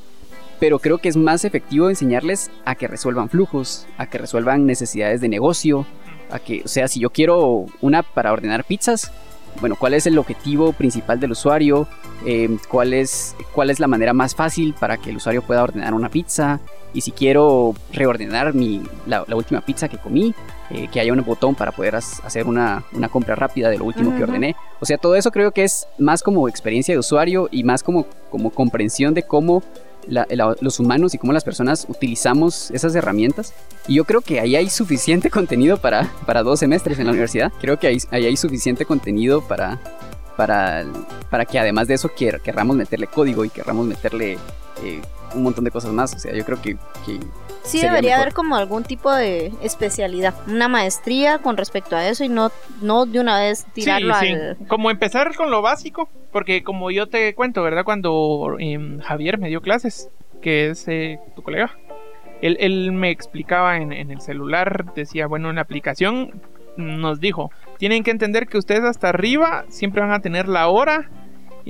Pero 0.60 0.80
creo 0.80 0.98
que 0.98 1.08
es 1.08 1.16
más 1.16 1.44
efectivo 1.44 1.88
enseñarles 1.88 2.50
a 2.64 2.74
que 2.74 2.88
resuelvan 2.88 3.28
flujos, 3.28 3.86
a 3.96 4.06
que 4.06 4.18
resuelvan 4.18 4.66
necesidades 4.66 5.20
de 5.20 5.28
negocio, 5.28 5.86
a 6.30 6.40
que, 6.40 6.62
o 6.64 6.68
sea, 6.68 6.88
si 6.88 6.98
yo 6.98 7.10
quiero 7.10 7.66
una 7.80 8.02
para 8.02 8.32
ordenar 8.32 8.64
pizzas, 8.64 9.12
bueno, 9.60 9.76
cuál 9.76 9.94
es 9.94 10.06
el 10.06 10.18
objetivo 10.18 10.72
principal 10.72 11.20
del 11.20 11.32
usuario, 11.32 11.88
eh, 12.24 12.56
cuál, 12.68 12.92
es, 12.92 13.34
cuál 13.52 13.70
es 13.70 13.80
la 13.80 13.86
manera 13.86 14.12
más 14.12 14.34
fácil 14.34 14.74
para 14.78 14.96
que 14.96 15.10
el 15.10 15.16
usuario 15.16 15.42
pueda 15.42 15.62
ordenar 15.62 15.94
una 15.94 16.08
pizza, 16.08 16.60
y 16.94 17.02
si 17.02 17.12
quiero 17.12 17.74
reordenar 17.92 18.54
mi, 18.54 18.82
la, 19.06 19.24
última 19.34 19.60
pizza 19.60 19.88
que 19.88 19.98
comí, 19.98 20.34
eh, 20.70 20.88
que 20.90 21.00
haya 21.00 21.12
un 21.12 21.22
botón 21.22 21.54
para 21.54 21.72
poder 21.72 21.96
hacer 21.96 22.46
una, 22.46 22.84
una, 22.92 23.08
compra 23.08 23.34
rápida 23.34 23.68
de 23.68 23.78
lo 23.78 23.84
último 23.84 24.16
que 24.16 24.22
ordené. 24.22 24.56
O 24.80 24.86
sea, 24.86 24.96
todo 24.96 25.14
eso 25.14 25.30
creo 25.30 25.52
que 25.52 25.64
es 25.64 25.86
más 25.98 26.22
como 26.22 26.48
experiencia 26.48 26.94
de 26.94 26.98
usuario 26.98 27.48
y 27.50 27.62
más 27.62 27.82
como, 27.82 28.06
como 28.30 28.50
comprensión 28.50 29.12
de 29.12 29.22
cómo 29.22 29.62
los 30.08 30.80
humanos 30.80 31.14
y 31.14 31.18
cómo 31.18 31.32
las 31.32 31.44
personas 31.44 31.86
utilizamos 31.88 32.70
esas 32.70 32.94
herramientas. 32.94 33.54
Y 33.86 33.94
yo 33.94 34.04
creo 34.04 34.20
que 34.20 34.40
ahí 34.40 34.56
hay 34.56 34.70
suficiente 34.70 35.30
contenido 35.38 35.76
para, 35.78 36.10
para 36.26 36.42
dos 36.42 36.60
semestres 36.60 36.98
en 36.98 37.06
la 37.06 37.12
universidad. 37.12 37.52
Creo 37.60 37.78
que 37.78 37.86
ahí, 37.86 37.98
ahí 38.10 38.26
hay 38.26 38.36
suficiente 38.36 38.84
contenido 38.84 39.42
para, 39.46 39.78
para, 40.36 40.84
para 41.30 41.44
que 41.44 41.58
además 41.58 41.88
de 41.88 41.94
eso 41.94 42.10
querramos 42.14 42.76
meterle 42.76 43.06
código 43.06 43.44
y 43.44 43.50
querramos 43.50 43.86
meterle 43.86 44.38
eh, 44.82 45.00
un 45.34 45.42
montón 45.42 45.64
de 45.64 45.70
cosas 45.70 45.92
más. 45.92 46.14
O 46.14 46.18
sea, 46.18 46.32
yo 46.32 46.44
creo 46.44 46.60
que... 46.60 46.76
que 47.04 47.20
sí 47.64 47.80
debería 47.80 48.16
haber 48.16 48.32
como 48.32 48.56
algún 48.56 48.84
tipo 48.84 49.12
de 49.12 49.52
especialidad, 49.62 50.34
una 50.46 50.68
maestría 50.68 51.38
con 51.38 51.56
respecto 51.56 51.96
a 51.96 52.08
eso 52.08 52.24
y 52.24 52.28
no, 52.28 52.50
no 52.80 53.04
de 53.04 53.20
una 53.20 53.38
vez 53.38 53.66
tirarlo 53.74 54.14
sí, 54.20 54.28
sí. 54.28 54.64
Como 54.66 54.90
empezar 54.90 55.34
con 55.36 55.50
lo 55.50 55.60
básico, 55.60 56.08
porque 56.32 56.62
como 56.62 56.90
yo 56.90 57.08
te 57.08 57.34
cuento, 57.34 57.62
¿verdad? 57.62 57.84
Cuando 57.84 58.56
em, 58.58 58.98
Javier 59.00 59.38
me 59.38 59.48
dio 59.48 59.60
clases, 59.60 60.10
que 60.42 60.70
es 60.70 60.86
eh, 60.88 61.18
tu 61.34 61.42
colega, 61.42 61.76
él, 62.40 62.92
me 62.92 63.10
explicaba 63.10 63.78
en, 63.78 63.92
en, 63.92 64.12
el 64.12 64.20
celular, 64.20 64.94
decía, 64.94 65.26
bueno, 65.26 65.50
en 65.50 65.56
la 65.56 65.62
aplicación 65.62 66.40
nos 66.76 67.18
dijo, 67.18 67.50
tienen 67.78 68.04
que 68.04 68.12
entender 68.12 68.46
que 68.46 68.58
ustedes 68.58 68.84
hasta 68.84 69.08
arriba 69.08 69.64
siempre 69.68 70.00
van 70.00 70.12
a 70.12 70.20
tener 70.20 70.46
la 70.46 70.68
hora 70.68 71.10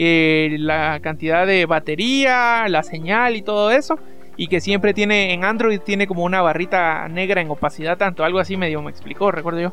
eh, 0.00 0.54
la 0.60 1.00
cantidad 1.00 1.44
de 1.44 1.66
batería, 1.66 2.68
la 2.68 2.84
señal 2.84 3.34
y 3.34 3.42
todo 3.42 3.72
eso. 3.72 3.98
Y 4.36 4.46
que 4.46 4.60
siempre 4.60 4.94
tiene, 4.94 5.32
en 5.32 5.44
Android 5.44 5.80
tiene 5.80 6.06
como 6.06 6.22
una 6.22 6.40
barrita 6.40 7.08
negra 7.08 7.40
en 7.40 7.50
opacidad 7.50 7.98
tanto, 7.98 8.22
algo 8.22 8.38
así 8.38 8.56
medio 8.56 8.80
me 8.80 8.92
explicó, 8.92 9.32
recuerdo 9.32 9.60
yo. 9.60 9.72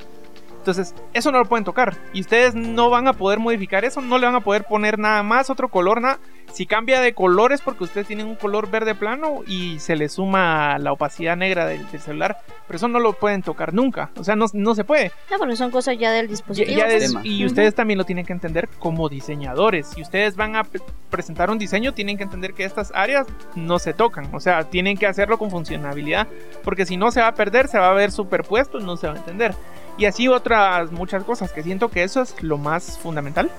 Entonces, 0.65 0.95
eso 1.13 1.31
no 1.31 1.37
lo 1.37 1.45
pueden 1.45 1.63
tocar. 1.63 1.95
Y 2.11 2.21
ustedes 2.21 2.55
no 2.55 2.89
van 2.89 3.07
a 3.07 3.13
poder 3.13 3.37
modificar 3.37 3.85
eso, 3.85 4.01
no 4.01 4.17
le 4.17 4.25
van 4.25 4.33
a 4.33 4.39
poder 4.39 4.63
poner 4.63 4.97
nada 4.97 5.21
más, 5.21 5.51
otro 5.51 5.69
color, 5.69 6.01
nada. 6.01 6.17
Si 6.53 6.65
cambia 6.65 7.01
de 7.01 7.13
color 7.13 7.53
es 7.53 7.61
porque 7.61 7.83
ustedes 7.83 8.07
tienen 8.07 8.25
un 8.25 8.35
color 8.35 8.71
verde 8.71 8.95
plano 8.95 9.41
y 9.45 9.77
se 9.77 9.95
le 9.95 10.09
suma 10.09 10.79
la 10.79 10.91
opacidad 10.91 11.37
negra 11.37 11.67
del, 11.67 11.85
celular. 11.99 12.37
Pero 12.65 12.77
eso 12.77 12.87
no 12.87 12.99
lo 12.99 13.13
pueden 13.13 13.43
tocar 13.43 13.75
nunca. 13.75 14.09
O 14.17 14.23
sea, 14.23 14.35
no, 14.35 14.47
se 14.47 14.83
puede. 14.83 15.11
No, 15.29 15.37
porque 15.37 15.55
son 15.55 15.69
cosas 15.69 15.99
ya 15.99 16.11
del 16.11 16.27
dispositivo. 16.27 16.81
y 17.21 17.45
ustedes 17.45 17.75
también 17.75 17.99
lo 17.99 18.03
tienen 18.03 18.25
que 18.25 18.33
entender 18.33 18.67
como 18.79 19.07
diseñadores. 19.07 19.89
Si 19.89 20.01
ustedes 20.01 20.35
van 20.35 20.55
a 20.55 20.65
presentar 21.11 21.51
un 21.51 21.59
diseño, 21.59 21.93
tienen 21.93 22.17
que 22.17 22.23
entender 22.23 22.55
que 22.55 22.63
estas 22.63 22.91
áreas 22.95 23.27
no 23.53 23.77
se 23.77 23.93
tocan. 23.93 24.33
O 24.33 24.39
sea, 24.39 24.63
tienen 24.63 24.97
que 24.97 25.05
hacerlo 25.05 25.37
con 25.37 25.51
funcionabilidad. 25.51 26.27
Porque 26.63 26.87
si 26.87 26.97
no, 26.97 27.11
se 27.11 27.21
va 27.21 27.27
a 27.27 27.35
perder, 27.35 27.67
se 27.67 27.77
va 27.77 27.91
a 27.91 27.93
ver 27.93 28.11
superpuesto 28.11 28.79
y 28.79 28.83
no 28.83 28.97
se 28.97 29.07
va 29.07 29.13
a 29.13 29.17
entender. 29.17 29.53
Y 29.97 30.05
así 30.05 30.27
otras 30.27 30.91
muchas 30.91 31.23
cosas 31.23 31.51
que 31.51 31.63
siento 31.63 31.89
que 31.89 32.03
eso 32.03 32.21
es 32.21 32.41
lo 32.43 32.57
más 32.57 32.97
fundamental. 32.99 33.49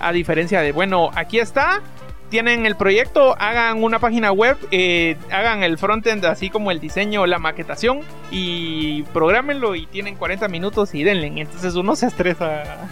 A 0.00 0.12
diferencia 0.12 0.60
de, 0.60 0.72
bueno, 0.72 1.10
aquí 1.14 1.38
está, 1.38 1.82
tienen 2.30 2.64
el 2.64 2.76
proyecto, 2.76 3.36
hagan 3.38 3.82
una 3.82 3.98
página 3.98 4.32
web, 4.32 4.56
eh, 4.70 5.16
hagan 5.30 5.62
el 5.62 5.76
frontend 5.76 6.24
así 6.24 6.48
como 6.48 6.70
el 6.70 6.80
diseño, 6.80 7.26
la 7.26 7.38
maquetación 7.38 8.00
y 8.30 9.02
programenlo 9.12 9.74
y 9.74 9.86
tienen 9.86 10.16
40 10.16 10.48
minutos 10.48 10.94
y 10.94 11.02
denle. 11.02 11.26
Entonces 11.26 11.74
uno 11.74 11.96
se 11.96 12.06
estresa. 12.06 12.88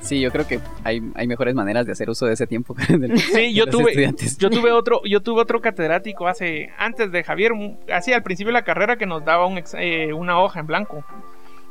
Sí, 0.00 0.20
yo 0.20 0.32
creo 0.32 0.46
que 0.48 0.58
hay, 0.82 1.00
mejores 1.00 1.54
maneras 1.54 1.86
de 1.86 1.92
hacer 1.92 2.10
uso 2.10 2.26
de 2.26 2.32
ese 2.34 2.48
tiempo. 2.48 2.74
sí, 3.32 3.54
yo 3.54 3.66
tuve, 3.66 4.12
yo 4.36 4.50
tuve 4.50 4.72
otro, 4.72 5.00
yo 5.04 5.20
tuve 5.20 5.40
otro 5.40 5.60
catedrático 5.60 6.26
hace, 6.26 6.70
antes 6.76 7.12
de 7.12 7.22
Javier, 7.22 7.52
así 7.92 8.12
al 8.12 8.24
principio 8.24 8.48
de 8.48 8.54
la 8.54 8.64
carrera 8.64 8.96
que 8.96 9.06
nos 9.06 9.24
daba 9.24 9.46
un, 9.46 9.62
eh, 9.74 10.12
una 10.12 10.40
hoja 10.40 10.58
en 10.58 10.66
blanco 10.66 11.04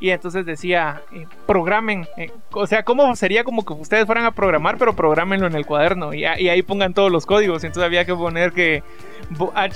y 0.02 0.10
entonces 0.10 0.44
decía, 0.44 1.00
eh, 1.12 1.26
programen, 1.46 2.08
eh, 2.16 2.32
o 2.50 2.66
sea, 2.66 2.82
¿cómo 2.82 3.14
sería 3.14 3.44
como 3.44 3.64
que 3.64 3.72
ustedes 3.72 4.04
fueran 4.04 4.24
a 4.24 4.32
programar, 4.32 4.76
pero 4.76 4.96
programenlo 4.96 5.46
en 5.46 5.54
el 5.54 5.64
cuaderno 5.64 6.12
y, 6.12 6.22
y 6.22 6.48
ahí 6.48 6.60
pongan 6.62 6.92
todos 6.92 7.12
los 7.12 7.24
códigos? 7.24 7.62
Entonces 7.62 7.86
había 7.86 8.04
que 8.04 8.12
poner 8.12 8.50
que 8.50 8.82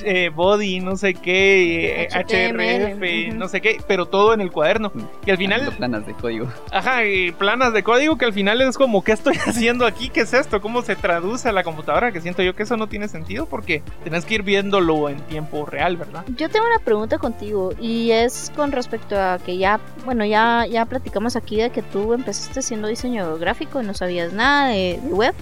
eh, 0.05 0.31
body, 0.35 0.81
no 0.81 0.97
sé 0.97 1.15
qué, 1.15 2.09
HRF, 2.13 3.35
no 3.35 3.49
sé 3.49 3.61
qué, 3.61 3.81
pero 3.87 4.07
todo 4.07 4.35
en 4.35 4.41
el 4.41 4.51
cuaderno. 4.51 4.93
Y 5.25 5.31
al 5.31 5.37
final... 5.37 5.73
Planas 5.77 6.07
de 6.07 6.15
código. 6.15 6.49
Ajá, 6.71 7.05
y 7.05 7.33
planas 7.33 7.73
de 7.73 7.83
código 7.83 8.17
que 8.17 8.25
al 8.25 8.33
final 8.33 8.61
es 8.63 8.77
como, 8.77 9.03
¿qué 9.03 9.13
estoy 9.13 9.37
haciendo 9.47 9.87
aquí? 9.87 10.09
¿Qué 10.09 10.21
es 10.21 10.33
esto? 10.33 10.61
¿Cómo 10.61 10.83
se 10.83 10.97
traduce 10.97 11.49
a 11.49 11.53
la 11.53 11.63
computadora? 11.63 12.13
Que 12.13 12.21
siento 12.21 12.43
yo 12.43 12.55
que 12.55 12.63
eso 12.63 12.77
no 12.77 12.89
tiene 12.89 13.09
sentido 13.09 13.47
porque 13.47 13.83
tenés 14.05 14.25
que 14.25 14.35
ir 14.35 14.43
viéndolo 14.43 15.09
en 15.09 15.21
tiempo 15.23 15.67
real, 15.67 15.97
¿verdad? 15.97 16.25
Yo 16.37 16.49
tengo 16.49 16.67
una 16.67 16.79
pregunta 16.79 17.19
contigo 17.19 17.73
y 17.81 18.11
es 18.11 18.53
con 18.55 18.73
respecto 18.73 19.21
a 19.21 19.39
que 19.45 19.57
ya, 19.59 19.81
bueno, 20.05 20.25
ya, 20.25 20.67
ya 20.67 20.85
platicamos 20.85 21.37
aquí 21.37 21.57
de 21.57 21.71
que 21.71 21.83
tú 21.83 22.13
empezaste 22.13 22.61
haciendo 22.61 22.89
diseño 22.89 23.37
gráfico 23.39 23.83
y 23.83 23.87
no 23.87 23.95
sabías 23.95 24.33
nada 24.33 24.69
de 24.69 24.99
web. 25.05 25.35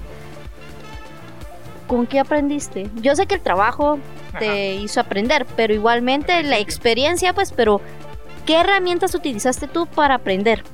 ¿Con 1.95 2.09
qué 2.09 2.19
aprendiste? 2.19 2.91
Yo 3.03 3.15
sé 3.15 3.27
que 3.27 3.37
el 3.37 3.41
trabajo 3.41 4.01
te 4.41 4.75
hizo 4.75 4.99
aprender, 4.99 5.47
pero 5.55 5.73
igualmente 5.73 6.43
la 6.43 6.59
experiencia, 6.59 7.33
pues, 7.33 7.53
pero 7.53 7.81
¿qué 8.47 8.57
herramientas 8.57 9.15
utilizaste 9.15 9.69
tú 9.69 9.87
para 9.87 10.17
aprender? 10.17 10.65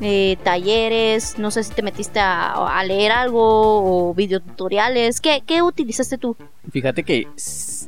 Eh, 0.00 0.38
talleres, 0.42 1.38
no 1.38 1.50
sé 1.50 1.62
si 1.62 1.74
te 1.74 1.82
metiste 1.82 2.20
a, 2.20 2.82
leer 2.86 3.12
algo 3.12 4.08
o 4.08 4.14
videotutoriales, 4.14 5.20
¿qué, 5.20 5.42
¿qué 5.46 5.60
utilizaste 5.60 6.16
tú? 6.16 6.36
Fíjate 6.70 7.02
que 7.02 7.28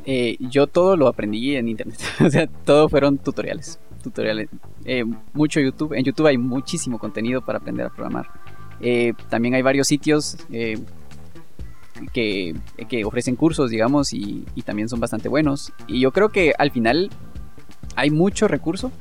eh, 0.04 0.36
yo 0.38 0.66
todo 0.66 0.94
lo 0.98 1.08
aprendí 1.08 1.56
en 1.56 1.68
internet, 1.68 1.98
o 2.20 2.28
sea, 2.28 2.46
todo 2.66 2.90
fueron 2.90 3.16
tutoriales, 3.16 3.80
tutoriales, 4.02 4.50
eh, 4.84 5.04
mucho 5.32 5.58
YouTube, 5.58 5.94
en 5.94 6.04
YouTube 6.04 6.26
hay 6.26 6.36
muchísimo 6.36 6.98
contenido 6.98 7.40
para 7.40 7.60
aprender 7.60 7.86
a 7.86 7.88
programar. 7.88 8.26
también 9.30 9.54
hay 9.54 9.62
varios 9.62 9.86
sitios 9.86 10.36
que, 12.12 12.54
ofrecen 13.04 13.36
cursos, 13.36 13.70
digamos, 13.70 14.12
y, 14.12 14.44
también 14.64 14.88
son 14.88 15.00
bastante 15.00 15.28
buenos. 15.28 15.72
Y 15.86 16.00
yo 16.00 16.12
creo 16.12 16.30
que 16.30 16.52
al 16.58 16.70
final 16.70 17.10
hay 17.96 18.10
mucho 18.10 18.48
recurso. 18.48 18.92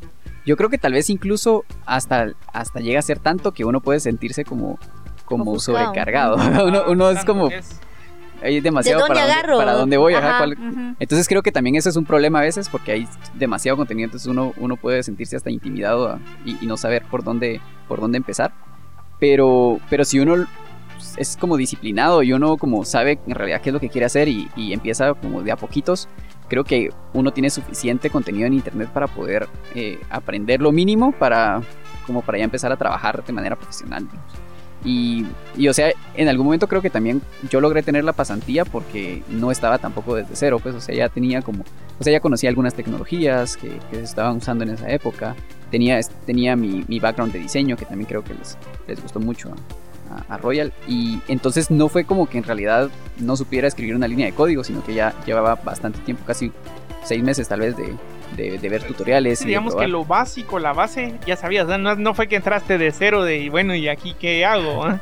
Yo 0.45 0.57
creo 0.57 0.69
que 0.69 0.77
tal 0.77 0.93
vez 0.93 1.09
incluso 1.09 1.63
hasta, 1.85 2.33
hasta 2.51 2.79
llega 2.81 2.99
a 2.99 3.01
ser 3.01 3.19
tanto 3.19 3.53
que 3.53 3.63
uno 3.63 3.79
puede 3.79 3.99
sentirse 3.99 4.43
como, 4.43 4.77
como 5.25 5.57
sobrecargado. 5.59 6.37
uno, 6.89 7.09
es 7.09 7.23
como... 7.25 7.49
Hay 8.41 8.59
demasiado 8.59 9.07
para, 9.07 9.71
dónde, 9.71 9.95
voy. 9.95 10.13
Entonces 10.99 11.29
creo 11.29 11.41
que 11.41 11.53
también 11.53 11.77
eso 11.77 11.87
es 11.87 11.95
un 11.95 12.03
problema 12.03 12.39
a 12.39 12.41
veces 12.41 12.67
porque 12.67 12.91
hay 12.91 13.07
demasiado 13.35 13.77
contenido, 13.77 14.07
entonces 14.07 14.27
uno, 14.27 14.51
uno 14.57 14.75
puede 14.75 15.01
sentirse 15.01 15.37
hasta 15.37 15.49
intimidado 15.49 16.19
y, 16.43 16.61
y, 16.61 16.67
no 16.67 16.75
saber 16.75 17.05
por 17.09 17.23
dónde, 17.23 17.61
por 17.87 18.01
dónde 18.01 18.17
empezar. 18.17 18.51
Pero, 19.17 19.79
pero 19.89 20.03
si 20.03 20.19
uno 20.19 20.45
es 21.17 21.37
como 21.37 21.57
disciplinado 21.57 22.23
y 22.23 22.33
uno 22.33 22.57
como 22.57 22.85
sabe 22.85 23.19
en 23.27 23.35
realidad 23.35 23.61
qué 23.61 23.69
es 23.69 23.73
lo 23.73 23.79
que 23.79 23.89
quiere 23.89 24.05
hacer 24.05 24.27
y, 24.27 24.49
empieza 24.55 25.13
como 25.13 25.41
de 25.41 25.51
a 25.51 25.55
poquitos, 25.55 26.07
creo 26.49 26.63
que 26.63 26.89
uno 27.13 27.31
tiene 27.31 27.49
suficiente 27.49 28.09
contenido 28.09 28.47
en 28.47 28.53
internet 28.53 28.89
para 28.89 29.07
poder 29.07 29.47
eh, 29.75 29.99
aprender 30.09 30.61
lo 30.61 30.71
mínimo 30.71 31.11
para 31.11 31.61
como 32.05 32.21
para 32.21 32.37
ya 32.37 32.43
empezar 32.43 32.71
a 32.71 32.77
trabajar 32.77 33.23
de 33.23 33.33
manera 33.33 33.55
profesional. 33.55 34.07
Y, 34.85 35.25
y, 35.55 35.69
o 35.69 35.73
sea, 35.73 35.91
en 36.13 36.27
algún 36.27 36.45
momento 36.45 36.67
creo 36.67 36.81
que 36.81 36.89
también 36.89 37.21
yo 37.49 37.61
logré 37.61 37.83
tener 37.83 38.03
la 38.03 38.11
pasantía 38.11 38.65
porque 38.65 39.23
no 39.29 39.49
estaba 39.49 39.77
tampoco 39.77 40.15
desde 40.15 40.35
cero, 40.35 40.59
pues, 40.61 40.75
o 40.75 40.81
sea, 40.81 40.93
ya 40.93 41.07
tenía 41.07 41.41
como, 41.41 41.63
o 41.99 42.03
sea, 42.03 42.11
ya 42.11 42.19
conocía 42.19 42.49
algunas 42.49 42.73
tecnologías 42.73 43.55
que, 43.55 43.79
que 43.89 43.97
se 43.97 44.03
estaban 44.03 44.37
usando 44.37 44.65
en 44.65 44.71
esa 44.71 44.89
época, 44.89 45.35
tenía, 45.71 45.99
tenía 46.25 46.57
mi, 46.57 46.83
mi, 46.87 46.99
background 46.99 47.31
de 47.31 47.39
diseño 47.39 47.77
que 47.77 47.85
también 47.85 48.07
creo 48.07 48.23
que 48.23 48.33
les, 48.33 48.57
les 48.87 49.01
gustó 49.01 49.21
mucho 49.21 49.53
Royal. 50.41 50.73
Y 50.87 51.19
entonces 51.27 51.71
no 51.71 51.89
fue 51.89 52.05
como 52.05 52.27
que 52.27 52.37
en 52.37 52.43
realidad 52.43 52.89
no 53.17 53.35
supiera 53.35 53.67
escribir 53.67 53.95
una 53.95 54.07
línea 54.07 54.25
de 54.25 54.33
código, 54.33 54.63
sino 54.63 54.83
que 54.83 54.93
ya 54.93 55.13
llevaba 55.25 55.55
bastante 55.55 55.99
tiempo, 55.99 56.23
casi 56.25 56.51
seis 57.03 57.23
meses 57.23 57.47
tal 57.47 57.59
vez 57.59 57.75
de, 57.77 57.95
de, 58.35 58.69
ver 58.69 58.83
tutoriales. 58.83 59.45
Digamos 59.45 59.75
que 59.75 59.87
lo 59.87 60.05
básico, 60.05 60.59
la 60.59 60.73
base, 60.73 61.19
ya 61.25 61.35
sabías, 61.35 61.67
no, 61.67 61.95
no, 61.95 62.13
fue 62.13 62.27
que 62.27 62.35
entraste 62.35 62.77
de 62.77 62.91
cero 62.91 63.23
de, 63.23 63.49
bueno, 63.49 63.75
¿y 63.75 63.87
aquí 63.87 64.15
qué 64.19 64.45
hago? 64.45 64.89
¿eh? 64.89 64.99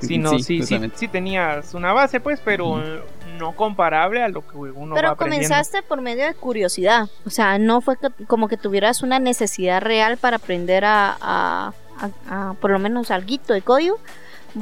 Sino, 0.00 0.38
sí, 0.38 0.62
sí, 0.62 0.78
sí, 0.94 1.08
tenías 1.08 1.72
una 1.72 1.92
base, 1.92 2.20
pues, 2.20 2.40
pero 2.44 2.82
no 3.38 3.52
comparable 3.52 4.22
a 4.22 4.28
lo 4.28 4.46
que 4.46 4.56
uno 4.56 4.94
Pero 4.94 5.16
comenzaste 5.16 5.82
por 5.82 6.00
medio 6.00 6.26
de 6.26 6.34
curiosidad, 6.34 7.08
o 7.24 7.30
sea, 7.30 7.58
no 7.58 7.80
fue 7.80 7.96
como 8.26 8.48
que 8.48 8.56
tuvieras 8.56 9.02
una 9.02 9.18
necesidad 9.18 9.80
real 9.80 10.16
para 10.18 10.36
aprender 10.36 10.84
a, 10.84 11.16
a, 11.20 11.72
a 12.28 12.54
por 12.60 12.70
lo 12.70 12.78
menos 12.78 13.10
algo 13.10 13.36
de 13.48 13.62
código, 13.62 13.98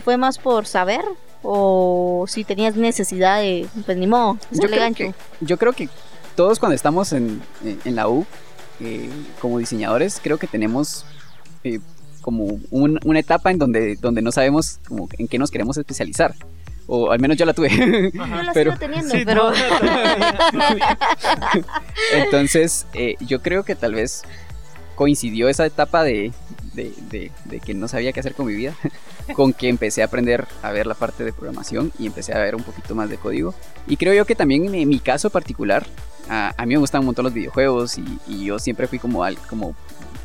¿Fue 0.05 0.17
más 0.17 0.39
por 0.39 0.67
saber? 0.67 1.03
¿O 1.43 2.25
si 2.29 2.45
tenías 2.45 2.77
necesidad 2.77 3.41
de, 3.41 3.67
pues 3.85 3.99
ni 3.99 4.07
modo, 4.07 4.39
yo 4.53 4.69
creo, 4.69 4.95
que, 4.95 5.15
yo 5.41 5.59
creo 5.59 5.73
que 5.73 5.89
todos 6.37 6.61
cuando 6.61 6.77
estamos 6.77 7.13
en, 7.13 7.43
en 7.85 7.97
la 7.97 8.09
U, 8.09 8.25
eh, 8.81 9.11
como 9.41 9.59
diseñadores, 9.59 10.21
creo 10.23 10.39
que 10.39 10.47
tenemos 10.47 11.05
eh, 11.65 11.81
como 12.21 12.61
una 12.71 13.19
etapa 13.19 13.51
en 13.51 13.59
donde, 13.59 13.97
donde 13.97 14.23
no 14.23 14.33
sabemos 14.33 14.79
como 14.87 15.09
en 15.19 15.29
qué 15.29 15.39
nos 15.39 15.51
queremos 15.51 15.77
especializar. 15.77 16.35
O 16.87 17.11
al 17.11 17.21
menos 17.21 17.37
yo 17.37 17.45
la 17.45 17.53
tuve. 17.53 17.71
Yo 18.13 18.27
la 18.27 18.55
sigo 18.55 18.77
teniendo, 18.79 19.15
pero... 19.25 19.53
Entonces, 22.13 22.87
eh, 22.95 23.17
yo 23.21 23.41
creo 23.41 23.65
que 23.65 23.75
tal 23.75 23.95
vez 23.95 24.23
coincidió 24.97 25.49
esa 25.49 25.65
etapa 25.65 26.03
de, 26.03 26.33
de, 26.75 26.93
de, 27.45 27.61
que 27.61 27.75
no 27.75 27.89
sabía 27.89 28.13
qué 28.13 28.21
hacer 28.21 28.35
con 28.35 28.47
mi 28.47 28.55
vida, 28.55 28.75
con 29.35 29.53
que 29.53 29.69
empecé 29.69 30.03
a 30.03 30.07
aprender 30.07 30.47
a 30.63 30.71
ver 30.71 30.87
la 30.87 30.95
parte 30.95 31.25
de 31.25 31.33
programación 31.33 31.93
y 31.99 32.07
empecé 32.07 32.35
a 32.35 32.39
ver 32.39 32.55
un 32.55 32.63
poquito 32.63 32.95
más 32.95 33.11
de 33.11 33.19
código. 33.19 33.55
Y 33.87 33.97
creo 33.97 34.15
yo 34.15 34.25
que 34.25 34.35
también 34.35 34.75
en 34.75 34.89
mi 34.89 34.99
caso 34.99 35.31
particular, 35.31 35.87
a, 36.29 36.55
mí 36.67 36.75
me 36.75 36.79
gustan 36.79 37.01
un 37.01 37.07
montón 37.07 37.25
los 37.25 37.35
videojuegos 37.35 37.99
y, 37.99 38.05
y 38.27 38.47
yo 38.47 38.59
siempre 38.59 38.87
fui 38.87 38.99
como, 38.99 39.23
al, 39.25 39.37
como 39.37 39.75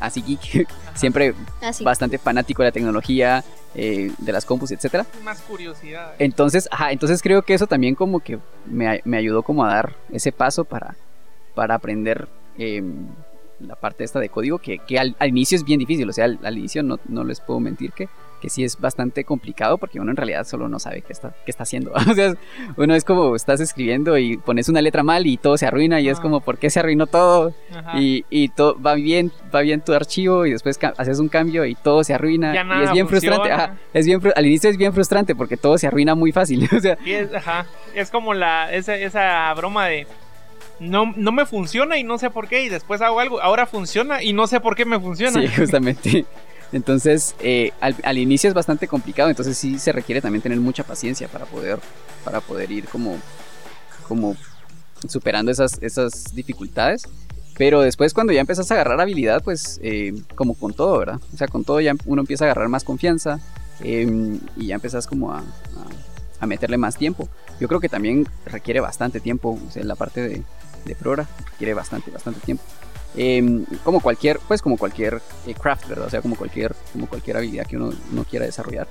así 0.00 0.22
geek, 0.22 0.68
siempre 0.94 1.34
bastante 1.82 2.18
fanático 2.18 2.62
de 2.62 2.68
la 2.68 2.72
tecnología, 2.72 3.44
eh, 3.74 4.12
de 4.18 4.32
las 4.32 4.44
compus, 4.44 4.70
etcétera. 4.70 5.06
Más 5.22 5.40
curiosidad. 5.42 6.14
Entonces, 6.18 6.68
ajá, 6.70 6.92
entonces 6.92 7.22
creo 7.22 7.42
que 7.42 7.54
eso 7.54 7.66
también 7.66 7.94
como 7.94 8.20
que 8.20 8.38
me, 8.66 9.00
me 9.04 9.16
ayudó 9.18 9.42
como 9.42 9.64
a 9.64 9.68
dar 9.68 9.96
ese 10.10 10.32
paso 10.32 10.64
para, 10.64 10.96
para 11.54 11.74
aprender 11.74 12.28
em, 12.56 13.06
la 13.60 13.74
parte 13.74 14.04
esta 14.04 14.20
de 14.20 14.28
código 14.28 14.58
que, 14.58 14.78
que 14.78 14.98
al, 14.98 15.14
inicio 15.20 15.56
es 15.56 15.64
bien 15.64 15.78
difícil, 15.78 16.08
o 16.08 16.12
sea, 16.12 16.24
al, 16.24 16.58
inicio 16.58 16.82
no, 16.82 16.98
no, 17.08 17.24
les 17.24 17.40
puedo 17.40 17.60
mentir 17.60 17.92
que, 17.92 18.08
que 18.40 18.48
sí 18.48 18.64
es 18.64 18.78
bastante 18.78 19.24
complicado 19.24 19.78
porque 19.78 20.00
uno 20.00 20.10
en 20.10 20.16
realidad 20.16 20.44
solo 20.44 20.68
no 20.68 20.78
sabe 20.78 21.02
qué 21.02 21.12
está, 21.12 21.34
qué 21.44 21.50
está 21.50 21.64
haciendo. 21.64 21.92
o 22.10 22.14
sea, 22.14 22.34
uno 22.76 22.94
es 22.94 23.04
como 23.04 23.34
estás 23.34 23.60
escribiendo 23.60 24.16
y 24.16 24.36
pones 24.36 24.68
una 24.68 24.80
letra 24.80 25.02
mal 25.02 25.26
y 25.26 25.36
todo 25.36 25.56
se 25.56 25.66
arruina 25.66 26.00
y 26.00 26.08
es 26.08 26.20
como, 26.20 26.40
¿por 26.40 26.58
qué 26.58 26.70
se 26.70 26.80
arruinó 26.80 27.06
todo? 27.06 27.52
Y, 27.94 28.24
y 28.30 28.48
todo 28.48 28.80
va 28.80 28.94
bien, 28.94 29.32
va 29.54 29.60
bien 29.60 29.80
tu 29.80 29.92
archivo 29.92 30.46
y 30.46 30.52
después 30.52 30.78
haces 30.96 31.18
un 31.18 31.28
cambio 31.28 31.64
y 31.64 31.74
todo 31.74 32.04
se 32.04 32.14
arruina. 32.14 32.54
y 32.54 32.84
es 32.84 32.92
bien 32.92 33.08
frustrante. 33.08 33.50
es 33.92 34.06
bien, 34.06 34.20
al 34.34 34.46
inicio 34.46 34.70
es 34.70 34.76
bien 34.76 34.92
frustrante 34.92 35.34
porque 35.34 35.56
todo 35.56 35.78
se 35.78 35.86
arruina 35.86 36.14
muy 36.14 36.32
fácil. 36.32 36.68
o 36.76 36.80
sea, 36.80 36.96
es, 37.04 37.30
es 37.94 38.10
como 38.10 38.34
la, 38.34 38.72
esa, 38.72 38.94
esa 38.94 39.52
broma 39.54 39.86
de 39.86 40.06
no, 40.80 41.12
no 41.16 41.32
me 41.32 41.46
funciona 41.46 41.98
y 41.98 42.04
no 42.04 42.18
sé 42.18 42.30
por 42.30 42.48
qué, 42.48 42.64
y 42.64 42.68
después 42.68 43.00
hago 43.00 43.20
algo, 43.20 43.40
ahora 43.40 43.66
funciona 43.66 44.22
y 44.22 44.32
no 44.32 44.46
sé 44.46 44.60
por 44.60 44.76
qué 44.76 44.84
me 44.84 45.00
funciona. 45.00 45.40
Sí, 45.40 45.48
justamente. 45.48 46.24
Entonces, 46.72 47.34
eh, 47.40 47.72
al, 47.80 48.18
inicio 48.18 48.48
es 48.48 48.54
bastante 48.54 48.88
complicado, 48.88 49.30
entonces 49.30 49.56
sí 49.56 49.78
se 49.78 49.90
requiere 49.90 50.20
también 50.20 50.42
tener 50.42 50.60
mucha 50.60 50.84
paciencia 50.84 51.26
para 51.26 51.46
poder, 51.46 51.78
para 52.24 52.42
poder 52.42 52.70
ir 52.70 52.84
como, 52.84 53.16
como 54.06 54.36
superando 55.08 55.50
esas, 55.50 55.78
esas 55.80 56.34
dificultades. 56.34 57.08
Pero 57.56 57.80
después 57.80 58.12
cuando 58.14 58.32
ya 58.32 58.40
empiezas 58.40 58.70
a 58.70 58.74
agarrar 58.74 59.00
habilidad, 59.00 59.42
pues 59.42 59.80
eh, 59.82 60.12
como 60.34 60.54
con 60.54 60.74
todo, 60.74 60.98
¿verdad? 60.98 61.20
O 61.32 61.36
sea, 61.36 61.48
con 61.48 61.64
todo 61.64 61.80
ya 61.80 61.94
uno 62.04 62.20
empieza 62.20 62.44
a 62.44 62.48
agarrar 62.48 62.68
más 62.68 62.84
confianza 62.84 63.40
em, 63.80 64.38
y 64.56 64.66
ya 64.66 64.76
empiezas 64.76 65.06
como 65.06 65.32
a, 65.32 65.42
a, 66.38 66.46
meterle 66.46 66.76
más 66.76 66.96
tiempo. 66.96 67.28
Yo 67.58 67.66
creo 67.66 67.80
que 67.80 67.88
también 67.88 68.28
requiere 68.44 68.78
bastante 68.78 69.20
tiempo, 69.20 69.58
o 69.66 69.70
sea, 69.72 69.82
la 69.84 69.96
parte 69.96 70.20
de, 70.20 70.42
de 70.84 70.94
Prora 70.94 71.26
requiere 71.50 71.74
bastante, 71.74 72.10
bastante 72.10 72.40
tiempo. 72.40 72.62
Em, 73.16 73.64
como 73.84 74.00
cualquier, 74.00 74.38
pues 74.46 74.62
como 74.62 74.76
cualquier 74.76 75.20
eh, 75.46 75.54
craft, 75.54 75.88
¿verdad? 75.88 76.06
O 76.06 76.10
sea, 76.10 76.20
como 76.20 76.36
cualquier, 76.36 76.74
como 76.92 77.06
cualquier 77.06 77.38
habilidad 77.38 77.66
que 77.66 77.76
uno, 77.76 77.92
no 78.12 78.24
quiera 78.24 78.46
desarrollar. 78.46 78.86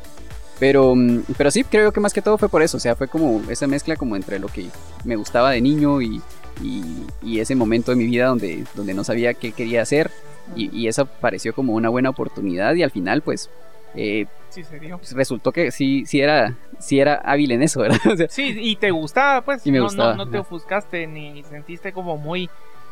Pero, 0.60 0.96
mm, 0.96 1.24
pero 1.38 1.52
sí, 1.52 1.64
creo 1.64 1.92
que 1.92 2.00
más 2.00 2.14
que 2.14 2.22
todo 2.22 2.38
fue 2.38 2.50
por 2.50 2.62
eso. 2.62 2.78
O 2.78 2.80
sea, 2.80 2.96
fue 2.96 3.08
como 3.08 3.42
esa 3.50 3.68
mezcla 3.68 3.96
como 3.96 4.16
entre 4.16 4.40
lo 4.40 4.48
que 4.48 4.70
me 5.04 5.16
gustaba 5.16 5.52
de 5.52 5.62
niño 5.62 6.02
y, 6.02 6.22
y, 6.62 7.40
ese 7.40 7.56
momento 7.56 7.92
de 7.92 7.98
mi 7.98 8.06
vida 8.06 8.26
donde, 8.26 8.66
donde 8.74 8.94
no 8.94 9.04
sabía 9.04 9.34
qué 9.34 9.52
quería 9.52 9.82
hacer. 9.82 10.12
Y, 10.56 10.76
y, 10.76 10.88
eso 10.88 11.06
pareció 11.06 11.54
como 11.54 11.74
una 11.74 11.90
buena 11.90 12.10
oportunidad 12.10 12.74
y 12.76 12.84
al 12.84 12.92
final 12.92 13.22
pues 13.22 13.50
eh, 13.98 14.28
sí, 14.50 14.64
se 14.64 14.80
dio. 14.80 14.98
Pues, 14.98 15.14
resultó 15.14 15.52
que 15.52 15.72
sí, 15.72 16.06
sí 16.06 16.22
era, 16.22 16.56
sí 16.80 17.00
era 17.00 17.16
hábil 17.16 17.52
en 17.52 17.64
eso, 17.64 17.82
¿verdad? 17.82 18.00
sí, 18.30 18.56
y 18.58 18.76
te 18.76 18.92
gustaba, 18.92 19.42
pues. 19.42 19.66
no, 19.66 20.14
No, 20.14 20.30
te 20.30 20.38
ofuscaste 20.38 21.08
ni 21.08 21.44
sentiste 21.44 21.92
como 21.92 22.18
muy 22.18 22.50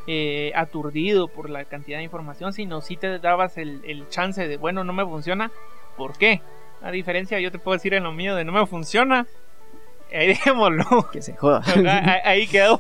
eh, 0.08 0.52
aturdido 0.56 1.28
por 1.28 1.50
la 1.50 1.64
cantidad 1.66 2.00
de 2.00 2.04
información, 2.04 2.54
sino 2.54 2.82
sí 2.82 2.98
te 2.98 3.20
dabas 3.20 3.58
el, 3.58 3.82
el 3.86 4.10
chance 4.10 4.48
de, 4.48 4.58
bueno, 4.58 4.84
no 4.84 4.94
me 4.94 5.06
funciona, 5.06 5.52
¿por 5.96 6.18
qué? 6.18 6.42
A 6.82 6.92
diferencia, 6.92 7.40
yo 7.40 7.52
te 7.52 7.60
puedo 7.60 7.76
decir 7.76 7.94
en 7.94 8.04
lo 8.04 8.12
mío 8.12 8.36
de 8.36 8.44
no 8.44 8.52
me 8.52 8.66
funciona, 8.66 9.28
ahí 10.12 10.28
dejémoslo. 10.28 11.10
Que 11.12 11.22
se 11.22 11.36
joda. 11.36 11.62
Ahí 12.24 12.48
quedó. 12.48 12.80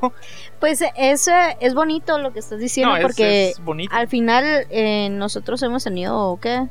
Pues 0.59 0.83
eso 0.95 1.31
es 1.59 1.73
bonito 1.73 2.17
lo 2.17 2.33
que 2.33 2.39
estás 2.39 2.59
diciendo, 2.59 2.95
porque 3.01 3.53
al 3.91 4.07
final 4.07 4.65
eh, 4.69 5.09
nosotros 5.11 5.61
hemos 5.63 5.83
tenido, 5.83 6.39
¿qué? 6.41 6.67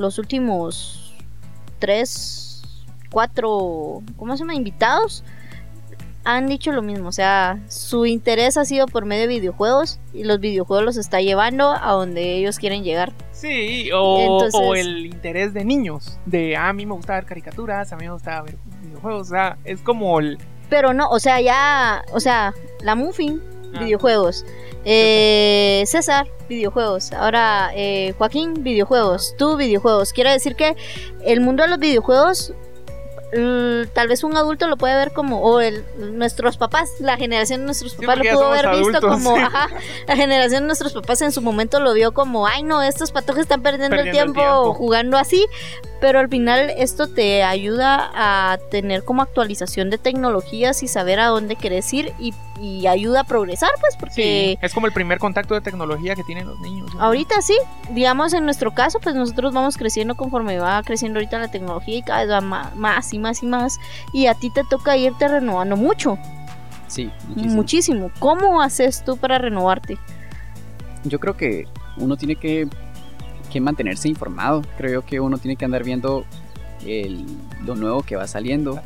Los 0.00 0.18
últimos 0.18 1.14
tres, 1.78 2.62
cuatro, 3.10 4.02
¿cómo 4.16 4.36
se 4.36 4.40
llama? 4.40 4.54
Invitados 4.54 5.24
han 6.24 6.48
dicho 6.48 6.72
lo 6.72 6.82
mismo, 6.82 7.08
o 7.08 7.12
sea, 7.12 7.58
su 7.68 8.04
interés 8.04 8.56
ha 8.58 8.64
sido 8.64 8.86
por 8.86 9.06
medio 9.06 9.22
de 9.22 9.28
videojuegos 9.28 9.98
y 10.12 10.24
los 10.24 10.38
videojuegos 10.38 10.84
los 10.84 10.96
está 10.98 11.20
llevando 11.20 11.70
a 11.70 11.92
donde 11.92 12.36
ellos 12.36 12.58
quieren 12.58 12.84
llegar. 12.84 13.12
Sí, 13.32 13.88
o, 13.94 14.74
el 14.74 15.06
interés 15.06 15.54
de 15.54 15.64
niños, 15.64 16.18
de 16.26 16.56
ah, 16.56 16.68
a 16.68 16.72
mí 16.72 16.84
me 16.84 16.92
gusta 16.92 17.14
ver 17.14 17.24
caricaturas, 17.24 17.92
a 17.92 17.96
mí 17.96 18.04
me 18.04 18.12
gusta 18.12 18.42
ver 18.42 18.56
videojuegos, 18.82 19.28
o 19.28 19.30
sea, 19.30 19.56
es 19.64 19.80
como 19.80 20.20
el... 20.20 20.38
Pero 20.68 20.92
no, 20.92 21.08
o 21.08 21.18
sea, 21.18 21.40
ya, 21.40 22.04
o 22.12 22.20
sea, 22.20 22.54
la 22.82 22.94
Muffin. 22.94 23.40
Videojuegos. 23.72 24.44
Eh, 24.84 25.84
César, 25.86 26.26
videojuegos. 26.48 27.12
Ahora, 27.12 27.70
eh, 27.74 28.14
Joaquín, 28.18 28.62
videojuegos. 28.62 29.34
Tú, 29.38 29.56
videojuegos. 29.56 30.12
Quiero 30.12 30.30
decir 30.30 30.56
que 30.56 30.76
el 31.24 31.40
mundo 31.40 31.62
de 31.62 31.68
los 31.68 31.78
videojuegos 31.78 32.54
tal 33.94 34.08
vez 34.08 34.24
un 34.24 34.36
adulto 34.36 34.66
lo 34.66 34.76
puede 34.76 34.96
ver 34.96 35.12
como, 35.12 35.40
o 35.42 35.60
el, 35.60 35.84
nuestros 35.96 36.56
papás, 36.56 36.90
la 36.98 37.16
generación 37.16 37.60
de 37.60 37.66
nuestros 37.66 37.94
papás 37.94 38.18
lo 38.18 38.24
pudo 38.24 38.52
haber 38.52 38.76
visto 38.76 39.00
como, 39.00 39.36
ajá, 39.36 39.68
la 40.06 40.16
generación 40.16 40.62
de 40.62 40.66
nuestros 40.66 40.92
papás 40.92 41.22
en 41.22 41.30
su 41.30 41.40
momento 41.40 41.78
lo 41.80 41.92
vio 41.94 42.12
como, 42.12 42.46
ay 42.46 42.62
no, 42.62 42.82
estos 42.82 43.12
patojos 43.12 43.42
están 43.42 43.62
perdiendo, 43.62 43.96
el, 43.96 44.10
tiempo 44.10 44.74
jugando 44.74 45.16
así, 45.16 45.46
pero 46.00 46.18
al 46.18 46.28
final 46.28 46.70
esto 46.76 47.08
te 47.08 47.42
ayuda 47.42 48.10
a 48.14 48.58
tener 48.70 49.04
como 49.04 49.22
actualización 49.22 49.90
de 49.90 49.98
tecnologías 49.98 50.82
y 50.82 50.88
saber 50.88 51.20
a 51.20 51.26
dónde 51.26 51.56
quieres 51.56 51.92
ir 51.92 52.12
y, 52.18 52.32
ayuda 52.86 53.20
a 53.20 53.24
progresar, 53.24 53.70
pues, 53.80 53.96
porque... 53.96 54.58
es 54.60 54.74
como 54.74 54.86
el 54.86 54.92
primer 54.92 55.18
contacto 55.18 55.54
de 55.54 55.62
tecnología 55.62 56.14
que 56.14 56.24
tienen 56.24 56.46
los 56.46 56.60
niños. 56.60 56.90
Ahorita 56.98 57.40
sí, 57.40 57.56
digamos 57.92 58.34
en 58.34 58.44
nuestro 58.44 58.74
caso, 58.74 59.00
pues 59.00 59.14
nosotros 59.14 59.54
vamos 59.54 59.78
creciendo 59.78 60.14
conforme 60.14 60.58
va 60.58 60.82
creciendo 60.82 61.18
ahorita 61.18 61.38
la 61.38 61.50
tecnología 61.50 61.96
y 61.96 62.02
cada 62.02 62.20
vez 62.20 62.30
va 62.30 62.40
más, 62.74 63.14
y 63.14 63.18
más 63.18 63.42
y 63.42 63.46
más, 63.46 63.78
y 64.12 64.26
a 64.26 64.34
ti 64.34 64.50
te 64.50 64.62
toca 64.64 64.96
irte 64.96 65.26
renovando 65.28 65.76
mucho. 65.76 66.18
Sí, 66.86 67.10
muchísimo. 67.28 67.54
muchísimo. 67.54 68.10
¿Cómo 68.18 68.60
haces 68.60 69.04
tú 69.04 69.16
para 69.16 69.38
renovarte? 69.38 69.96
Yo 71.04 71.18
creo 71.18 71.36
que 71.36 71.66
uno 71.96 72.16
tiene 72.16 72.36
que 72.36 72.68
que 73.50 73.60
mantenerse 73.60 74.08
informado. 74.08 74.62
Creo 74.78 75.04
que 75.04 75.20
uno 75.20 75.38
tiene 75.38 75.56
que 75.56 75.64
andar 75.64 75.84
viendo 75.84 76.24
lo 77.64 77.74
nuevo 77.74 78.02
que 78.02 78.16
va 78.16 78.26
saliendo. 78.26 78.80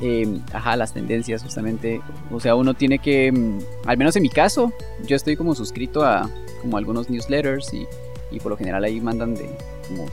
Em, 0.00 0.40
ajá, 0.52 0.76
las 0.76 0.92
tendencias 0.92 1.42
justamente. 1.42 2.00
O 2.30 2.40
sea, 2.40 2.54
uno 2.54 2.74
tiene 2.74 2.98
que, 2.98 3.32
mm, 3.32 3.58
al 3.86 3.96
menos 3.96 4.16
en 4.16 4.22
mi 4.22 4.30
caso, 4.30 4.72
yo 5.06 5.16
estoy 5.16 5.36
como 5.36 5.54
suscrito 5.54 6.04
a 6.04 6.30
como 6.60 6.76
algunos 6.76 7.08
newsletters 7.08 7.72
y, 7.72 7.86
y 8.30 8.40
por 8.40 8.50
lo 8.50 8.56
general 8.56 8.84
ahí 8.84 9.00
mandan 9.00 9.34
de 9.34 9.48
como 9.88 10.06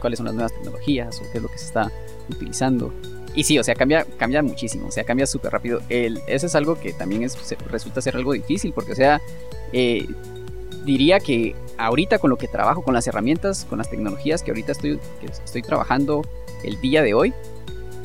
cuáles 0.00 0.18
son 0.18 0.26
las 0.26 0.34
nuevas 0.34 0.52
tecnologías 0.52 1.18
o 1.20 1.22
qué 1.30 1.38
es 1.38 1.42
lo 1.42 1.48
que 1.48 1.58
se 1.58 1.66
está 1.66 1.90
utilizando. 2.28 2.92
Y 3.34 3.44
sí, 3.44 3.58
o 3.58 3.64
sea, 3.64 3.74
cambia, 3.74 4.04
cambia 4.18 4.42
muchísimo, 4.42 4.88
o 4.88 4.90
sea, 4.90 5.04
cambia 5.04 5.26
súper 5.26 5.52
rápido. 5.52 5.80
El, 5.88 6.20
eso 6.26 6.46
es 6.46 6.54
algo 6.54 6.78
que 6.78 6.92
también 6.92 7.22
es, 7.22 7.38
resulta 7.70 8.02
ser 8.02 8.16
algo 8.16 8.32
difícil, 8.32 8.72
porque, 8.74 8.92
o 8.92 8.96
sea, 8.96 9.22
eh, 9.72 10.06
diría 10.84 11.20
que 11.20 11.54
ahorita 11.78 12.18
con 12.18 12.30
lo 12.30 12.36
que 12.36 12.48
trabajo, 12.48 12.82
con 12.82 12.94
las 12.94 13.06
herramientas, 13.06 13.66
con 13.68 13.78
las 13.78 13.90
tecnologías 13.90 14.42
que 14.42 14.50
ahorita 14.50 14.72
estoy, 14.72 14.98
estoy 15.22 15.62
trabajando 15.62 16.22
el 16.64 16.80
día 16.80 17.02
de 17.02 17.14
hoy, 17.14 17.34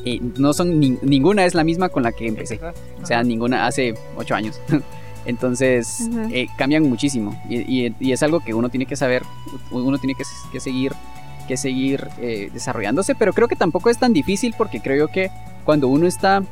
eh, 0.04 0.20
no 0.36 0.52
son 0.52 0.80
ninguna 0.80 1.44
es 1.44 1.54
la 1.54 1.64
misma 1.64 1.88
con 1.88 2.02
la 2.02 2.12
que 2.12 2.26
empecé. 2.26 2.60
O 3.02 3.06
sea, 3.06 3.22
ninguna 3.22 3.66
hace 3.66 3.94
ocho 4.16 4.34
años. 4.34 4.60
Entonces, 5.26 6.08
eh, 6.30 6.46
cambian 6.56 6.84
muchísimo. 6.84 7.40
Y, 7.48 7.92
es 8.10 8.22
algo 8.22 8.40
que 8.40 8.54
uno 8.54 8.70
tiene 8.70 8.86
que 8.86 8.96
saber, 8.96 9.22
uno 9.70 9.98
tiene 9.98 10.14
que, 10.14 10.60
seguir, 10.60 10.92
que 11.46 11.56
seguir 11.56 12.08
eh, 12.18 12.48
desarrollándose. 12.52 13.14
Pero 13.14 13.34
creo 13.34 13.48
que 13.48 13.56
tampoco 13.56 13.90
es 13.90 13.98
tan 13.98 14.12
difícil 14.14 14.54
porque 14.56 14.80
creo 14.80 15.08
que 15.08 15.30
cuando 15.64 15.88
uno 15.88 16.06
está 16.06 16.42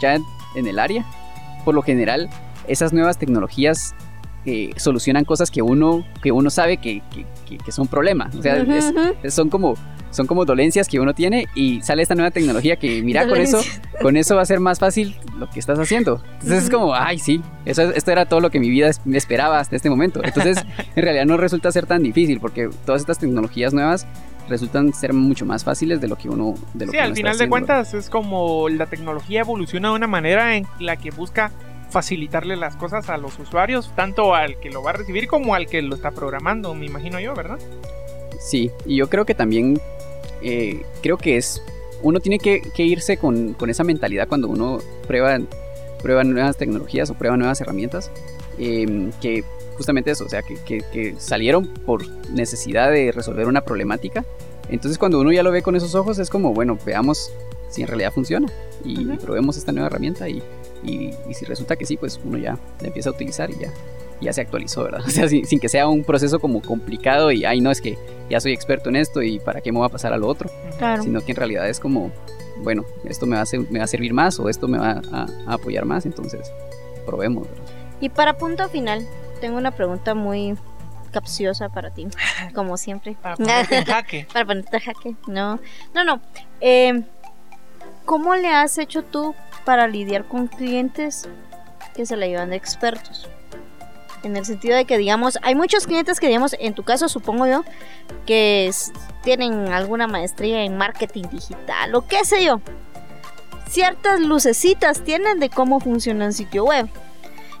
ya 0.00 0.16
en 0.54 0.66
el 0.66 0.78
área, 0.78 1.04
por 1.64 1.74
lo 1.74 1.82
general, 1.82 2.28
esas 2.68 2.92
nuevas 2.92 3.18
tecnologías 3.18 3.94
eh, 4.46 4.70
solucionan 4.76 5.24
cosas 5.24 5.50
que 5.50 5.62
uno, 5.62 6.04
que 6.22 6.32
uno 6.32 6.50
sabe 6.50 6.78
que, 6.78 7.02
que, 7.46 7.72
son 7.72 7.86
problemas. 7.86 8.34
O 8.34 8.42
sea, 8.42 8.64
son 9.28 9.50
como 9.50 9.74
son 10.10 10.26
como 10.26 10.44
dolencias 10.44 10.88
que 10.88 10.98
uno 10.98 11.14
tiene 11.14 11.46
y 11.54 11.80
sale 11.82 12.02
esta 12.02 12.14
nueva 12.14 12.30
tecnología 12.30 12.76
que 12.76 13.00
mira 13.02 13.28
con 13.28 13.38
eso 13.38 13.60
con 14.02 14.16
eso 14.16 14.34
va 14.34 14.42
a 14.42 14.44
ser 14.44 14.60
más 14.60 14.78
fácil 14.80 15.16
lo 15.38 15.48
que 15.48 15.60
estás 15.60 15.78
haciendo. 15.78 16.22
Entonces 16.34 16.64
es 16.64 16.70
como 16.70 16.94
ay 16.94 17.18
sí 17.18 17.40
eso 17.64 17.82
esto 17.82 18.10
era 18.10 18.26
todo 18.26 18.40
lo 18.40 18.50
que 18.50 18.58
mi 18.58 18.68
vida 18.68 18.90
me 19.04 19.16
esperaba 19.16 19.60
hasta 19.60 19.76
este 19.76 19.88
momento. 19.88 20.20
Entonces 20.24 20.58
en 20.96 21.02
realidad 21.02 21.26
no 21.26 21.36
resulta 21.36 21.70
ser 21.70 21.86
tan 21.86 22.02
difícil 22.02 22.40
porque 22.40 22.68
todas 22.84 23.00
estas 23.00 23.18
tecnologías 23.18 23.72
nuevas 23.72 24.06
resultan 24.48 24.92
ser 24.92 25.12
mucho 25.12 25.46
más 25.46 25.62
fáciles 25.62 26.00
de 26.00 26.08
lo 26.08 26.16
que 26.16 26.28
uno 26.28 26.54
de 26.74 26.86
lo 26.86 26.92
sí 26.92 26.98
al 26.98 27.14
final 27.14 27.38
de 27.38 27.48
cuentas 27.48 27.94
es 27.94 28.10
como 28.10 28.68
la 28.68 28.86
tecnología 28.86 29.40
evoluciona 29.40 29.90
de 29.90 29.94
una 29.94 30.08
manera 30.08 30.56
en 30.56 30.66
la 30.80 30.96
que 30.96 31.12
busca 31.12 31.52
facilitarle 31.90 32.56
las 32.56 32.76
cosas 32.76 33.08
a 33.10 33.16
los 33.16 33.38
usuarios, 33.38 33.92
tanto 33.94 34.34
al 34.34 34.58
que 34.58 34.70
lo 34.70 34.82
va 34.82 34.90
a 34.90 34.94
recibir 34.94 35.26
como 35.26 35.54
al 35.54 35.66
que 35.66 35.82
lo 35.82 35.94
está 35.94 36.10
programando, 36.10 36.74
me 36.74 36.86
imagino 36.86 37.20
yo, 37.20 37.34
¿verdad? 37.34 37.58
Sí, 38.38 38.70
y 38.86 38.96
yo 38.96 39.08
creo 39.08 39.26
que 39.26 39.34
también, 39.34 39.80
eh, 40.42 40.82
creo 41.02 41.18
que 41.18 41.36
es, 41.36 41.62
uno 42.02 42.20
tiene 42.20 42.38
que, 42.38 42.62
irse 42.78 43.16
con, 43.16 43.56
esa 43.68 43.84
mentalidad 43.84 44.28
cuando 44.28 44.48
uno 44.48 44.78
prueba, 45.06 45.38
prueba 46.02 46.24
nuevas 46.24 46.56
tecnologías 46.56 47.10
o 47.10 47.14
prueba 47.14 47.36
nuevas 47.36 47.60
herramientas, 47.60 48.10
em, 48.58 49.12
que 49.20 49.44
justamente 49.76 50.10
eso, 50.10 50.24
o 50.24 50.28
sea, 50.28 50.42
que, 50.42 51.14
salieron 51.18 51.66
por 51.66 52.08
necesidad 52.30 52.90
de 52.90 53.12
resolver 53.12 53.46
una 53.46 53.62
problemática. 53.62 54.24
Entonces 54.68 54.98
cuando 54.98 55.20
uno 55.20 55.32
ya 55.32 55.42
lo 55.42 55.50
ve 55.50 55.62
con 55.62 55.74
esos 55.74 55.94
ojos 55.94 56.18
es 56.18 56.30
como, 56.30 56.54
bueno, 56.54 56.78
veamos 56.86 57.32
si 57.70 57.82
en 57.82 57.88
realidad 57.88 58.12
funciona 58.12 58.48
y 58.84 59.04
probemos 59.16 59.56
esta 59.56 59.72
nueva 59.72 59.86
herramienta 59.88 60.28
y 60.28 60.42
y, 60.82 61.12
si 61.32 61.44
resulta 61.44 61.76
que 61.76 61.86
sí, 61.86 61.96
pues 61.96 62.20
uno 62.24 62.38
ya 62.38 62.58
la 62.80 62.86
empieza 62.86 63.10
a 63.10 63.12
utilizar 63.12 63.50
y 63.50 63.58
ya, 63.58 63.72
ya 64.20 64.32
se 64.32 64.40
actualizó, 64.40 64.84
¿verdad? 64.84 65.00
O 65.06 65.10
sea, 65.10 65.28
sin, 65.28 65.60
que 65.60 65.68
sea 65.68 65.88
un 65.88 66.04
proceso 66.04 66.38
como 66.40 66.62
complicado 66.62 67.30
y, 67.32 67.44
ay, 67.44 67.60
no, 67.60 67.70
es 67.70 67.80
que 67.80 67.98
ya 68.28 68.40
soy 68.40 68.52
experto 68.52 68.88
en 68.88 68.96
esto 68.96 69.22
y 69.22 69.38
para 69.38 69.60
qué 69.60 69.72
me 69.72 69.80
va 69.80 69.86
a 69.86 69.90
pasar 69.90 70.12
a 70.12 70.16
lo 70.16 70.28
otro. 70.28 70.50
Sino 71.02 71.20
que 71.20 71.32
en 71.32 71.36
realidad 71.36 71.68
es 71.68 71.80
como, 71.80 72.10
bueno, 72.62 72.84
esto 73.04 73.26
me 73.26 73.36
va 73.36 73.42
a, 73.42 73.46
me 73.70 73.78
va 73.78 73.84
a 73.84 73.88
servir 73.88 74.12
más 74.12 74.38
o 74.38 74.48
esto 74.48 74.68
me 74.68 74.78
va 74.78 75.02
a, 75.12 75.26
apoyar 75.46 75.84
más, 75.84 76.06
entonces 76.06 76.50
probemos, 77.06 77.48
Y 78.00 78.08
para 78.08 78.36
punto 78.36 78.68
final, 78.68 79.06
tengo 79.40 79.58
una 79.58 79.72
pregunta 79.72 80.14
muy 80.14 80.56
capciosa 81.10 81.68
para 81.70 81.90
ti, 81.90 82.06
como 82.54 82.76
siempre. 82.76 83.16
Para 83.20 83.36
ponerte 83.36 83.78
en 83.78 83.84
jaque. 83.84 84.26
para 84.32 84.44
ponerte 84.44 84.76
en 84.76 84.82
jaque. 84.82 85.16
No, 85.26 85.58
no, 85.94 86.04
no. 86.04 86.20
Eh, 86.60 87.02
¿Cómo 88.04 88.34
le 88.34 88.48
has 88.48 88.78
hecho 88.78 89.02
tú 89.02 89.34
para 89.64 89.86
lidiar 89.86 90.24
con 90.24 90.46
clientes 90.46 91.28
que 91.94 92.06
se 92.06 92.16
la 92.16 92.26
llevan 92.26 92.50
de 92.50 92.56
expertos. 92.56 93.28
En 94.22 94.36
el 94.36 94.44
sentido 94.44 94.76
de 94.76 94.84
que, 94.84 94.98
digamos, 94.98 95.38
hay 95.42 95.54
muchos 95.54 95.86
clientes 95.86 96.20
que, 96.20 96.26
digamos, 96.26 96.54
en 96.58 96.74
tu 96.74 96.82
caso 96.82 97.08
supongo 97.08 97.46
yo, 97.46 97.64
que 98.26 98.70
tienen 99.22 99.72
alguna 99.72 100.06
maestría 100.06 100.62
en 100.62 100.76
marketing 100.76 101.24
digital 101.30 101.94
o 101.94 102.06
qué 102.06 102.24
sé 102.24 102.44
yo. 102.44 102.60
Ciertas 103.68 104.20
lucecitas 104.20 105.02
tienen 105.04 105.38
de 105.38 105.48
cómo 105.48 105.80
funciona 105.80 106.26
un 106.26 106.32
sitio 106.32 106.64
web. 106.64 106.88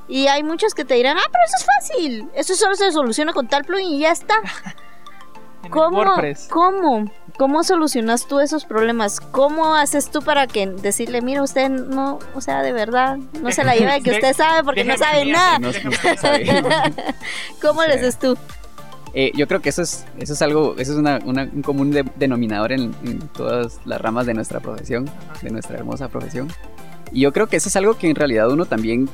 Y 0.08 0.26
hay 0.26 0.42
muchos 0.42 0.74
que 0.74 0.84
te 0.84 0.94
dirán, 0.94 1.16
ah, 1.16 1.28
pero 1.30 1.44
eso 1.44 1.56
es 1.56 1.64
fácil. 1.64 2.28
Eso 2.34 2.54
solo 2.56 2.74
se 2.74 2.90
soluciona 2.90 3.32
con 3.32 3.46
tal 3.46 3.64
plugin 3.64 3.94
y 3.94 4.00
ya 4.00 4.10
está. 4.10 4.34
¿Cómo? 5.68 6.04
¿Cómo? 6.48 7.10
¿Cómo 7.36 7.64
solucionas 7.64 8.26
tú 8.26 8.40
esos 8.40 8.64
problemas? 8.64 9.20
¿Cómo 9.20 9.74
haces 9.74 10.10
tú 10.10 10.22
para 10.22 10.46
que 10.46 10.66
decirle, 10.66 11.20
mira, 11.20 11.42
usted 11.42 11.68
no, 11.68 12.18
o 12.34 12.40
sea, 12.40 12.62
de 12.62 12.72
verdad, 12.72 13.18
no 13.40 13.50
se 13.50 13.64
la 13.64 13.74
lleva 13.74 13.94
de 13.94 14.00
que 14.02 14.12
usted 14.12 14.34
sabe 14.34 14.64
porque 14.64 14.84
no 14.84 14.96
sabe 14.96 15.26
nada? 15.26 15.58
¿Cómo 17.62 17.82
le 17.82 17.94
haces 17.94 18.18
tú? 18.18 18.36
Eh, 19.12 19.32
yo 19.34 19.48
creo 19.48 19.60
que 19.60 19.70
eso 19.70 19.82
es, 19.82 20.06
eso 20.18 20.32
es 20.32 20.42
algo, 20.42 20.76
eso 20.78 20.92
es 20.92 20.98
un 20.98 21.62
común 21.62 21.90
denominador 22.16 22.72
en, 22.72 22.92
todas 23.34 23.80
las 23.84 24.00
ramas 24.00 24.26
de 24.26 24.34
nuestra 24.34 24.60
profesión, 24.60 25.10
de 25.42 25.50
nuestra 25.50 25.76
hermosa 25.76 26.08
profesión. 26.08 26.48
Y 27.12 27.20
yo 27.22 27.32
creo 27.32 27.48
que 27.48 27.56
eso 27.56 27.68
es 27.68 27.76
algo 27.76 27.94
que 27.94 28.08
en 28.08 28.16
realidad 28.16 28.50
uno 28.50 28.66
también, 28.66 29.08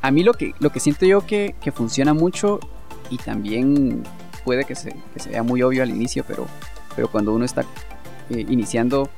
a 0.00 0.10
mí 0.10 0.22
lo 0.22 0.34
que, 0.34 0.54
lo 0.60 0.70
que 0.70 0.78
siento 0.78 1.06
yo 1.06 1.26
que, 1.26 1.56
que 1.60 1.72
funciona 1.72 2.14
mucho 2.14 2.60
y 3.10 3.16
también 3.18 4.04
puede 4.44 4.64
que 4.64 4.74
se, 4.74 4.94
que 5.12 5.20
se 5.20 5.42
muy 5.42 5.62
obvio 5.62 5.82
al 5.82 5.90
inicio, 5.90 6.24
pero 6.26 6.46
pero 6.94 7.08
cuando 7.08 7.32
uno 7.32 7.44
está 7.44 7.62
eh, 8.30 8.44
iniciando 8.48 9.10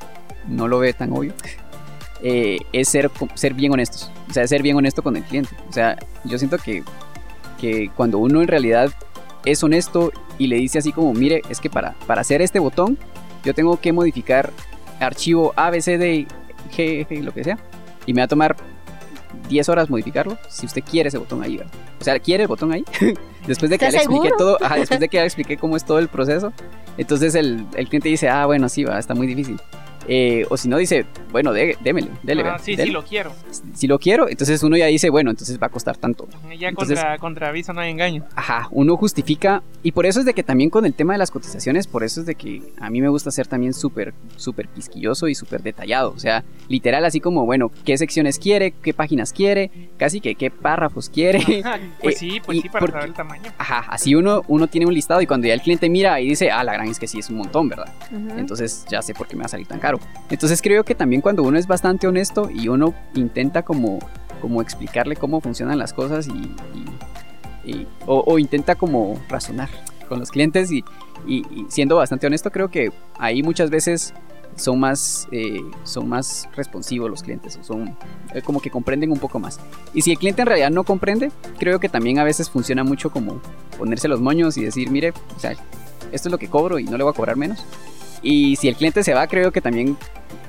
no 0.48 0.68
lo 0.68 0.78
ve 0.78 0.92
tan 0.92 1.12
obvio, 1.12 1.32
eh, 2.22 2.58
es 2.72 2.88
ser, 2.88 3.10
ser 3.34 3.54
bien 3.54 3.72
honestos, 3.72 4.10
o 4.28 4.32
sea, 4.32 4.46
ser 4.46 4.62
bien 4.62 4.76
honesto 4.76 5.02
con 5.02 5.16
el 5.16 5.24
cliente. 5.24 5.54
O 5.68 5.72
sea, 5.72 5.96
yo 6.24 6.38
siento 6.38 6.58
que, 6.58 6.82
que 7.60 7.90
cuando 7.96 8.18
uno 8.18 8.42
en 8.42 8.48
realidad 8.48 8.92
es 9.44 9.62
honesto 9.62 10.12
y 10.38 10.46
le 10.46 10.56
dice 10.56 10.78
así 10.78 10.92
como, 10.92 11.12
mire, 11.12 11.42
es 11.48 11.60
que 11.60 11.70
para, 11.70 11.92
para 12.06 12.20
hacer 12.20 12.42
este 12.42 12.58
botón, 12.58 12.98
yo 13.44 13.54
tengo 13.54 13.80
que 13.80 13.92
modificar 13.92 14.52
archivo 15.00 15.52
A, 15.56 15.70
B, 15.70 15.80
C, 15.80 15.98
D, 15.98 16.26
G, 16.76 17.22
lo 17.22 17.32
que 17.32 17.44
sea, 17.44 17.58
y 18.06 18.14
me 18.14 18.20
va 18.20 18.24
a 18.24 18.28
tomar 18.28 18.56
10 19.48 19.68
horas 19.68 19.90
modificarlo 19.90 20.38
si 20.48 20.66
usted 20.66 20.82
quiere 20.82 21.08
ese 21.08 21.18
botón 21.18 21.42
ahí. 21.42 21.60
O 22.00 22.04
sea, 22.04 22.18
quiere 22.18 22.44
el 22.44 22.48
botón 22.48 22.72
ahí. 22.72 22.84
después 23.46 23.70
de 23.70 23.78
que 23.78 23.86
ya 23.86 23.90
le 23.90 23.96
expliqué 23.98 24.30
todo, 24.36 24.58
después 24.76 25.00
de 25.00 25.08
que 25.10 25.16
ya 25.16 25.22
le 25.22 25.26
expliqué 25.26 25.56
cómo 25.56 25.76
es 25.76 25.84
todo 25.84 25.98
el 25.98 26.08
proceso, 26.08 26.52
entonces 26.98 27.34
el, 27.34 27.66
el 27.74 27.88
cliente 27.88 28.08
dice, 28.08 28.28
ah, 28.28 28.46
bueno, 28.46 28.68
sí, 28.68 28.84
va, 28.84 28.98
está 28.98 29.14
muy 29.14 29.26
difícil. 29.26 29.60
Eh, 30.08 30.46
o 30.48 30.56
si 30.56 30.68
no, 30.68 30.78
dice, 30.78 31.04
bueno, 31.32 31.52
dé, 31.52 31.76
démele, 31.82 32.08
dele. 32.22 32.42
Ah, 32.44 32.58
sí, 32.58 32.76
sí 32.76 32.90
lo 32.90 33.04
quiero. 33.04 33.32
Si 33.74 33.86
lo 33.86 33.98
quiero, 33.98 34.28
entonces 34.28 34.62
uno 34.62 34.76
ya 34.76 34.86
dice, 34.86 35.10
bueno, 35.10 35.30
entonces 35.30 35.58
va 35.60 35.66
a 35.66 35.70
costar 35.70 35.96
tanto. 35.96 36.28
Ya 36.58 36.72
contra, 36.72 37.18
contra 37.18 37.48
aviso 37.48 37.72
no 37.72 37.80
hay 37.80 37.90
engaño. 37.90 38.24
Ajá, 38.34 38.68
uno 38.70 38.96
justifica. 38.96 39.62
Y 39.82 39.92
por 39.92 40.06
eso 40.06 40.20
es 40.20 40.26
de 40.26 40.34
que 40.34 40.42
también 40.42 40.70
con 40.70 40.84
el 40.86 40.94
tema 40.94 41.12
de 41.12 41.18
las 41.18 41.30
cotizaciones, 41.30 41.86
por 41.86 42.04
eso 42.04 42.20
es 42.20 42.26
de 42.26 42.34
que 42.34 42.62
a 42.80 42.90
mí 42.90 43.00
me 43.00 43.08
gusta 43.08 43.30
ser 43.30 43.46
también 43.46 43.72
súper, 43.72 44.14
súper 44.36 44.68
quisquilloso 44.68 45.28
y 45.28 45.34
súper 45.34 45.62
detallado. 45.62 46.10
O 46.10 46.18
sea, 46.18 46.44
literal, 46.68 47.04
así 47.04 47.20
como, 47.20 47.44
bueno, 47.44 47.70
qué 47.84 47.96
secciones 47.98 48.38
quiere, 48.38 48.72
qué 48.72 48.94
páginas 48.94 49.32
quiere, 49.32 49.70
casi 49.96 50.20
que 50.20 50.34
qué 50.34 50.50
párrafos 50.50 51.08
quiere. 51.08 51.40
pues 52.02 52.16
eh, 52.16 52.18
sí, 52.18 52.40
pues 52.44 52.60
sí, 52.60 52.68
para 52.68 52.86
saber 52.86 53.08
el 53.08 53.14
tamaño. 53.14 53.52
Ajá, 53.58 53.84
así 53.88 54.14
uno, 54.14 54.42
uno 54.48 54.66
tiene 54.66 54.86
un 54.86 54.94
listado 54.94 55.20
y 55.20 55.26
cuando 55.26 55.46
ya 55.46 55.54
el 55.54 55.60
cliente 55.60 55.88
mira 55.88 56.20
y 56.20 56.28
dice, 56.28 56.50
ah, 56.50 56.64
la 56.64 56.72
gran 56.72 56.88
es 56.88 56.98
que 56.98 57.06
sí 57.06 57.18
es 57.18 57.30
un 57.30 57.36
montón, 57.36 57.68
¿verdad? 57.68 57.92
Entonces 58.36 58.84
ya 58.88 59.02
sé 59.02 59.14
por 59.14 59.26
qué 59.26 59.36
me 59.36 59.40
va 59.40 59.46
a 59.46 59.50
salir 59.50 59.66
tan 59.66 59.78
caro. 59.78 59.95
Entonces 60.30 60.62
creo 60.62 60.84
que 60.84 60.94
también 60.94 61.20
cuando 61.22 61.42
uno 61.42 61.58
es 61.58 61.66
bastante 61.66 62.06
honesto 62.06 62.50
y 62.50 62.68
uno 62.68 62.94
intenta 63.14 63.62
como, 63.62 63.98
como 64.40 64.62
explicarle 64.62 65.16
cómo 65.16 65.40
funcionan 65.40 65.78
las 65.78 65.92
cosas 65.92 66.28
y, 66.28 66.54
o, 68.06 68.38
intenta 68.38 68.76
como 68.76 69.18
razonar 69.28 69.68
con 70.08 70.20
los 70.20 70.30
clientes 70.30 70.70
y, 70.70 70.84
siendo 71.68 71.96
bastante 71.96 72.26
honesto 72.26 72.52
creo 72.52 72.68
que 72.68 72.92
ahí 73.18 73.42
muchas 73.42 73.70
veces 73.70 74.14
son 74.54 74.78
más, 74.78 75.28
eh, 75.32 75.60
son 75.82 76.08
más 76.08 76.48
responsivos 76.54 77.10
los 77.10 77.22
clientes, 77.22 77.58
son 77.62 77.96
eh, 78.32 78.42
como 78.42 78.60
que 78.60 78.70
comprenden 78.70 79.10
un 79.10 79.18
poco 79.18 79.38
más. 79.38 79.60
Y 79.92 80.02
si 80.02 80.12
el 80.12 80.18
cliente 80.18 80.42
en 80.42 80.46
realidad 80.46 80.70
no 80.70 80.84
comprende, 80.84 81.30
creo 81.58 81.78
que 81.78 81.88
también 81.88 82.18
a 82.18 82.24
veces 82.24 82.48
funciona 82.48 82.84
mucho 82.84 83.10
como 83.10 83.40
ponerse 83.76 84.08
los 84.08 84.20
moños 84.20 84.56
y 84.56 84.64
decir, 84.64 84.90
mire, 84.90 85.10
o 85.10 85.40
esto 86.12 86.28
es 86.28 86.32
lo 86.32 86.38
que 86.38 86.48
cobro 86.48 86.78
y 86.78 86.84
no 86.84 86.96
le 86.96 87.04
voy 87.04 87.12
a 87.12 87.16
cobrar 87.16 87.36
menos. 87.36 87.64
Y 88.26 88.56
si 88.56 88.66
el 88.66 88.74
cliente 88.74 89.04
se 89.04 89.14
va, 89.14 89.28
creo 89.28 89.52
que 89.52 89.60
también 89.60 89.96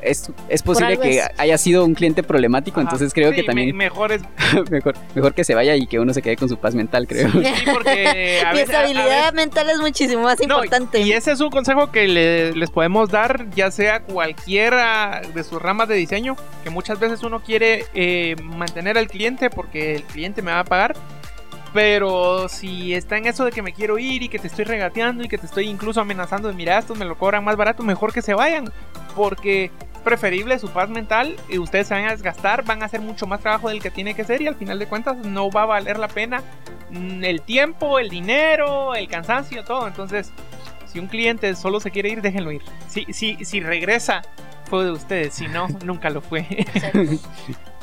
es, 0.01 0.31
es 0.49 0.63
posible 0.63 0.97
que 0.97 1.21
haya 1.37 1.59
sido 1.59 1.85
un 1.85 1.93
cliente 1.93 2.23
problemático, 2.23 2.81
entonces 2.81 3.13
creo 3.13 3.31
que 3.33 3.43
también... 3.43 3.77
mejor, 3.77 4.11
es... 4.11 4.23
mejor, 4.71 4.95
mejor 5.13 5.35
que 5.35 5.43
se 5.43 5.53
vaya 5.53 5.75
y 5.75 5.85
que 5.85 5.99
uno 5.99 6.11
se 6.11 6.23
quede 6.23 6.37
con 6.37 6.49
su 6.49 6.57
paz 6.57 6.73
mental, 6.73 7.07
creo. 7.07 7.29
Sí, 7.29 7.43
porque... 7.71 8.41
A 8.43 8.51
estabilidad 8.59 9.31
mental 9.33 9.69
es 9.69 9.77
muchísimo 9.77 10.23
más 10.23 10.41
importante. 10.41 11.01
Y 11.01 11.11
ese 11.11 11.33
es 11.33 11.39
un 11.39 11.51
consejo 11.51 11.91
que 11.91 12.07
les 12.07 12.71
podemos 12.71 13.09
dar, 13.09 13.47
ya 13.51 13.69
sea 13.69 13.99
cualquiera 13.99 15.21
de 15.35 15.43
sus 15.43 15.61
ramas 15.61 15.87
de 15.87 15.97
diseño, 15.97 16.35
que 16.63 16.71
muchas 16.71 16.99
veces 16.99 17.21
uno 17.21 17.43
quiere 17.43 17.85
eh, 17.93 18.35
mantener 18.41 18.97
al 18.97 19.07
cliente 19.07 19.51
porque 19.51 19.93
el 19.97 20.03
cliente 20.03 20.41
me 20.41 20.49
va 20.49 20.61
a 20.61 20.65
pagar 20.65 20.95
pero 21.77 22.49
si 22.49 22.95
está 22.95 23.17
en 23.17 23.27
eso 23.27 23.45
de 23.45 23.51
que 23.51 23.61
me 23.61 23.71
quiero 23.71 23.99
ir 23.99 24.23
y 24.23 24.29
que 24.29 24.39
te 24.39 24.47
estoy 24.47 24.65
regateando 24.65 25.23
y 25.23 25.27
que 25.27 25.37
te 25.37 25.45
estoy 25.45 25.67
incluso 25.67 26.01
amenazando 26.01 26.47
de 26.47 26.55
mira, 26.55 26.79
esto 26.79 26.95
me 26.95 27.05
lo 27.05 27.15
cobran 27.19 27.43
más 27.43 27.55
barato, 27.55 27.83
mejor 27.83 28.11
que 28.11 28.23
se 28.23 28.33
vayan. 28.33 28.73
Porque 29.15 29.65
es 29.65 29.99
preferible 30.03 30.57
su 30.57 30.69
paz 30.71 30.89
mental 30.89 31.35
y 31.47 31.59
ustedes 31.59 31.85
se 31.85 31.93
van 31.93 32.05
a 32.05 32.09
desgastar, 32.13 32.65
van 32.65 32.81
a 32.81 32.87
hacer 32.87 32.99
mucho 32.99 33.27
más 33.27 33.41
trabajo 33.41 33.69
del 33.69 33.79
que 33.79 33.91
tiene 33.91 34.15
que 34.15 34.23
ser 34.23 34.41
y 34.41 34.47
al 34.47 34.55
final 34.55 34.79
de 34.79 34.87
cuentas 34.87 35.17
no 35.17 35.51
va 35.51 35.61
a 35.61 35.65
valer 35.67 35.99
la 35.99 36.07
pena 36.07 36.41
mm, 36.89 37.23
el 37.23 37.43
tiempo, 37.43 37.99
el 37.99 38.09
dinero, 38.09 38.95
el 38.95 39.07
cansancio, 39.07 39.63
todo. 39.63 39.87
Entonces, 39.87 40.31
si 40.91 40.97
un 40.97 41.05
cliente 41.05 41.55
solo 41.55 41.79
se 41.79 41.91
quiere 41.91 42.09
ir, 42.09 42.23
déjenlo 42.23 42.53
ir. 42.53 42.63
Si, 42.87 43.05
si, 43.13 43.45
si 43.45 43.59
regresa, 43.59 44.23
fue 44.67 44.83
de 44.83 44.93
ustedes, 44.93 45.35
si 45.35 45.47
no, 45.47 45.67
nunca 45.85 46.09
lo 46.09 46.21
fue. 46.21 46.43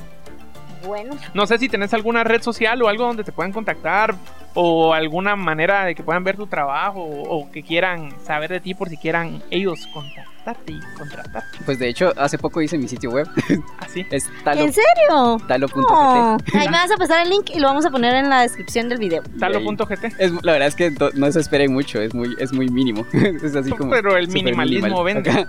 Bueno. 0.84 1.16
No 1.34 1.46
sé 1.46 1.58
si 1.58 1.68
tenés 1.68 1.94
alguna 1.94 2.24
red 2.24 2.42
social 2.42 2.80
o 2.82 2.88
algo 2.88 3.04
donde 3.04 3.24
te 3.24 3.32
puedan 3.32 3.52
contactar 3.52 4.14
o 4.54 4.94
alguna 4.94 5.36
manera 5.36 5.84
de 5.84 5.94
que 5.94 6.02
puedan 6.02 6.24
ver 6.24 6.36
tu 6.36 6.46
trabajo 6.46 7.02
o, 7.02 7.50
que 7.50 7.62
quieran 7.62 8.12
saber 8.24 8.50
de 8.50 8.60
ti 8.60 8.74
por 8.74 8.88
si 8.88 8.96
quieran 8.96 9.42
ellos 9.50 9.86
contactar. 9.92 10.24
contactarte 10.44 10.72
y 10.72 10.80
contratar. 10.96 11.42
Pues 11.64 11.78
de 11.78 11.88
hecho, 11.88 12.12
hace 12.16 12.38
poco 12.38 12.62
hice 12.62 12.78
mi 12.78 12.88
sitio 12.88 13.10
web. 13.10 13.28
Así. 13.78 14.06
es 14.10 14.30
talo, 14.44 14.60
¿En 14.62 14.72
serio? 14.72 15.40
talo.gt. 15.48 15.74
Oh. 15.88 16.36
Ahí 16.54 16.68
me 16.68 16.76
vas 16.76 16.90
a 16.90 16.96
pasar 16.96 17.24
el 17.24 17.30
link 17.30 17.50
y 17.54 17.58
lo 17.58 17.68
vamos 17.68 17.84
a 17.84 17.90
poner 17.90 18.14
en 18.14 18.30
la 18.30 18.42
descripción 18.42 18.88
del 18.88 18.98
video. 18.98 19.22
Talo.gt. 19.38 20.04
Es, 20.18 20.32
la 20.42 20.52
verdad 20.52 20.68
es 20.68 20.76
que 20.76 20.90
no, 20.90 21.10
no 21.14 21.32
se 21.32 21.40
esperen 21.40 21.72
mucho, 21.72 22.00
es 22.00 22.14
muy, 22.14 22.36
es 22.38 22.52
muy 22.52 22.68
mínimo. 22.68 23.04
es 23.12 23.56
así 23.56 23.70
como. 23.70 23.90
Pero 23.90 24.16
el 24.16 24.28
minimalismo 24.28 25.02
minimal. 25.02 25.24
vende. 25.24 25.46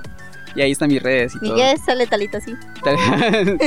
Y 0.56 0.62
ahí 0.62 0.72
están 0.72 0.88
mis 0.90 1.02
redes 1.04 1.36
y 1.36 1.40
todo. 1.40 1.54
Miguel 1.54 1.78
sale 1.86 2.08
talito 2.08 2.38
así. 2.38 2.54
Tal- 2.84 2.98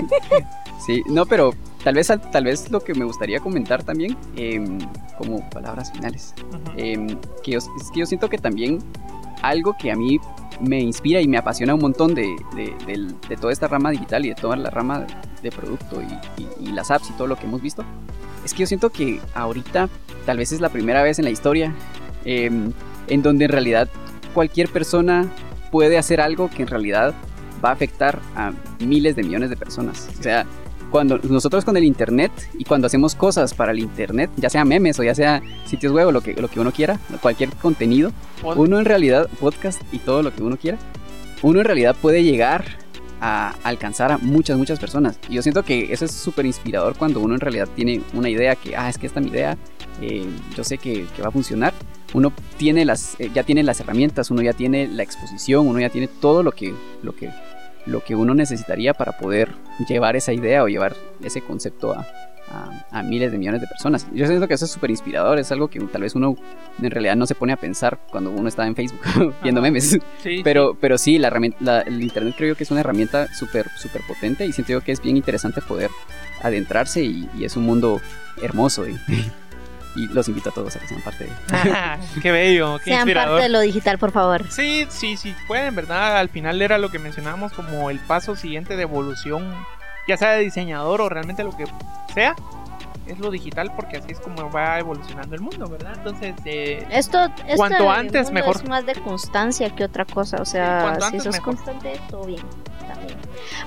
sí, 0.87 1.03
no, 1.07 1.27
pero 1.27 1.55
tal 1.85 1.95
vez, 1.95 2.11
tal 2.33 2.45
vez 2.45 2.71
lo 2.71 2.81
que 2.81 2.95
me 2.95 3.05
gustaría 3.05 3.41
comentar 3.41 3.83
también, 3.83 4.17
em, 4.37 4.79
como 5.19 5.49
palabras 5.51 5.93
finales, 5.93 6.35
em, 6.77 7.09
que 7.43 7.53
yo, 7.53 7.59
es 7.59 7.67
que 7.93 8.01
yo 8.01 8.07
siento 8.07 8.29
que 8.29 8.39
también 8.39 8.79
algo 9.43 9.77
que 9.79 9.91
a 9.93 9.97
mí 9.97 10.19
me 10.61 10.81
inspira 10.81 11.21
y 11.21 11.29
me 11.29 11.37
apasiona 11.39 11.75
un 11.75 11.81
montón 11.81 12.15
de, 12.15 12.35
de- 12.57 12.75
del- 12.87 13.15
de 13.29 13.37
toda 13.37 13.53
esta 13.53 13.69
rama 13.69 13.91
digital 13.91 14.25
y 14.25 14.31
de 14.31 14.35
toda 14.35 14.57
la 14.57 14.71
rama 14.71 15.07
de 15.43 15.51
producto 15.53 16.01
y, 16.03 16.43
y- 16.43 16.69
y 16.69 16.73
las 16.73 16.91
apps 16.91 17.11
y 17.11 17.13
todo 17.13 17.27
lo 17.29 17.37
que 17.37 17.47
hemos 17.47 17.63
visto, 17.63 17.85
es 18.45 18.53
que 18.55 18.61
yo 18.61 18.67
siento 18.67 18.91
que 18.91 19.21
ahorita 19.35 19.89
tal 20.27 20.39
vez 20.39 20.53
es 20.53 20.61
la 20.61 20.69
primera 20.71 21.03
vez 21.03 21.19
en 21.19 21.27
la 21.27 21.31
historia 21.31 21.73
em, 22.25 22.73
en 23.09 23.23
donde 23.23 23.45
en 23.45 23.51
realidad 23.53 23.89
cualquier 24.35 24.69
persona 24.69 25.27
puede 25.71 25.99
hacer 25.99 26.21
algo 26.21 26.51
que 26.51 26.63
en 26.63 26.69
realidad 26.69 27.15
va 27.65 27.71
a 27.71 27.73
afectar 27.73 28.21
a 28.37 28.53
miles 28.81 29.17
de 29.17 29.23
millones 29.23 29.51
de 29.51 29.57
personas. 29.57 30.09
O 30.19 30.23
sea, 30.23 30.47
cuando 30.91 31.19
nosotros 31.19 31.65
con 31.65 31.77
el 31.77 31.85
internet 31.85 32.33
y 32.55 32.65
cuando 32.65 32.87
hacemos 32.87 33.15
cosas 33.15 33.53
para 33.53 33.73
el 33.73 33.79
internet, 33.79 34.31
ya 34.37 34.49
sea 34.49 34.65
memes 34.65 34.99
o 34.99 35.03
ya 35.03 35.15
sea 35.15 35.43
sitios 35.67 35.93
web 35.93 36.09
o 36.09 36.13
lo 36.13 36.21
que, 36.21 36.35
lo 36.35 36.49
que 36.49 36.61
uno 36.61 36.73
quiera, 36.73 36.99
cualquier 37.21 37.51
contenido, 37.51 38.13
uno 38.43 38.79
en 38.79 38.85
realidad, 38.85 39.29
podcast 39.41 39.83
y 39.93 39.99
todo 39.99 40.23
lo 40.23 40.35
que 40.35 40.43
uno 40.43 40.57
quiera, 40.57 40.79
uno 41.43 41.61
en 41.61 41.65
realidad 41.67 41.95
puede 42.01 42.23
llegar 42.23 42.65
a 43.21 43.55
alcanzar 43.65 44.13
a 44.13 44.19
muchas, 44.19 44.57
muchas 44.57 44.79
personas. 44.79 45.19
Y 45.29 45.35
yo 45.35 45.43
siento 45.43 45.65
que 45.65 45.93
eso 45.93 46.05
es 46.05 46.13
súper 46.13 46.47
inspirador 46.47 46.97
cuando 46.97 47.21
uno 47.21 47.35
en 47.35 47.41
realidad 47.41 47.69
tiene 47.75 48.01
una 48.15 48.31
idea 48.31 48.55
que, 48.57 48.77
ah, 48.77 48.89
es 48.89 48.97
que 48.97 49.07
esta 49.07 49.21
es 49.21 49.27
mi 49.27 49.33
idea, 49.33 49.59
eh, 50.01 50.27
yo 50.57 50.65
sé 50.65 50.79
que, 50.79 51.07
que 51.15 51.23
va 51.23 51.29
a 51.29 51.33
funcionar. 51.33 51.75
Uno 52.15 52.33
tiene 52.57 52.85
las, 52.85 53.17
eh, 53.21 53.31
ya 53.35 53.43
tiene 53.43 53.63
las 53.63 53.81
herramientas, 53.81 54.31
uno 54.31 54.41
ya 54.43 54.53
tiene 54.55 54.89
la 54.89 55.03
exposición, 55.03 55.67
uno 55.67 55.79
ya 55.81 55.91
tiene 55.91 56.09
todo 56.09 56.43
lo 56.43 56.53
que, 56.53 56.75
lo 57.03 57.15
que, 57.15 57.31
lo 57.87 58.03
que 58.03 58.15
uno 58.17 58.35
necesitaría 58.35 58.95
para 58.95 59.13
poder 59.19 59.51
llevar 59.89 60.17
esa 60.17 60.33
idea 60.33 60.63
o 60.65 60.69
llevar 60.69 60.97
ese 61.23 61.43
concepto 61.43 61.93
a, 61.93 62.07
a- 62.51 62.87
a 62.91 63.03
miles 63.03 63.31
de 63.31 63.37
millones 63.37 63.61
de 63.61 63.67
personas. 63.67 64.07
Yo 64.15 64.27
siento 64.27 64.49
que 64.49 64.55
eso 64.55 64.65
es 64.65 64.71
súper 64.71 64.91
inspirador, 64.91 65.39
es 65.39 65.53
algo 65.53 65.69
que 65.69 65.81
tal 65.81 66.01
vez 66.01 66.15
uno 66.15 66.35
en 66.83 66.91
realidad 66.91 67.15
no 67.15 67.27
se 67.27 67.35
pone 67.35 67.53
a 67.53 67.57
pensar 67.59 67.99
cuando 68.11 68.31
uno 68.31 68.49
está 68.49 68.67
en 68.67 68.75
Facebook 68.75 69.01
viendo 69.43 69.61
memes. 69.61 69.99
Sí, 70.23 70.41
Pero, 70.43 70.79
pero 70.81 70.97
sí, 70.97 71.19
la 71.19 71.27
herramienta, 71.29 71.59
la- 71.61 71.81
el 71.83 72.03
internet 72.03 72.35
creo 72.39 72.49
yo 72.51 72.57
que 72.57 72.65
es 72.65 72.71
una 72.71 72.81
herramienta 72.81 73.27
súper, 73.35 73.69
súper 73.77 74.01
potente 74.09 74.47
y 74.47 74.53
siento 74.53 74.73
yo 74.73 74.81
que 74.81 74.93
es 74.93 75.03
bien 75.03 75.19
interesante 75.19 75.61
poder 75.61 75.91
adentrarse 76.43 77.03
y, 77.03 77.29
y 77.39 77.45
es 77.45 77.55
un 77.57 77.65
mundo 77.67 78.01
hermoso 78.43 78.89
y, 78.89 78.97
y 79.99 80.07
los 80.09 80.29
invito 80.29 80.51
a 80.51 80.53
todos 80.53 80.77
a 80.77 80.79
que 80.79 80.87
sean 80.87 81.03
parte 81.03 81.25
de 81.25 81.31
sí. 81.31 81.71
qué 82.23 82.31
bello, 82.31 82.79
qué 82.79 82.85
Sean 82.85 83.01
inspirador. 83.01 83.31
parte 83.31 83.43
de 83.45 83.49
lo 83.49 83.61
digital, 83.61 83.99
por 83.99 84.13
favor. 84.13 84.45
Sí, 84.51 84.87
sí, 84.91 85.17
sí, 85.17 85.35
pueden, 85.47 85.75
¿verdad? 85.75 86.19
Al 86.19 86.29
final 86.29 86.63
era 86.63 86.79
lo 86.79 86.91
que 86.91 86.99
mencionábamos 86.99 87.53
como 87.53 87.91
el 87.91 87.99
paso 87.99 88.37
siguiente 88.37 88.77
de 88.77 88.83
evolución, 88.83 89.53
ya 90.07 90.17
sea 90.17 90.33
de 90.33 90.41
diseñador 90.41 91.01
o 91.01 91.09
realmente 91.09 91.43
lo 91.43 91.57
que 91.57 91.67
sea, 92.15 92.35
es 93.09 93.19
lo 93.19 93.31
digital 93.31 93.73
porque 93.75 93.97
así 93.99 94.13
es 94.13 94.21
como 94.21 94.51
va 94.51 94.79
evolucionando 94.79 95.35
el 95.35 95.41
mundo, 95.41 95.67
¿verdad? 95.69 95.93
Entonces, 95.97 96.35
eh, 96.45 96.87
Esto, 96.91 97.25
esto 97.47 97.57
Cuanto 97.57 97.91
antes, 97.91 98.31
mejor. 98.31 98.57
Es 98.57 98.65
más 98.69 98.87
de 98.87 98.95
constancia 98.97 99.71
que 99.75 99.85
otra 99.85 100.05
cosa. 100.05 100.39
O 100.41 100.45
Sí, 100.45 100.53
sea, 100.53 100.81
cuanto 100.83 101.01
si 101.01 101.07
antes, 101.07 101.23
sos 101.25 101.33
mejor. 101.35 101.55
constante, 101.57 102.01
todo 102.11 102.25
bien. 102.25 102.43
también. 102.87 103.19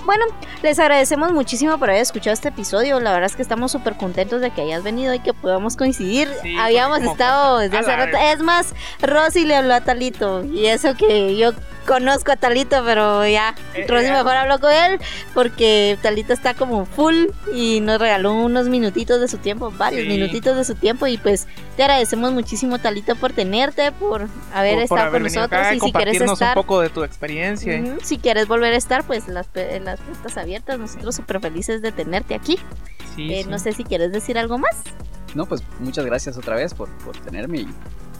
Bueno, 0.04 0.24
les 0.62 0.78
agradecemos 0.78 1.32
muchísimo 1.32 1.78
por 1.78 1.90
haber 1.90 2.02
escuchado 2.02 2.34
este 2.34 2.48
episodio. 2.48 3.00
La 3.00 3.12
verdad 3.12 3.26
es 3.30 3.36
que 3.36 3.42
estamos 3.42 3.72
súper 3.72 3.96
contentos 3.96 4.40
de 4.40 4.50
que 4.50 4.62
hayas 4.62 4.82
venido 4.82 5.14
y 5.14 5.20
que 5.20 5.32
podamos 5.32 5.76
coincidir. 5.76 6.28
Sí, 6.42 6.56
Habíamos 6.58 7.00
estado 7.02 7.58
desde 7.58 7.78
hace 7.78 7.96
rato. 7.96 8.16
Es 8.16 8.40
más, 8.42 8.74
Rosy 9.00 9.44
le 9.44 9.56
habló 9.56 9.74
a 9.74 9.80
Talito. 9.80 10.44
Y 10.44 10.66
eso 10.66 10.94
que 10.94 11.36
yo 11.36 11.52
conozco 11.86 12.32
a 12.32 12.36
Talito, 12.36 12.82
pero 12.84 13.26
ya. 13.26 13.54
Eh, 13.74 13.86
Rosy 13.88 14.06
eh, 14.06 14.12
mejor 14.12 14.36
habló 14.36 14.58
con 14.60 14.70
él 14.72 14.98
porque 15.34 15.98
Talito 16.02 16.32
está 16.32 16.54
como 16.54 16.86
full 16.86 17.26
y 17.54 17.80
nos 17.80 18.00
regaló 18.00 18.32
unos 18.34 18.68
minutitos 18.68 19.20
de 19.20 19.28
su 19.28 19.38
tiempo, 19.38 19.70
varios 19.76 20.02
Sí. 20.02 20.08
minutitos 20.08 20.56
de 20.56 20.64
su 20.64 20.74
tiempo 20.74 21.06
y 21.06 21.18
pues 21.18 21.46
te 21.76 21.82
agradecemos 21.82 22.32
muchísimo 22.32 22.78
Talito 22.78 23.16
por 23.16 23.32
tenerte, 23.32 23.92
por 23.92 24.28
haber 24.52 24.74
por- 24.74 24.88
por 24.88 24.98
estado 24.98 25.00
haber 25.00 25.12
con 25.12 25.22
nosotros 25.24 25.46
acá 25.60 25.74
y 25.74 25.80
si 25.80 25.80
quieres 25.80 25.92
compartirnos 25.92 26.32
estar, 26.32 26.56
un 26.58 26.62
poco 26.64 26.80
de 26.80 26.88
tu 26.90 27.04
experiencia. 27.04 27.82
Si 28.02 28.18
quieres 28.18 28.46
volver 28.48 28.74
a 28.74 28.76
estar, 28.76 29.04
pues 29.04 29.28
las, 29.28 29.46
pe- 29.46 29.80
las 29.80 30.00
puertas 30.00 30.36
abiertas, 30.36 30.78
nosotros 30.78 31.14
súper 31.16 31.40
felices 31.40 31.82
de 31.82 31.92
tenerte 31.92 32.34
aquí. 32.34 32.58
Sí, 33.16 33.32
Eh, 33.32 33.42
sí. 33.44 33.48
No 33.50 33.58
sé 33.58 33.72
si 33.72 33.84
quieres 33.84 34.10
decir 34.12 34.38
algo 34.38 34.58
más. 34.58 34.76
No, 35.34 35.46
pues 35.46 35.62
muchas 35.80 36.04
gracias 36.04 36.36
otra 36.36 36.56
vez 36.56 36.74
por, 36.74 36.88
por 36.98 37.16
tenerme 37.18 37.58
y, 37.60 37.68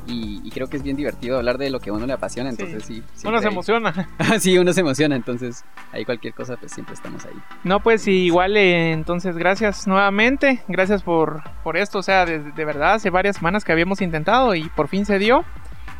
y- 0.07 0.41
y 0.45 0.51
creo 0.51 0.69
que 0.69 0.77
es 0.77 0.83
bien 0.83 0.97
divertido 0.97 1.37
hablar 1.39 1.59
de 1.59 1.71
lo 1.71 1.81
que 1.81 1.91
a 1.91 1.93
uno 1.93 2.07
le 2.07 2.13
apasiona, 2.13 2.51
entonces 2.51 2.85
sí. 2.85 2.95
Uno 2.95 3.07
se 3.13 3.21
siempre- 3.21 3.49
emociona. 3.51 4.09
sí, 4.41 4.59
uno 4.59 4.73
se 4.73 4.81
emociona, 4.81 5.17
entonces 5.17 5.65
ahí 5.93 6.05
cualquier 6.05 6.35
cosa 6.35 6.57
pues 6.57 6.73
siempre 6.73 6.95
estamos 6.95 7.25
ahí. 7.25 7.35
No, 7.65 7.81
pues 7.81 8.07
igual, 8.09 8.57
eh, 8.57 8.93
entonces 8.93 9.37
gracias 9.37 9.87
nuevamente, 9.87 10.63
gracias 10.69 11.03
por, 11.03 11.43
por 11.63 11.77
esto, 11.77 11.99
o 11.99 12.03
sea, 12.03 12.25
de, 12.27 12.39
de 12.41 12.65
verdad, 12.65 12.95
hace 12.95 13.11
varias 13.11 13.37
semanas 13.37 13.65
que 13.65 13.73
habíamos 13.73 14.01
intentado 14.01 14.55
y 14.55 14.65
por 14.71 14.89
fin 14.89 15.05
se 15.07 15.19
dio. 15.19 15.45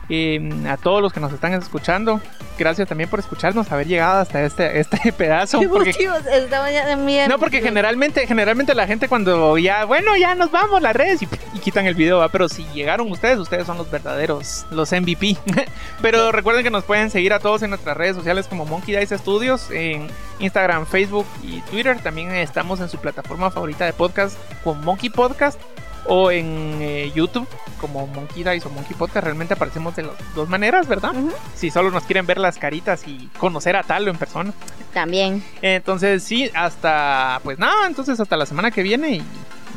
Eh, 0.09 0.67
a 0.69 0.77
todos 0.77 1.01
los 1.01 1.13
que 1.13 1.21
nos 1.21 1.33
están 1.33 1.55
escuchando, 1.55 2.21
gracias 2.59 2.89
también 2.89 3.09
por 3.09 3.21
escucharnos, 3.21 3.71
haber 3.71 3.87
llegado 3.87 4.21
hasta 4.21 4.43
este, 4.45 4.81
este 4.81 5.13
pedazo. 5.13 5.61
Qué 5.61 5.69
Porque, 5.69 5.93
ya 5.93 6.97
muy 6.97 7.19
no, 7.29 7.39
porque 7.39 7.61
generalmente, 7.61 8.27
generalmente 8.27 8.75
la 8.75 8.87
gente 8.87 9.09
cuando 9.09 9.57
ya, 9.59 9.85
bueno, 9.85 10.17
ya 10.17 10.35
nos 10.35 10.51
vamos 10.51 10.83
las 10.83 10.95
redes 10.95 11.23
y, 11.23 11.29
y 11.55 11.59
quitan 11.61 11.87
el 11.87 11.95
video, 11.95 12.19
¿va? 12.19 12.29
pero 12.29 12.49
si 12.49 12.65
llegaron 12.75 13.11
ustedes, 13.11 13.39
ustedes 13.39 13.67
son 13.67 13.79
los 13.79 13.91
verdaderos, 13.91 14.67
los 14.71 14.91
MVP. 14.93 15.37
pero 16.03 16.33
recuerden 16.33 16.65
que 16.65 16.71
nos 16.71 16.85
pueden 16.85 17.11
seguir 17.11 17.33
a 17.33 17.39
todos 17.39 17.63
en 17.63 17.71
nuestras 17.71 17.97
redes 17.97 18.17
sociales 18.17 18.49
como 18.49 18.65
Monkey 18.65 18.97
Dice 18.97 19.17
Studios, 19.19 19.71
en 19.71 20.09
Instagram, 20.41 20.87
Facebook 20.87 21.27
y 21.43 21.61
Twitter. 21.63 21.99
También 22.03 22.33
estamos 22.33 22.81
en 22.81 22.89
su 22.89 22.99
plataforma 22.99 23.51
favorita 23.51 23.85
de 23.85 23.93
podcast 23.93 24.37
con 24.65 24.85
Monkey 24.85 25.11
Podcast 25.11 25.61
o 26.07 26.31
en 26.31 26.79
eh, 26.81 27.13
YouTube 27.15 27.49
como 27.81 28.07
Monkey 28.07 28.45
Dice 28.45 28.69
o 28.69 28.71
Monkey 28.71 28.95
Podcast. 28.97 29.25
Realmente 29.25 29.55
aparecemos 29.55 29.95
de 29.97 30.05
las 30.05 30.35
dos 30.35 30.49
maneras, 30.49 30.87
¿verdad? 30.87 31.13
Si 31.55 31.71
solo 31.71 31.91
nos 31.91 32.05
quieren 32.05 32.27
ver 32.27 32.39
las 32.39 32.59
caritas 32.59 33.07
y 33.07 33.29
conocer 33.39 33.77
a 33.77 33.83
Talo 33.83 34.11
en 34.11 34.19
persona. 34.19 34.53
También. 34.93 35.43
Entonces, 35.63 36.23
sí, 36.23 36.51
hasta. 36.55 37.41
Pues 37.43 37.59
nada, 37.59 37.87
entonces 37.87 38.19
hasta 38.21 38.37
la 38.37 38.47
semana 38.47 38.71
que 38.71 38.83
viene 38.83 39.11
y, 39.11 39.23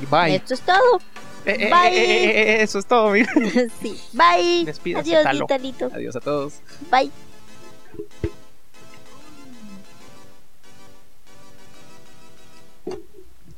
y 0.02 0.06
bye. 0.10 0.36
Esto 0.36 0.54
es 0.54 0.62
todo. 0.62 1.00
Eh, 1.46 1.58
eh, 1.60 1.70
bye. 1.72 1.96
eh, 1.98 2.62
eso 2.64 2.80
es 2.80 2.86
todo, 2.86 3.10
amigo. 3.10 3.30
sí. 3.82 4.00
Bye. 4.14 4.66
Despídase, 4.66 5.16
Adiós, 5.16 5.48
Talo. 5.48 5.48
Adiós 5.94 6.16
a 6.16 6.20
todos. 6.20 6.62
Bye. 6.92 7.12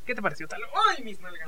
¿Qué 0.06 0.14
te 0.14 0.22
pareció, 0.22 0.48
Talo? 0.48 0.66
¡Ay, 0.90 1.04
mis 1.04 1.20
nalgas! 1.20 1.46